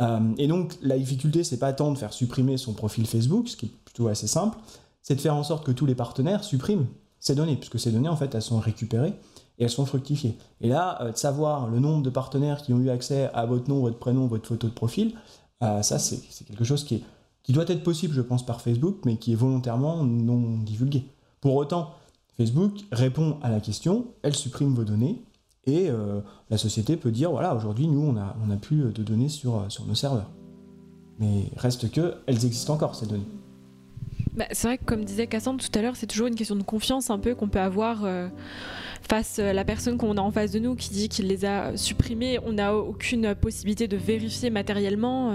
Euh, 0.00 0.20
et 0.38 0.46
donc 0.46 0.78
la 0.80 0.96
difficulté, 0.96 1.42
c'est 1.42 1.58
pas 1.58 1.72
tant 1.72 1.90
de 1.90 1.98
faire 1.98 2.12
supprimer 2.12 2.56
son 2.56 2.74
profil 2.74 3.08
Facebook, 3.08 3.48
ce 3.48 3.56
qui 3.56 3.66
est 3.66 3.72
plutôt 3.84 4.06
assez 4.06 4.28
simple, 4.28 4.56
c'est 5.02 5.16
de 5.16 5.20
faire 5.20 5.34
en 5.34 5.42
sorte 5.42 5.66
que 5.66 5.72
tous 5.72 5.84
les 5.84 5.96
partenaires 5.96 6.44
suppriment 6.44 6.86
ces 7.18 7.34
données, 7.34 7.56
puisque 7.56 7.80
ces 7.80 7.90
données, 7.90 8.08
en 8.08 8.14
fait, 8.14 8.32
elles 8.36 8.42
sont 8.42 8.60
récupérées 8.60 9.14
elles 9.62 9.70
sont 9.70 9.86
fructifiées. 9.86 10.36
Et 10.60 10.68
là, 10.68 11.10
de 11.10 11.16
savoir 11.16 11.68
le 11.68 11.78
nombre 11.78 12.02
de 12.02 12.10
partenaires 12.10 12.62
qui 12.62 12.72
ont 12.72 12.80
eu 12.80 12.90
accès 12.90 13.30
à 13.34 13.46
votre 13.46 13.68
nom, 13.68 13.80
votre 13.80 13.98
prénom, 13.98 14.26
votre 14.26 14.48
photo 14.48 14.68
de 14.68 14.72
profil, 14.72 15.14
ça, 15.60 15.98
c'est 15.98 16.44
quelque 16.44 16.64
chose 16.64 16.84
qui, 16.84 17.04
doit 17.48 17.64
être 17.68 17.84
possible, 17.84 18.14
je 18.14 18.20
pense, 18.20 18.44
par 18.44 18.60
Facebook, 18.60 18.96
mais 19.04 19.16
qui 19.16 19.32
est 19.32 19.36
volontairement 19.36 20.02
non 20.04 20.58
divulgué. 20.58 21.04
Pour 21.40 21.54
autant, 21.54 21.90
Facebook 22.36 22.80
répond 22.90 23.38
à 23.42 23.50
la 23.50 23.60
question, 23.60 24.06
elle 24.22 24.34
supprime 24.34 24.74
vos 24.74 24.84
données, 24.84 25.22
et 25.64 25.88
euh, 25.90 26.20
la 26.50 26.58
société 26.58 26.96
peut 26.96 27.10
dire, 27.10 27.30
voilà, 27.30 27.54
aujourd'hui, 27.54 27.86
nous, 27.86 28.00
on 28.00 28.12
n'a 28.46 28.56
plus 28.56 28.92
de 28.92 29.02
données 29.02 29.28
sur, 29.28 29.56
euh, 29.56 29.68
sur 29.68 29.86
nos 29.86 29.94
serveurs. 29.94 30.30
Mais 31.18 31.50
reste 31.56 31.90
que, 31.90 32.14
elles 32.26 32.44
existent 32.44 32.74
encore, 32.74 32.94
ces 32.94 33.06
données. 33.06 33.28
Bah, 34.34 34.46
c'est 34.52 34.66
vrai 34.66 34.78
que, 34.78 34.84
comme 34.84 35.04
disait 35.04 35.26
Cassandre 35.26 35.62
tout 35.62 35.78
à 35.78 35.82
l'heure, 35.82 35.96
c'est 35.96 36.06
toujours 36.06 36.26
une 36.26 36.34
question 36.34 36.56
de 36.56 36.62
confiance 36.62 37.10
un 37.10 37.18
peu 37.18 37.34
qu'on 37.34 37.48
peut 37.48 37.60
avoir 37.60 38.04
euh, 38.04 38.28
face 39.02 39.38
à 39.38 39.52
la 39.52 39.64
personne 39.64 39.98
qu'on 39.98 40.16
a 40.16 40.20
en 40.20 40.30
face 40.30 40.52
de 40.52 40.58
nous 40.58 40.74
qui 40.74 40.90
dit 40.90 41.08
qu'il 41.08 41.26
les 41.26 41.44
a 41.44 41.76
supprimées. 41.76 42.38
On 42.46 42.52
n'a 42.52 42.74
aucune 42.74 43.34
possibilité 43.34 43.88
de 43.88 43.96
vérifier 43.96 44.50
matériellement. 44.50 45.32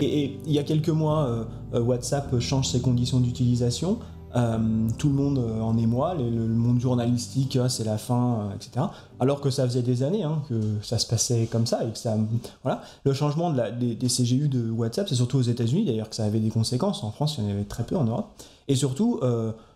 Et, 0.00 0.38
il 0.46 0.52
y 0.52 0.58
a 0.58 0.64
quelques 0.64 0.88
mois, 0.88 1.46
WhatsApp 1.72 2.38
change 2.40 2.68
ses 2.68 2.80
conditions 2.80 3.20
d'utilisation. 3.20 4.00
Euh, 4.34 4.88
tout 4.98 5.08
le 5.08 5.14
monde 5.14 5.38
euh, 5.38 5.60
en 5.60 5.76
émoi, 5.76 6.14
le, 6.14 6.30
le 6.30 6.54
monde 6.54 6.80
journalistique, 6.80 7.58
ah, 7.60 7.68
c'est 7.68 7.84
la 7.84 7.98
fin, 7.98 8.48
euh, 8.50 8.54
etc. 8.54 8.86
Alors 9.20 9.40
que 9.40 9.50
ça 9.50 9.66
faisait 9.66 9.82
des 9.82 10.02
années 10.02 10.22
hein, 10.22 10.42
que 10.48 10.54
ça 10.82 10.98
se 10.98 11.06
passait 11.06 11.46
comme 11.46 11.66
ça 11.66 11.84
et 11.84 11.90
que 11.90 11.98
ça, 11.98 12.16
voilà. 12.62 12.82
Le 13.04 13.12
changement 13.12 13.50
de 13.50 13.94
des, 13.94 14.08
CGU 14.08 14.48
de 14.48 14.70
WhatsApp, 14.70 15.08
c'est 15.08 15.16
surtout 15.16 15.38
aux 15.38 15.42
États-Unis 15.42 15.84
d'ailleurs 15.84 16.08
que 16.08 16.16
ça 16.16 16.24
avait 16.24 16.40
des 16.40 16.50
conséquences. 16.50 17.04
En 17.04 17.10
France, 17.10 17.36
il 17.38 17.44
y 17.44 17.46
en 17.46 17.50
avait 17.50 17.64
très 17.64 17.84
peu 17.84 17.96
en 17.96 18.04
Europe. 18.04 18.28
Et 18.68 18.74
surtout, 18.74 19.20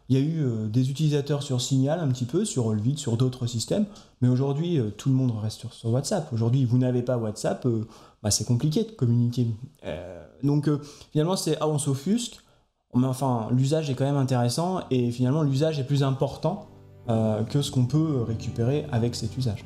il 0.09 0.17
y 0.17 0.19
a 0.19 0.23
eu 0.23 0.69
des 0.69 0.91
utilisateurs 0.91 1.43
sur 1.43 1.61
Signal 1.61 2.01
un 2.01 2.09
petit 2.09 2.25
peu, 2.25 2.45
sur 2.45 2.67
Olvid, 2.67 2.99
sur 2.99 3.17
d'autres 3.17 3.47
systèmes. 3.47 3.85
Mais 4.21 4.29
aujourd'hui, 4.29 4.81
tout 4.97 5.09
le 5.09 5.15
monde 5.17 5.33
reste 5.43 5.59
sur, 5.59 5.75
sur 5.75 5.91
WhatsApp. 5.91 6.33
Aujourd'hui, 6.33 6.65
vous 6.65 6.79
n'avez 6.79 7.03
pas 7.03 7.19
WhatsApp, 7.19 7.67
bah, 8.23 8.31
c'est 8.31 8.47
compliqué 8.47 8.85
de 8.85 8.91
communiquer. 8.91 9.49
donc 10.43 10.71
finalement, 11.13 11.37
c'est 11.37 11.57
ah 11.61 11.69
on 11.69 11.79
s'offusque 11.79 12.41
mais 12.97 13.07
enfin, 13.07 13.49
l'usage 13.51 13.91
est 13.91 13.95
quand 13.95 14.05
même 14.05 14.17
intéressant 14.17 14.81
et 14.91 15.11
finalement, 15.11 15.43
l'usage 15.43 15.79
est 15.79 15.85
plus 15.85 16.03
important 16.03 16.67
euh, 17.09 17.45
que 17.45 17.63
ce 17.63 17.71
qu'on 17.71 17.87
peut 17.87 18.25
récupérer 18.27 18.85
avec 18.91 19.15
cet 19.15 19.37
usage. 19.37 19.65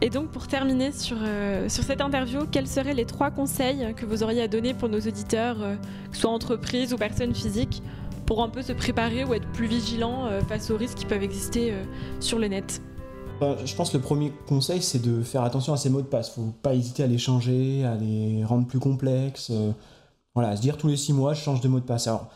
Et 0.00 0.10
donc, 0.10 0.28
pour 0.28 0.46
terminer 0.46 0.92
sur, 0.92 1.16
euh, 1.20 1.68
sur 1.68 1.82
cette 1.82 2.00
interview, 2.00 2.42
quels 2.50 2.68
seraient 2.68 2.94
les 2.94 3.04
trois 3.04 3.30
conseils 3.30 3.94
que 3.96 4.06
vous 4.06 4.22
auriez 4.22 4.42
à 4.42 4.48
donner 4.48 4.74
pour 4.74 4.88
nos 4.88 5.00
auditeurs, 5.00 5.56
euh, 5.60 5.76
que 6.10 6.14
ce 6.14 6.22
soit 6.22 6.30
entreprises 6.30 6.92
ou 6.92 6.98
personnes 6.98 7.34
physiques, 7.34 7.82
pour 8.26 8.42
un 8.42 8.48
peu 8.48 8.62
se 8.62 8.72
préparer 8.72 9.24
ou 9.24 9.34
être 9.34 9.50
plus 9.52 9.66
vigilants 9.66 10.28
face 10.48 10.70
aux 10.70 10.78
risques 10.78 10.96
qui 10.96 11.04
peuvent 11.04 11.22
exister 11.22 11.74
sur 12.20 12.38
le 12.38 12.48
net? 12.48 12.80
Ben, 13.38 13.54
je 13.66 13.74
pense 13.74 13.90
que 13.90 13.98
le 13.98 14.02
premier 14.02 14.32
conseil, 14.48 14.80
c'est 14.80 15.02
de 15.02 15.22
faire 15.22 15.42
attention 15.42 15.74
à 15.74 15.76
ces 15.76 15.90
mots 15.90 16.00
de 16.00 16.06
passe. 16.06 16.32
Il 16.34 16.40
ne 16.40 16.46
faut 16.46 16.52
pas 16.62 16.74
hésiter 16.74 17.02
à 17.02 17.06
les 17.06 17.18
changer, 17.18 17.84
à 17.84 17.96
les 17.96 18.42
rendre 18.42 18.66
plus 18.66 18.78
complexes. 18.78 19.52
Voilà, 20.34 20.56
se 20.56 20.60
dire 20.60 20.76
tous 20.76 20.88
les 20.88 20.96
six 20.96 21.12
mois, 21.12 21.32
je 21.34 21.40
change 21.40 21.60
de 21.60 21.68
mot 21.68 21.78
de 21.78 21.84
passe. 21.84 22.08
Alors, 22.08 22.28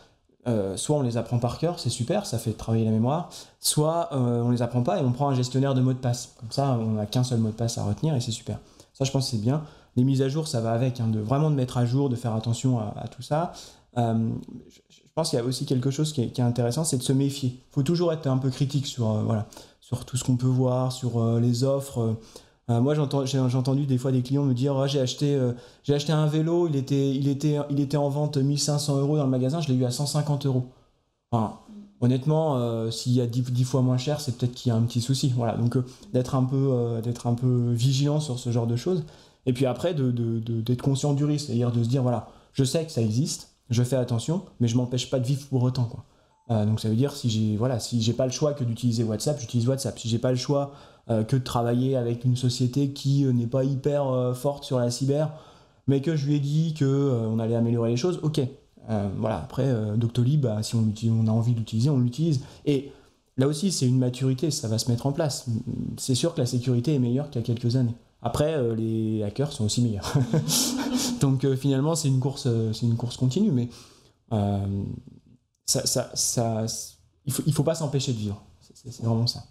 euh, 0.47 0.77
soit 0.77 0.95
on 0.95 1.01
les 1.01 1.17
apprend 1.17 1.37
par 1.37 1.57
cœur, 1.57 1.79
c'est 1.79 1.89
super, 1.89 2.25
ça 2.25 2.39
fait 2.39 2.53
travailler 2.53 2.85
la 2.85 2.91
mémoire, 2.91 3.29
soit 3.59 4.09
euh, 4.13 4.41
on 4.41 4.51
les 4.51 4.61
apprend 4.61 4.83
pas 4.83 4.99
et 4.99 5.03
on 5.03 5.11
prend 5.11 5.27
un 5.29 5.35
gestionnaire 5.35 5.73
de 5.73 5.81
mots 5.81 5.93
de 5.93 5.97
passe. 5.97 6.33
Comme 6.39 6.51
ça, 6.51 6.77
on 6.79 6.93
n'a 6.93 7.05
qu'un 7.05 7.23
seul 7.23 7.39
mot 7.39 7.49
de 7.49 7.55
passe 7.55 7.77
à 7.77 7.83
retenir 7.83 8.15
et 8.15 8.21
c'est 8.21 8.31
super. 8.31 8.59
Ça, 8.93 9.03
je 9.03 9.11
pense 9.11 9.25
que 9.25 9.31
c'est 9.31 9.41
bien. 9.41 9.63
Les 9.97 10.05
mises 10.05 10.21
à 10.21 10.29
jour, 10.29 10.47
ça 10.47 10.61
va 10.61 10.71
avec, 10.71 11.01
hein, 11.01 11.07
de 11.07 11.19
vraiment 11.19 11.49
de 11.49 11.55
mettre 11.55 11.77
à 11.77 11.85
jour, 11.85 12.09
de 12.09 12.15
faire 12.15 12.33
attention 12.35 12.79
à, 12.79 13.07
tout 13.09 13.21
ça. 13.21 13.51
Euh, 13.97 14.29
je, 14.89 14.99
pense 15.13 15.31
qu'il 15.31 15.39
y 15.39 15.41
a 15.41 15.45
aussi 15.45 15.65
quelque 15.65 15.91
chose 15.91 16.13
qui 16.13 16.21
est, 16.21 16.39
intéressant, 16.39 16.85
c'est 16.85 16.97
de 16.97 17.03
se 17.03 17.11
méfier. 17.11 17.49
Il 17.49 17.73
faut 17.73 17.83
toujours 17.83 18.13
être 18.13 18.27
un 18.27 18.37
peu 18.37 18.49
critique 18.49 18.87
sur, 18.87 19.21
sur 19.81 20.05
tout 20.05 20.15
ce 20.15 20.23
qu'on 20.23 20.37
peut 20.37 20.47
voir, 20.47 20.93
sur 20.93 21.39
les 21.39 21.65
offres. 21.65 22.15
Euh, 22.69 22.81
moi, 22.81 22.93
j'ai 23.25 23.39
entendu 23.39 23.85
des 23.85 23.97
fois 23.97 24.11
des 24.11 24.21
clients 24.21 24.43
me 24.43 24.53
dire 24.53 24.87
j'ai 24.87 24.99
acheté, 24.99 25.33
euh, 25.33 25.53
j'ai 25.83 25.95
acheté 25.95 26.11
un 26.11 26.27
vélo, 26.27 26.67
il 26.67 26.75
était, 26.77 27.97
en 27.97 28.09
vente 28.09 28.37
1500 28.37 28.99
euros 28.99 29.17
dans 29.17 29.23
le 29.23 29.29
magasin, 29.29 29.59
je 29.59 29.69
l'ai 29.69 29.75
eu 29.75 29.85
à 29.85 29.91
150 29.91 30.45
euros. 30.45 30.67
honnêtement, 32.01 32.57
euh, 32.57 32.91
s'il 32.91 33.13
y 33.13 33.21
a 33.21 33.27
10, 33.27 33.63
fois 33.63 33.81
moins 33.81 33.97
cher, 33.97 34.21
c'est 34.21 34.37
peut-être 34.37 34.53
qu'il 34.53 34.69
y 34.69 34.73
a 34.73 34.75
un 34.75 34.83
petit 34.83 35.01
souci. 35.01 35.33
Voilà, 35.35 35.57
donc 35.57 35.77
d'être 36.13 36.35
un, 36.35 36.43
peu, 36.43 37.71
vigilant 37.71 38.19
sur 38.19 38.37
ce 38.39 38.51
genre 38.51 38.67
de 38.67 38.75
choses. 38.75 39.03
Et 39.45 39.53
puis 39.53 39.65
après, 39.65 39.93
d'être 39.95 40.81
conscient 40.81 41.13
du 41.13 41.25
risque, 41.25 41.47
c'est-à-dire 41.47 41.71
de 41.71 41.83
se 41.83 41.89
dire 41.89 42.03
voilà, 42.03 42.27
je 42.53 42.63
sais 42.63 42.85
que 42.85 42.91
ça 42.91 43.01
existe, 43.01 43.55
je 43.69 43.83
fais 43.83 43.95
attention, 43.95 44.43
mais 44.59 44.67
je 44.67 44.77
m'empêche 44.77 45.09
pas 45.09 45.19
de 45.19 45.25
vivre 45.25 45.47
pour 45.47 45.63
autant. 45.63 45.89
Donc 46.49 46.79
ça 46.79 46.89
veut 46.89 46.95
dire 46.95 47.13
si 47.13 47.29
j'ai 47.29 47.57
voilà, 47.57 47.79
si 47.79 48.01
j'ai 48.01 48.13
pas 48.13 48.25
le 48.25 48.31
choix 48.31 48.53
que 48.53 48.63
d'utiliser 48.63 49.03
WhatsApp, 49.03 49.39
j'utilise 49.39 49.67
WhatsApp. 49.67 49.99
Si 49.99 50.09
j'ai 50.09 50.17
pas 50.17 50.31
le 50.31 50.37
choix 50.37 50.73
euh, 51.09 51.23
que 51.23 51.35
de 51.35 51.43
travailler 51.43 51.95
avec 51.95 52.23
une 52.23 52.35
société 52.35 52.91
qui 52.91 53.25
euh, 53.25 53.33
n'est 53.33 53.47
pas 53.47 53.63
hyper 53.63 54.07
euh, 54.09 54.35
forte 54.35 54.63
sur 54.63 54.77
la 54.77 54.91
cyber, 54.91 55.33
mais 55.87 56.01
que 56.01 56.15
je 56.15 56.27
lui 56.27 56.35
ai 56.35 56.39
dit 56.39 56.75
que 56.75 57.11
on 57.25 57.39
allait 57.39 57.55
améliorer 57.55 57.89
les 57.89 57.97
choses, 57.97 58.19
ok. 58.21 58.41
voilà, 59.17 59.37
après, 59.37 59.67
Doctolib, 59.97 60.41
bah, 60.41 60.61
si 60.61 60.75
on, 60.75 60.93
on, 61.09 61.27
a 61.27 61.31
envie 61.31 61.53
d'utiliser, 61.53 61.89
on 61.89 61.97
l'utilise. 61.97 62.41
Et 62.67 62.91
là 63.37 63.47
aussi, 63.47 63.71
c'est 63.71 63.87
une 63.87 63.97
maturité, 63.97 64.51
ça 64.51 64.67
va 64.67 64.77
se 64.77 64.91
mettre 64.91 65.07
en 65.07 65.11
place. 65.11 65.47
C'est 65.97 66.13
sûr 66.13 66.35
que 66.35 66.41
la 66.41 66.45
sécurité 66.45 66.93
est 66.93 66.99
meilleure 66.99 67.31
qu'il 67.31 67.41
y 67.41 67.43
a 67.43 67.47
quelques 67.47 67.75
années. 67.75 67.95
Après, 68.21 68.55
les 68.75 69.23
hackers 69.23 69.51
sont 69.51 69.65
aussi 69.65 69.81
meilleurs. 69.81 70.13
Donc 71.21 71.51
finalement, 71.55 71.95
c'est 71.95 72.07
une 72.07 72.19
course, 72.19 72.47
c'est 72.73 72.85
une 72.85 72.95
course 72.95 73.17
continue, 73.17 73.51
mais 73.51 73.69
il 77.25 77.33
il 77.45 77.53
faut 77.53 77.63
pas 77.63 77.75
s'empêcher 77.75 78.13
de 78.13 78.17
vivre. 78.17 78.43
C'est 78.73 79.03
vraiment 79.03 79.27
ça. 79.27 79.43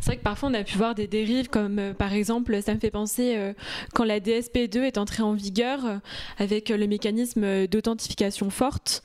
C'est 0.00 0.06
vrai 0.06 0.16
que 0.16 0.22
parfois 0.22 0.48
on 0.48 0.54
a 0.54 0.64
pu 0.64 0.78
voir 0.78 0.94
des 0.94 1.06
dérives 1.06 1.48
comme 1.48 1.78
euh, 1.78 1.92
par 1.92 2.14
exemple, 2.14 2.62
ça 2.62 2.74
me 2.74 2.80
fait 2.80 2.90
penser 2.90 3.36
euh, 3.36 3.52
quand 3.92 4.04
la 4.04 4.18
DSP2 4.18 4.78
est 4.78 4.96
entrée 4.96 5.22
en 5.22 5.34
vigueur 5.34 5.84
euh, 5.84 5.98
avec 6.38 6.70
le 6.70 6.86
mécanisme 6.86 7.66
d'authentification 7.66 8.48
forte. 8.48 9.02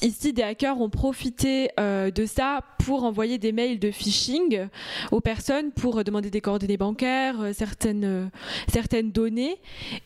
Ici, 0.00 0.32
des 0.32 0.42
hackers 0.42 0.80
ont 0.80 0.90
profité 0.90 1.70
euh, 1.80 2.12
de 2.12 2.24
ça 2.24 2.60
pour 2.84 3.02
envoyer 3.02 3.38
des 3.38 3.50
mails 3.50 3.80
de 3.80 3.90
phishing 3.90 4.68
aux 5.10 5.20
personnes 5.20 5.72
pour 5.72 6.04
demander 6.04 6.30
des 6.30 6.40
coordonnées 6.40 6.76
bancaires, 6.76 7.40
euh, 7.40 7.52
certaines, 7.52 8.04
euh, 8.04 8.26
certaines 8.68 9.10
données. 9.10 9.56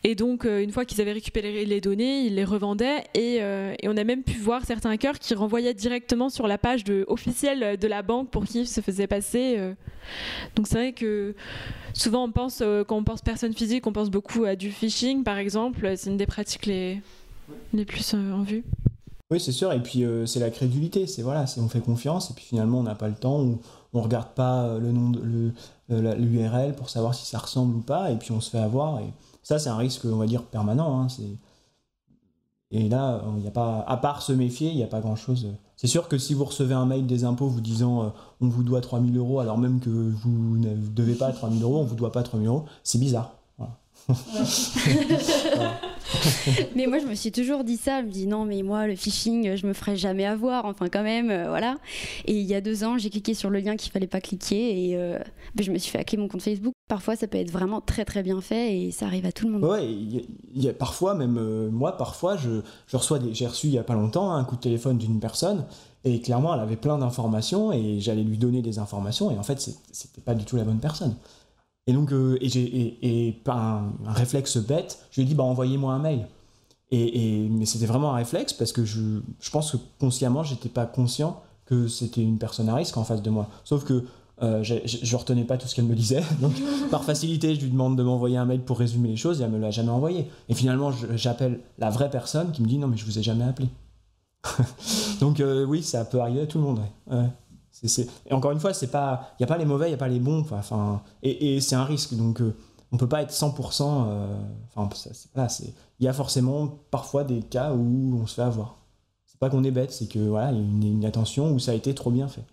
Et 0.03 0.15
donc, 0.15 0.45
une 0.45 0.71
fois 0.71 0.85
qu'ils 0.85 0.99
avaient 0.99 1.11
récupéré 1.11 1.65
les 1.65 1.79
données, 1.79 2.21
ils 2.21 2.33
les 2.33 2.43
revendaient. 2.43 3.03
Et, 3.13 3.41
on 3.85 3.97
a 3.97 4.03
même 4.03 4.23
pu 4.23 4.39
voir 4.39 4.65
certains 4.65 4.89
hackers 4.89 5.19
qui 5.19 5.35
renvoyaient 5.35 5.75
directement 5.75 6.29
sur 6.29 6.47
la 6.47 6.57
page 6.57 6.83
officielle 7.07 7.77
de 7.77 7.87
la 7.87 8.01
banque 8.01 8.31
pour 8.31 8.45
qui 8.45 8.65
se 8.65 8.81
faisait 8.81 9.07
passer. 9.07 9.59
Donc, 10.55 10.67
c'est 10.67 10.75
vrai 10.75 10.93
que 10.93 11.35
souvent, 11.93 12.23
on 12.23 12.31
pense, 12.31 12.63
quand 12.87 12.97
on 12.97 13.03
pense 13.03 13.21
personne 13.21 13.53
physique, 13.53 13.85
on 13.85 13.93
pense 13.93 14.09
beaucoup 14.09 14.45
à 14.45 14.55
du 14.55 14.71
phishing, 14.71 15.23
par 15.23 15.37
exemple. 15.37 15.93
C'est 15.95 16.09
une 16.09 16.17
des 16.17 16.25
pratiques 16.25 16.65
les, 16.65 17.01
les 17.73 17.85
plus 17.85 18.13
en 18.13 18.41
vue. 18.41 18.63
Oui, 19.33 19.39
c'est 19.39 19.51
sûr. 19.51 19.73
Et 19.73 19.81
puis, 19.81 20.03
euh, 20.03 20.27
c'est 20.27 20.39
la 20.39 20.51
crédulité. 20.51 21.07
C'est 21.07 21.23
voilà, 21.23 21.45
on 21.57 21.67
fait 21.67 21.79
confiance 21.79 22.29
et 22.29 22.35
puis 22.35 22.45
finalement, 22.45 22.77
on 22.77 22.83
n'a 22.83 22.93
pas 22.93 23.07
le 23.07 23.15
temps 23.15 23.41
ou 23.41 23.59
on 23.93 23.97
ne 23.97 24.03
regarde 24.03 24.27
pas 24.35 24.65
euh, 24.65 24.79
le 24.79 24.91
nom, 24.91 25.09
de, 25.09 25.51
l'URL 25.89 26.75
pour 26.75 26.91
savoir 26.91 27.15
si 27.15 27.25
ça 27.25 27.39
ressemble 27.39 27.75
ou 27.75 27.81
pas. 27.81 28.11
Et 28.11 28.15
puis, 28.15 28.31
on 28.31 28.39
se 28.39 28.51
fait 28.51 28.59
avoir. 28.59 28.99
Et 28.99 29.11
Ça, 29.41 29.57
c'est 29.57 29.69
un 29.69 29.77
risque, 29.77 30.05
on 30.05 30.17
va 30.17 30.27
dire, 30.27 30.43
permanent. 30.43 31.01
Hein, 31.01 31.07
et 32.69 32.89
là, 32.89 33.23
il 33.37 33.41
n'y 33.41 33.47
a 33.47 33.51
pas, 33.51 33.83
à 33.87 33.97
part 33.97 34.21
se 34.21 34.33
méfier, 34.33 34.69
il 34.69 34.75
n'y 34.75 34.83
a 34.83 34.87
pas 34.87 34.99
grand-chose. 34.99 35.47
C'est 35.77 35.87
sûr 35.87 36.07
que 36.07 36.19
si 36.19 36.35
vous 36.35 36.45
recevez 36.45 36.75
un 36.75 36.85
mail 36.85 37.07
des 37.07 37.23
impôts 37.23 37.47
vous 37.47 37.61
disant 37.61 38.03
euh, 38.03 38.09
on 38.39 38.49
vous 38.49 38.61
doit 38.61 38.81
3000 38.81 39.17
euros 39.17 39.39
alors 39.39 39.57
même 39.57 39.79
que 39.79 39.89
vous 39.89 40.57
ne 40.57 40.75
devez 40.75 41.15
pas 41.15 41.31
3000 41.31 41.63
euros, 41.63 41.79
on 41.79 41.83
vous 41.83 41.95
doit 41.95 42.11
pas 42.11 42.21
3000 42.21 42.47
euros, 42.47 42.65
c'est 42.83 42.99
bizarre. 42.99 43.33
mais 46.75 46.87
moi, 46.87 46.99
je 46.99 47.05
me 47.05 47.15
suis 47.15 47.31
toujours 47.31 47.63
dit 47.63 47.77
ça. 47.77 48.01
Je 48.01 48.05
me 48.05 48.11
dis 48.11 48.27
non, 48.27 48.45
mais 48.45 48.61
moi, 48.63 48.87
le 48.87 48.95
phishing, 48.95 49.55
je 49.55 49.67
me 49.67 49.73
ferai 49.73 49.95
jamais 49.95 50.25
avoir. 50.25 50.65
Enfin, 50.65 50.87
quand 50.89 51.03
même, 51.03 51.29
euh, 51.29 51.47
voilà. 51.47 51.77
Et 52.25 52.33
il 52.33 52.45
y 52.45 52.55
a 52.55 52.61
deux 52.61 52.83
ans, 52.83 52.97
j'ai 52.97 53.09
cliqué 53.09 53.33
sur 53.33 53.49
le 53.49 53.59
lien 53.59 53.75
qu'il 53.75 53.91
fallait 53.91 54.07
pas 54.07 54.21
cliquer 54.21 54.89
et 54.89 54.97
euh, 54.97 55.19
ben, 55.55 55.63
je 55.63 55.71
me 55.71 55.77
suis 55.77 55.91
fait 55.91 55.99
hacker 55.99 56.19
mon 56.19 56.27
compte 56.27 56.41
Facebook. 56.41 56.73
Parfois, 56.87 57.15
ça 57.15 57.27
peut 57.27 57.37
être 57.37 57.51
vraiment 57.51 57.81
très 57.81 58.05
très 58.05 58.23
bien 58.23 58.39
fait 58.41 58.77
et 58.77 58.91
ça 58.91 59.05
arrive 59.05 59.25
à 59.25 59.31
tout 59.31 59.47
le 59.47 59.53
monde. 59.53 59.63
Ouais, 59.63 59.85
il 59.85 60.25
y, 60.55 60.69
a 60.69 60.73
parfois, 60.73 61.15
même 61.15 61.37
euh, 61.37 61.69
moi, 61.71 61.97
parfois, 61.97 62.37
je, 62.37 62.61
reçois. 62.95 63.19
J'ai 63.31 63.47
reçu 63.47 63.67
il 63.67 63.73
y 63.73 63.79
a 63.79 63.83
pas 63.83 63.95
longtemps 63.95 64.33
un 64.33 64.43
coup 64.43 64.55
de 64.55 64.61
téléphone 64.61 64.97
d'une 64.97 65.19
personne 65.19 65.65
et 66.03 66.19
clairement, 66.21 66.53
elle 66.53 66.59
avait 66.59 66.75
plein 66.75 66.97
d'informations 66.97 67.71
et 67.71 67.99
j'allais 67.99 68.23
lui 68.23 68.37
donner 68.37 68.61
des 68.61 68.79
informations 68.79 69.31
et 69.31 69.37
en 69.37 69.43
fait, 69.43 69.59
c'était 69.91 70.21
pas 70.21 70.35
du 70.35 70.43
tout 70.43 70.57
la 70.57 70.65
bonne 70.65 70.79
personne. 70.79 71.15
Et 71.87 71.93
donc, 71.93 72.11
euh, 72.13 72.37
et, 72.41 73.27
et, 73.27 73.41
un, 73.47 73.91
réflexe 74.05 74.57
bête, 74.57 74.99
je 75.11 75.19
lui 75.19 75.23
ai 75.23 75.29
dit, 75.29 75.35
bah, 75.35 75.43
envoyez-moi 75.43 75.93
un 75.93 75.99
mail. 75.99 76.27
Et, 76.91 77.47
mais 77.49 77.65
c'était 77.65 77.87
vraiment 77.87 78.13
un 78.13 78.17
réflexe 78.17 78.53
parce 78.53 78.71
que 78.71 78.85
je, 78.85 79.01
je 79.39 79.49
pense 79.49 79.71
que 79.71 79.77
consciemment, 79.99 80.43
j'étais 80.43 80.69
pas 80.69 80.85
conscient 80.85 81.41
que 81.65 81.87
c'était 81.87 82.21
une 82.21 82.37
personne 82.37 82.69
à 82.69 82.75
risque 82.75 82.97
en 82.97 83.03
face 83.03 83.23
de 83.23 83.31
moi. 83.31 83.49
Sauf 83.63 83.83
que 83.83 84.05
euh, 84.41 84.63
je, 84.63 85.15
retenais 85.15 85.43
pas 85.43 85.57
tout 85.57 85.67
ce 85.67 85.75
qu'elle 85.75 85.85
me 85.85 85.95
disait. 85.95 86.21
Donc, 86.41 86.53
par 86.91 87.03
facilité, 87.03 87.55
je 87.55 87.61
lui 87.61 87.69
demande 87.69 87.97
de 87.97 88.03
m'envoyer 88.03 88.37
un 88.37 88.45
mail 88.45 88.61
pour 88.61 88.77
résumer 88.77 89.09
les 89.09 89.15
choses 89.15 89.41
et 89.41 89.43
elle 89.43 89.51
me 89.51 89.59
l'a 89.59 89.71
jamais 89.71 89.89
envoyé. 89.89 90.27
Et 90.49 90.53
finalement, 90.53 90.91
j'appelle 91.15 91.59
la 91.79 91.89
vraie 91.89 92.09
personne 92.09 92.51
qui 92.51 92.61
me 92.61 92.67
dit, 92.67 92.77
non, 92.77 92.87
mais 92.87 92.97
je 92.97 93.05
vous 93.05 93.17
ai 93.17 93.23
jamais 93.23 93.45
appelé. 93.45 93.69
donc, 95.19 95.39
euh, 95.39 95.65
oui, 95.65 95.81
ça 95.81 96.03
peut 96.05 96.19
arriver 96.19 96.41
à 96.41 96.45
tout 96.45 96.57
le 96.57 96.63
monde. 96.63 96.81
Et 97.81 98.33
encore 98.33 98.51
une 98.51 98.59
fois, 98.59 98.71
il 98.71 98.87
n'y 98.87 99.43
a 99.43 99.47
pas 99.47 99.57
les 99.57 99.65
mauvais, 99.65 99.87
il 99.87 99.89
n'y 99.89 99.95
a 99.95 99.97
pas 99.97 100.07
les 100.07 100.19
bons. 100.19 100.45
Enfin, 100.51 101.01
et, 101.21 101.59
c'est 101.59 101.75
un 101.75 101.83
risque. 101.83 102.13
Donc, 102.13 102.41
euh, 102.41 102.55
on 102.91 102.95
ne 102.95 102.99
peut 102.99 103.09
pas 103.09 103.21
être 103.21 103.31
100%. 103.33 104.05
Euh, 104.07 104.37
il 105.99 106.05
y 106.05 106.07
a 106.07 106.13
forcément 106.13 106.67
parfois 106.91 107.23
des 107.23 107.41
cas 107.41 107.73
où 107.73 108.19
on 108.21 108.27
se 108.27 108.35
fait 108.35 108.41
avoir. 108.41 108.77
C'est 109.25 109.39
pas 109.39 109.49
qu'on 109.49 109.63
est 109.63 109.71
bête, 109.71 109.91
c'est 109.91 110.07
que 110.07 110.19
voilà, 110.19 110.51
y 110.51 110.55
a 110.55 110.59
une, 110.59 111.05
attention 111.05 111.51
où 111.51 111.59
ça 111.59 111.71
a 111.71 111.73
été 111.73 111.93
trop 111.95 112.11
bien 112.11 112.27
fait. 112.27 112.45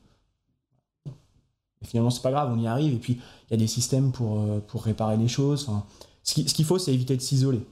Et 1.82 1.86
finalement, 1.86 2.10
c'est 2.10 2.22
pas 2.22 2.30
grave, 2.30 2.52
on 2.52 2.58
y 2.58 2.66
arrive. 2.66 2.94
Et 2.94 2.98
puis, 2.98 3.20
il 3.48 3.50
y 3.52 3.54
a 3.54 3.56
des 3.56 3.66
systèmes 3.66 4.12
pour, 4.12 4.40
euh, 4.40 4.60
pour 4.60 4.82
réparer 4.82 5.16
les 5.16 5.28
choses. 5.28 5.66
Enfin, 5.68 5.84
ce 6.22 6.34
qu'il 6.34 6.64
faut, 6.64 6.78
c'est 6.78 6.92
éviter 6.92 7.16
de 7.16 7.22
s'isoler. 7.22 7.64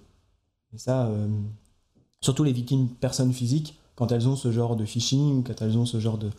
Et 0.74 0.78
ça, 0.78 1.11
surtout 2.20 2.44
les 2.44 2.53
victimes 2.53 2.88
personnes 2.88 3.32
physiques, 3.32 3.78
quand 3.94 4.12
elles 4.12 4.28
ont 4.28 4.36
ce 4.36 4.53
genre 4.53 4.76
de 4.76 4.84
phishing 4.84 5.42
quand 5.42 5.61
elles 5.62 5.76
ont 5.76 5.86
ce 5.86 5.99
genre 5.99 6.18
de, 6.18 6.30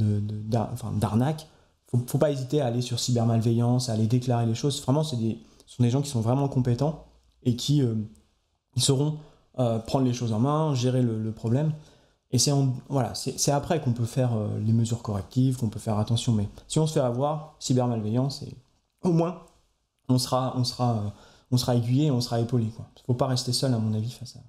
d'arnaque, 0.00 1.48
il 1.92 2.00
ne 2.00 2.06
faut 2.06 2.18
pas 2.18 2.30
hésiter 2.30 2.60
à 2.60 2.66
aller 2.66 2.82
sur 2.82 3.00
cybermalveillance, 3.00 3.88
à 3.88 3.94
aller 3.94 4.06
déclarer 4.06 4.46
les 4.46 4.54
choses. 4.54 4.80
Vraiment, 4.82 5.02
des, 5.02 5.38
ce 5.66 5.76
sont 5.76 5.82
des 5.82 5.90
gens 5.90 6.02
qui 6.02 6.10
sont 6.10 6.20
vraiment 6.20 6.48
compétents 6.48 7.04
et 7.42 7.56
qui 7.56 7.82
euh, 7.82 7.94
sauront 8.76 9.18
euh, 9.58 9.78
prendre 9.78 10.04
les 10.04 10.12
choses 10.12 10.32
en 10.32 10.38
main, 10.38 10.74
gérer 10.74 11.02
le, 11.02 11.32
problème. 11.32 11.72
Et 12.30 12.38
c'est 12.38 12.52
voilà, 12.88 13.14
c'est 13.14 13.50
après 13.50 13.80
qu'on 13.80 13.92
peut 13.92 14.04
faire 14.04 14.34
euh, 14.34 14.48
les 14.60 14.72
mesures 14.72 15.02
correctives, 15.02 15.56
qu'on 15.56 15.68
peut 15.68 15.80
faire 15.80 15.98
attention. 15.98 16.32
Mais 16.32 16.48
si 16.68 16.78
on 16.78 16.86
se 16.86 16.92
fait 16.92 17.00
avoir, 17.00 17.56
cybermalveillance, 17.58 18.44
au 19.02 19.12
moins, 19.12 19.42
on 20.08 20.18
sera, 20.18 20.54
on 20.56 20.62
sera, 20.62 21.12
on 21.50 21.56
sera 21.56 21.74
aiguillé, 21.74 22.12
on 22.12 22.20
sera 22.20 22.40
épaulé. 22.40 22.64
Il 22.64 22.68
ne 22.68 23.04
faut 23.06 23.14
pas 23.14 23.26
rester 23.26 23.52
seul, 23.52 23.74
à 23.74 23.78
mon 23.78 23.94
avis, 23.94 24.10
face 24.10 24.36
à, 24.36 24.40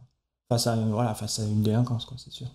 face 0.48 0.68
à, 0.68 0.76
voilà, 0.76 1.16
face 1.16 1.40
à 1.40 1.46
une 1.46 1.64
délinquance, 1.64 2.08
c'est 2.18 2.32
sûr. 2.32 2.48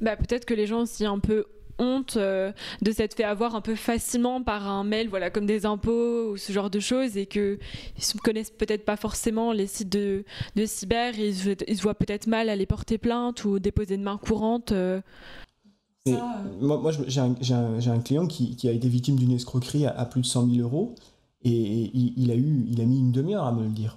Bah, 0.00 0.16
Peut-être 0.16 0.46
que 0.46 0.54
les 0.54 0.66
gens 0.66 0.80
aussi 0.80 1.04
un 1.04 1.18
peu 1.18 1.44
honte 1.78 2.16
euh, 2.16 2.52
de 2.80 2.92
s'être 2.92 3.14
fait 3.14 3.24
avoir 3.24 3.54
un 3.54 3.60
peu 3.60 3.74
facilement 3.74 4.42
par 4.42 4.68
un 4.68 4.84
mail, 4.84 5.08
voilà, 5.08 5.30
comme 5.30 5.46
des 5.46 5.66
impôts 5.66 6.32
ou 6.32 6.36
ce 6.36 6.52
genre 6.52 6.70
de 6.70 6.80
choses, 6.80 7.16
et 7.16 7.26
qu'ils 7.26 7.58
ne 7.96 8.20
connaissent 8.20 8.50
peut-être 8.50 8.84
pas 8.84 8.96
forcément 8.96 9.52
les 9.52 9.66
sites 9.66 9.90
de, 9.90 10.24
de 10.56 10.66
cyber, 10.66 11.18
et 11.18 11.28
ils, 11.28 11.76
se 11.76 11.82
voient 11.82 11.94
peut-être 11.94 12.26
mal 12.26 12.48
aller 12.48 12.66
porter 12.66 12.98
plainte 12.98 13.44
ou 13.44 13.58
déposer 13.58 13.94
une 13.94 14.02
main 14.02 14.18
courante. 14.18 14.72
Euh. 14.72 15.00
Euh. 16.08 16.16
Moi, 16.60 16.78
moi 16.78 16.92
j'ai 17.06 17.20
un, 17.20 17.34
un, 17.54 17.98
client 18.00 18.26
qui, 18.26 18.56
qui, 18.56 18.68
a 18.68 18.72
été 18.72 18.88
victime 18.88 19.16
d'une 19.16 19.32
escroquerie 19.32 19.86
à, 19.86 20.04
plus 20.04 20.22
de 20.22 20.26
100 20.26 20.48
000 20.50 20.62
euros, 20.62 20.94
et, 21.44 21.90
il, 21.94 22.30
a 22.30 22.34
eu, 22.34 22.66
il 22.68 22.80
a 22.80 22.84
mis 22.84 22.98
une 22.98 23.12
demi-heure 23.12 23.44
à 23.44 23.52
me 23.52 23.62
le 23.62 23.70
dire. 23.70 23.96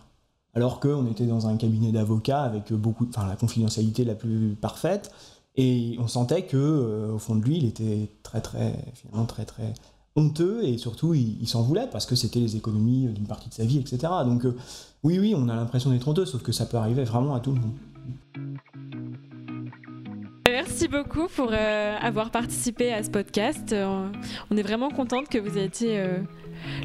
Alors 0.55 0.79
qu'on 0.79 1.05
était 1.07 1.25
dans 1.25 1.47
un 1.47 1.57
cabinet 1.57 1.91
d'avocats 1.91 2.41
avec 2.41 2.71
beaucoup, 2.71 3.05
enfin 3.09 3.27
la 3.27 3.35
confidentialité 3.35 4.05
la 4.05 4.15
plus 4.15 4.55
parfaite, 4.59 5.11
et 5.57 5.95
on 5.99 6.07
sentait 6.07 6.43
que 6.43 6.57
euh, 6.57 7.13
au 7.13 7.17
fond 7.17 7.35
de 7.35 7.43
lui, 7.43 7.57
il 7.57 7.65
était 7.65 8.09
très 8.23 8.41
très 8.41 8.73
finalement 8.93 9.25
très 9.25 9.45
très 9.45 9.73
honteux 10.17 10.63
et 10.63 10.77
surtout 10.77 11.13
il, 11.13 11.47
s'en 11.47 11.61
voulait 11.61 11.87
parce 11.91 12.05
que 12.05 12.15
c'était 12.15 12.39
les 12.39 12.55
économies 12.55 13.07
d'une 13.07 13.27
partie 13.27 13.49
de 13.49 13.53
sa 13.53 13.63
vie, 13.63 13.79
etc. 13.79 13.97
Donc 14.25 14.45
euh, 14.45 14.55
oui 15.03 15.19
oui, 15.19 15.33
on 15.35 15.47
a 15.49 15.55
l'impression 15.55 15.89
d'être 15.91 16.07
honteux, 16.07 16.25
sauf 16.25 16.41
que 16.41 16.51
ça 16.51 16.65
peut 16.65 16.77
arriver 16.77 17.03
vraiment 17.03 17.35
à 17.35 17.39
tout 17.39 17.53
le 17.53 17.61
monde. 17.61 17.73
Merci 20.47 20.87
beaucoup 20.87 21.27
pour 21.33 21.49
euh, 21.51 21.97
avoir 22.01 22.31
participé 22.31 22.93
à 22.93 23.03
ce 23.03 23.09
podcast. 23.09 23.73
on 23.73 24.57
est 24.57 24.61
vraiment 24.61 24.89
contente 24.89 25.27
que 25.29 25.37
vous 25.37 25.57
ayez 25.57 25.65
été 25.65 26.05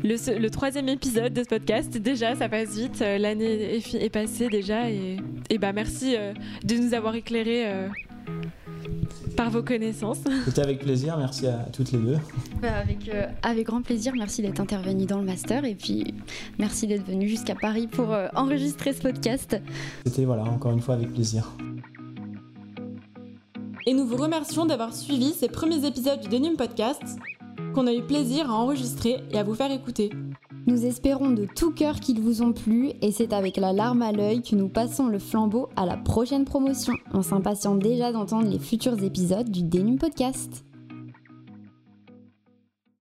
le, 0.03 0.49
troisième 0.49 0.89
épisode 0.89 1.33
de 1.33 1.43
ce 1.43 1.49
podcast. 1.49 1.97
Déjà, 1.97 2.35
ça 2.35 2.49
passe 2.49 2.77
vite. 2.77 3.01
L'année 3.01 3.77
est, 3.77 4.11
passée 4.11 4.49
déjà. 4.49 4.91
Et, 4.91 5.19
bah, 5.61 5.73
merci 5.73 6.17
de 6.65 6.75
nous 6.75 6.95
avoir 6.95 7.15
éclairé 7.15 7.89
par 9.41 9.49
vos 9.49 9.63
connaissances. 9.63 10.19
C'était 10.45 10.61
avec 10.61 10.81
plaisir, 10.81 11.17
merci 11.17 11.47
à 11.47 11.67
toutes 11.73 11.93
les 11.93 11.99
deux. 11.99 12.19
Bah, 12.61 12.77
avec, 12.77 13.09
euh, 13.09 13.27
avec 13.43 13.69
grand 13.69 13.81
plaisir, 13.81 14.13
merci 14.15 14.43
d'être 14.43 14.61
intervenu 14.61 15.07
dans 15.07 15.17
le 15.17 15.25
master 15.25 15.65
et 15.65 15.75
puis 15.75 16.13
merci 16.59 16.87
d'être 16.87 17.07
venu 17.07 17.27
jusqu'à 17.27 17.55
Paris 17.55 17.87
pour 17.87 18.13
euh, 18.13 18.29
enregistrer 18.35 18.93
ce 18.93 19.01
podcast. 19.01 19.59
C'était 20.05 20.27
voilà, 20.27 20.43
encore 20.43 20.73
une 20.73 20.83
fois 20.83 20.95
avec 20.95 21.15
plaisir. 21.15 21.57
Et 23.87 23.95
nous 23.95 24.05
vous 24.05 24.17
remercions 24.17 24.67
d'avoir 24.67 24.93
suivi 24.93 25.33
ces 25.33 25.49
premiers 25.49 25.87
épisodes 25.87 26.21
du 26.21 26.29
Denim 26.29 26.57
Podcast 26.57 27.03
qu'on 27.75 27.87
a 27.87 27.95
eu 27.95 28.03
plaisir 28.03 28.51
à 28.51 28.53
enregistrer 28.53 29.23
et 29.31 29.39
à 29.39 29.43
vous 29.43 29.55
faire 29.55 29.73
écouter. 29.73 30.11
Nous 30.67 30.85
espérons 30.85 31.31
de 31.31 31.47
tout 31.47 31.73
cœur 31.73 32.01
qu'ils 32.01 32.21
vous 32.21 32.43
ont 32.43 32.53
plu 32.53 32.93
et 33.01 33.13
c'est 33.13 33.33
avec 33.33 33.57
la 33.57 33.73
larme 33.73 34.03
à 34.03 34.13
l'œil 34.13 34.43
que 34.43 34.55
nous 34.55 34.69
passons 34.69 35.09
le 35.09 35.19
flambeau 35.19 35.69
à 35.75 35.87
la 35.87 35.97
prochaine 35.97 36.45
promotion. 36.45 36.95
On 37.13 37.23
s'impatiente 37.23 37.79
déjà 37.79 38.13
d'entendre 38.13 38.49
les 38.49 38.59
futurs 38.59 39.03
épisodes 39.03 39.51
du 39.51 39.63
Denum 39.63 39.99
Podcast. 39.99 40.65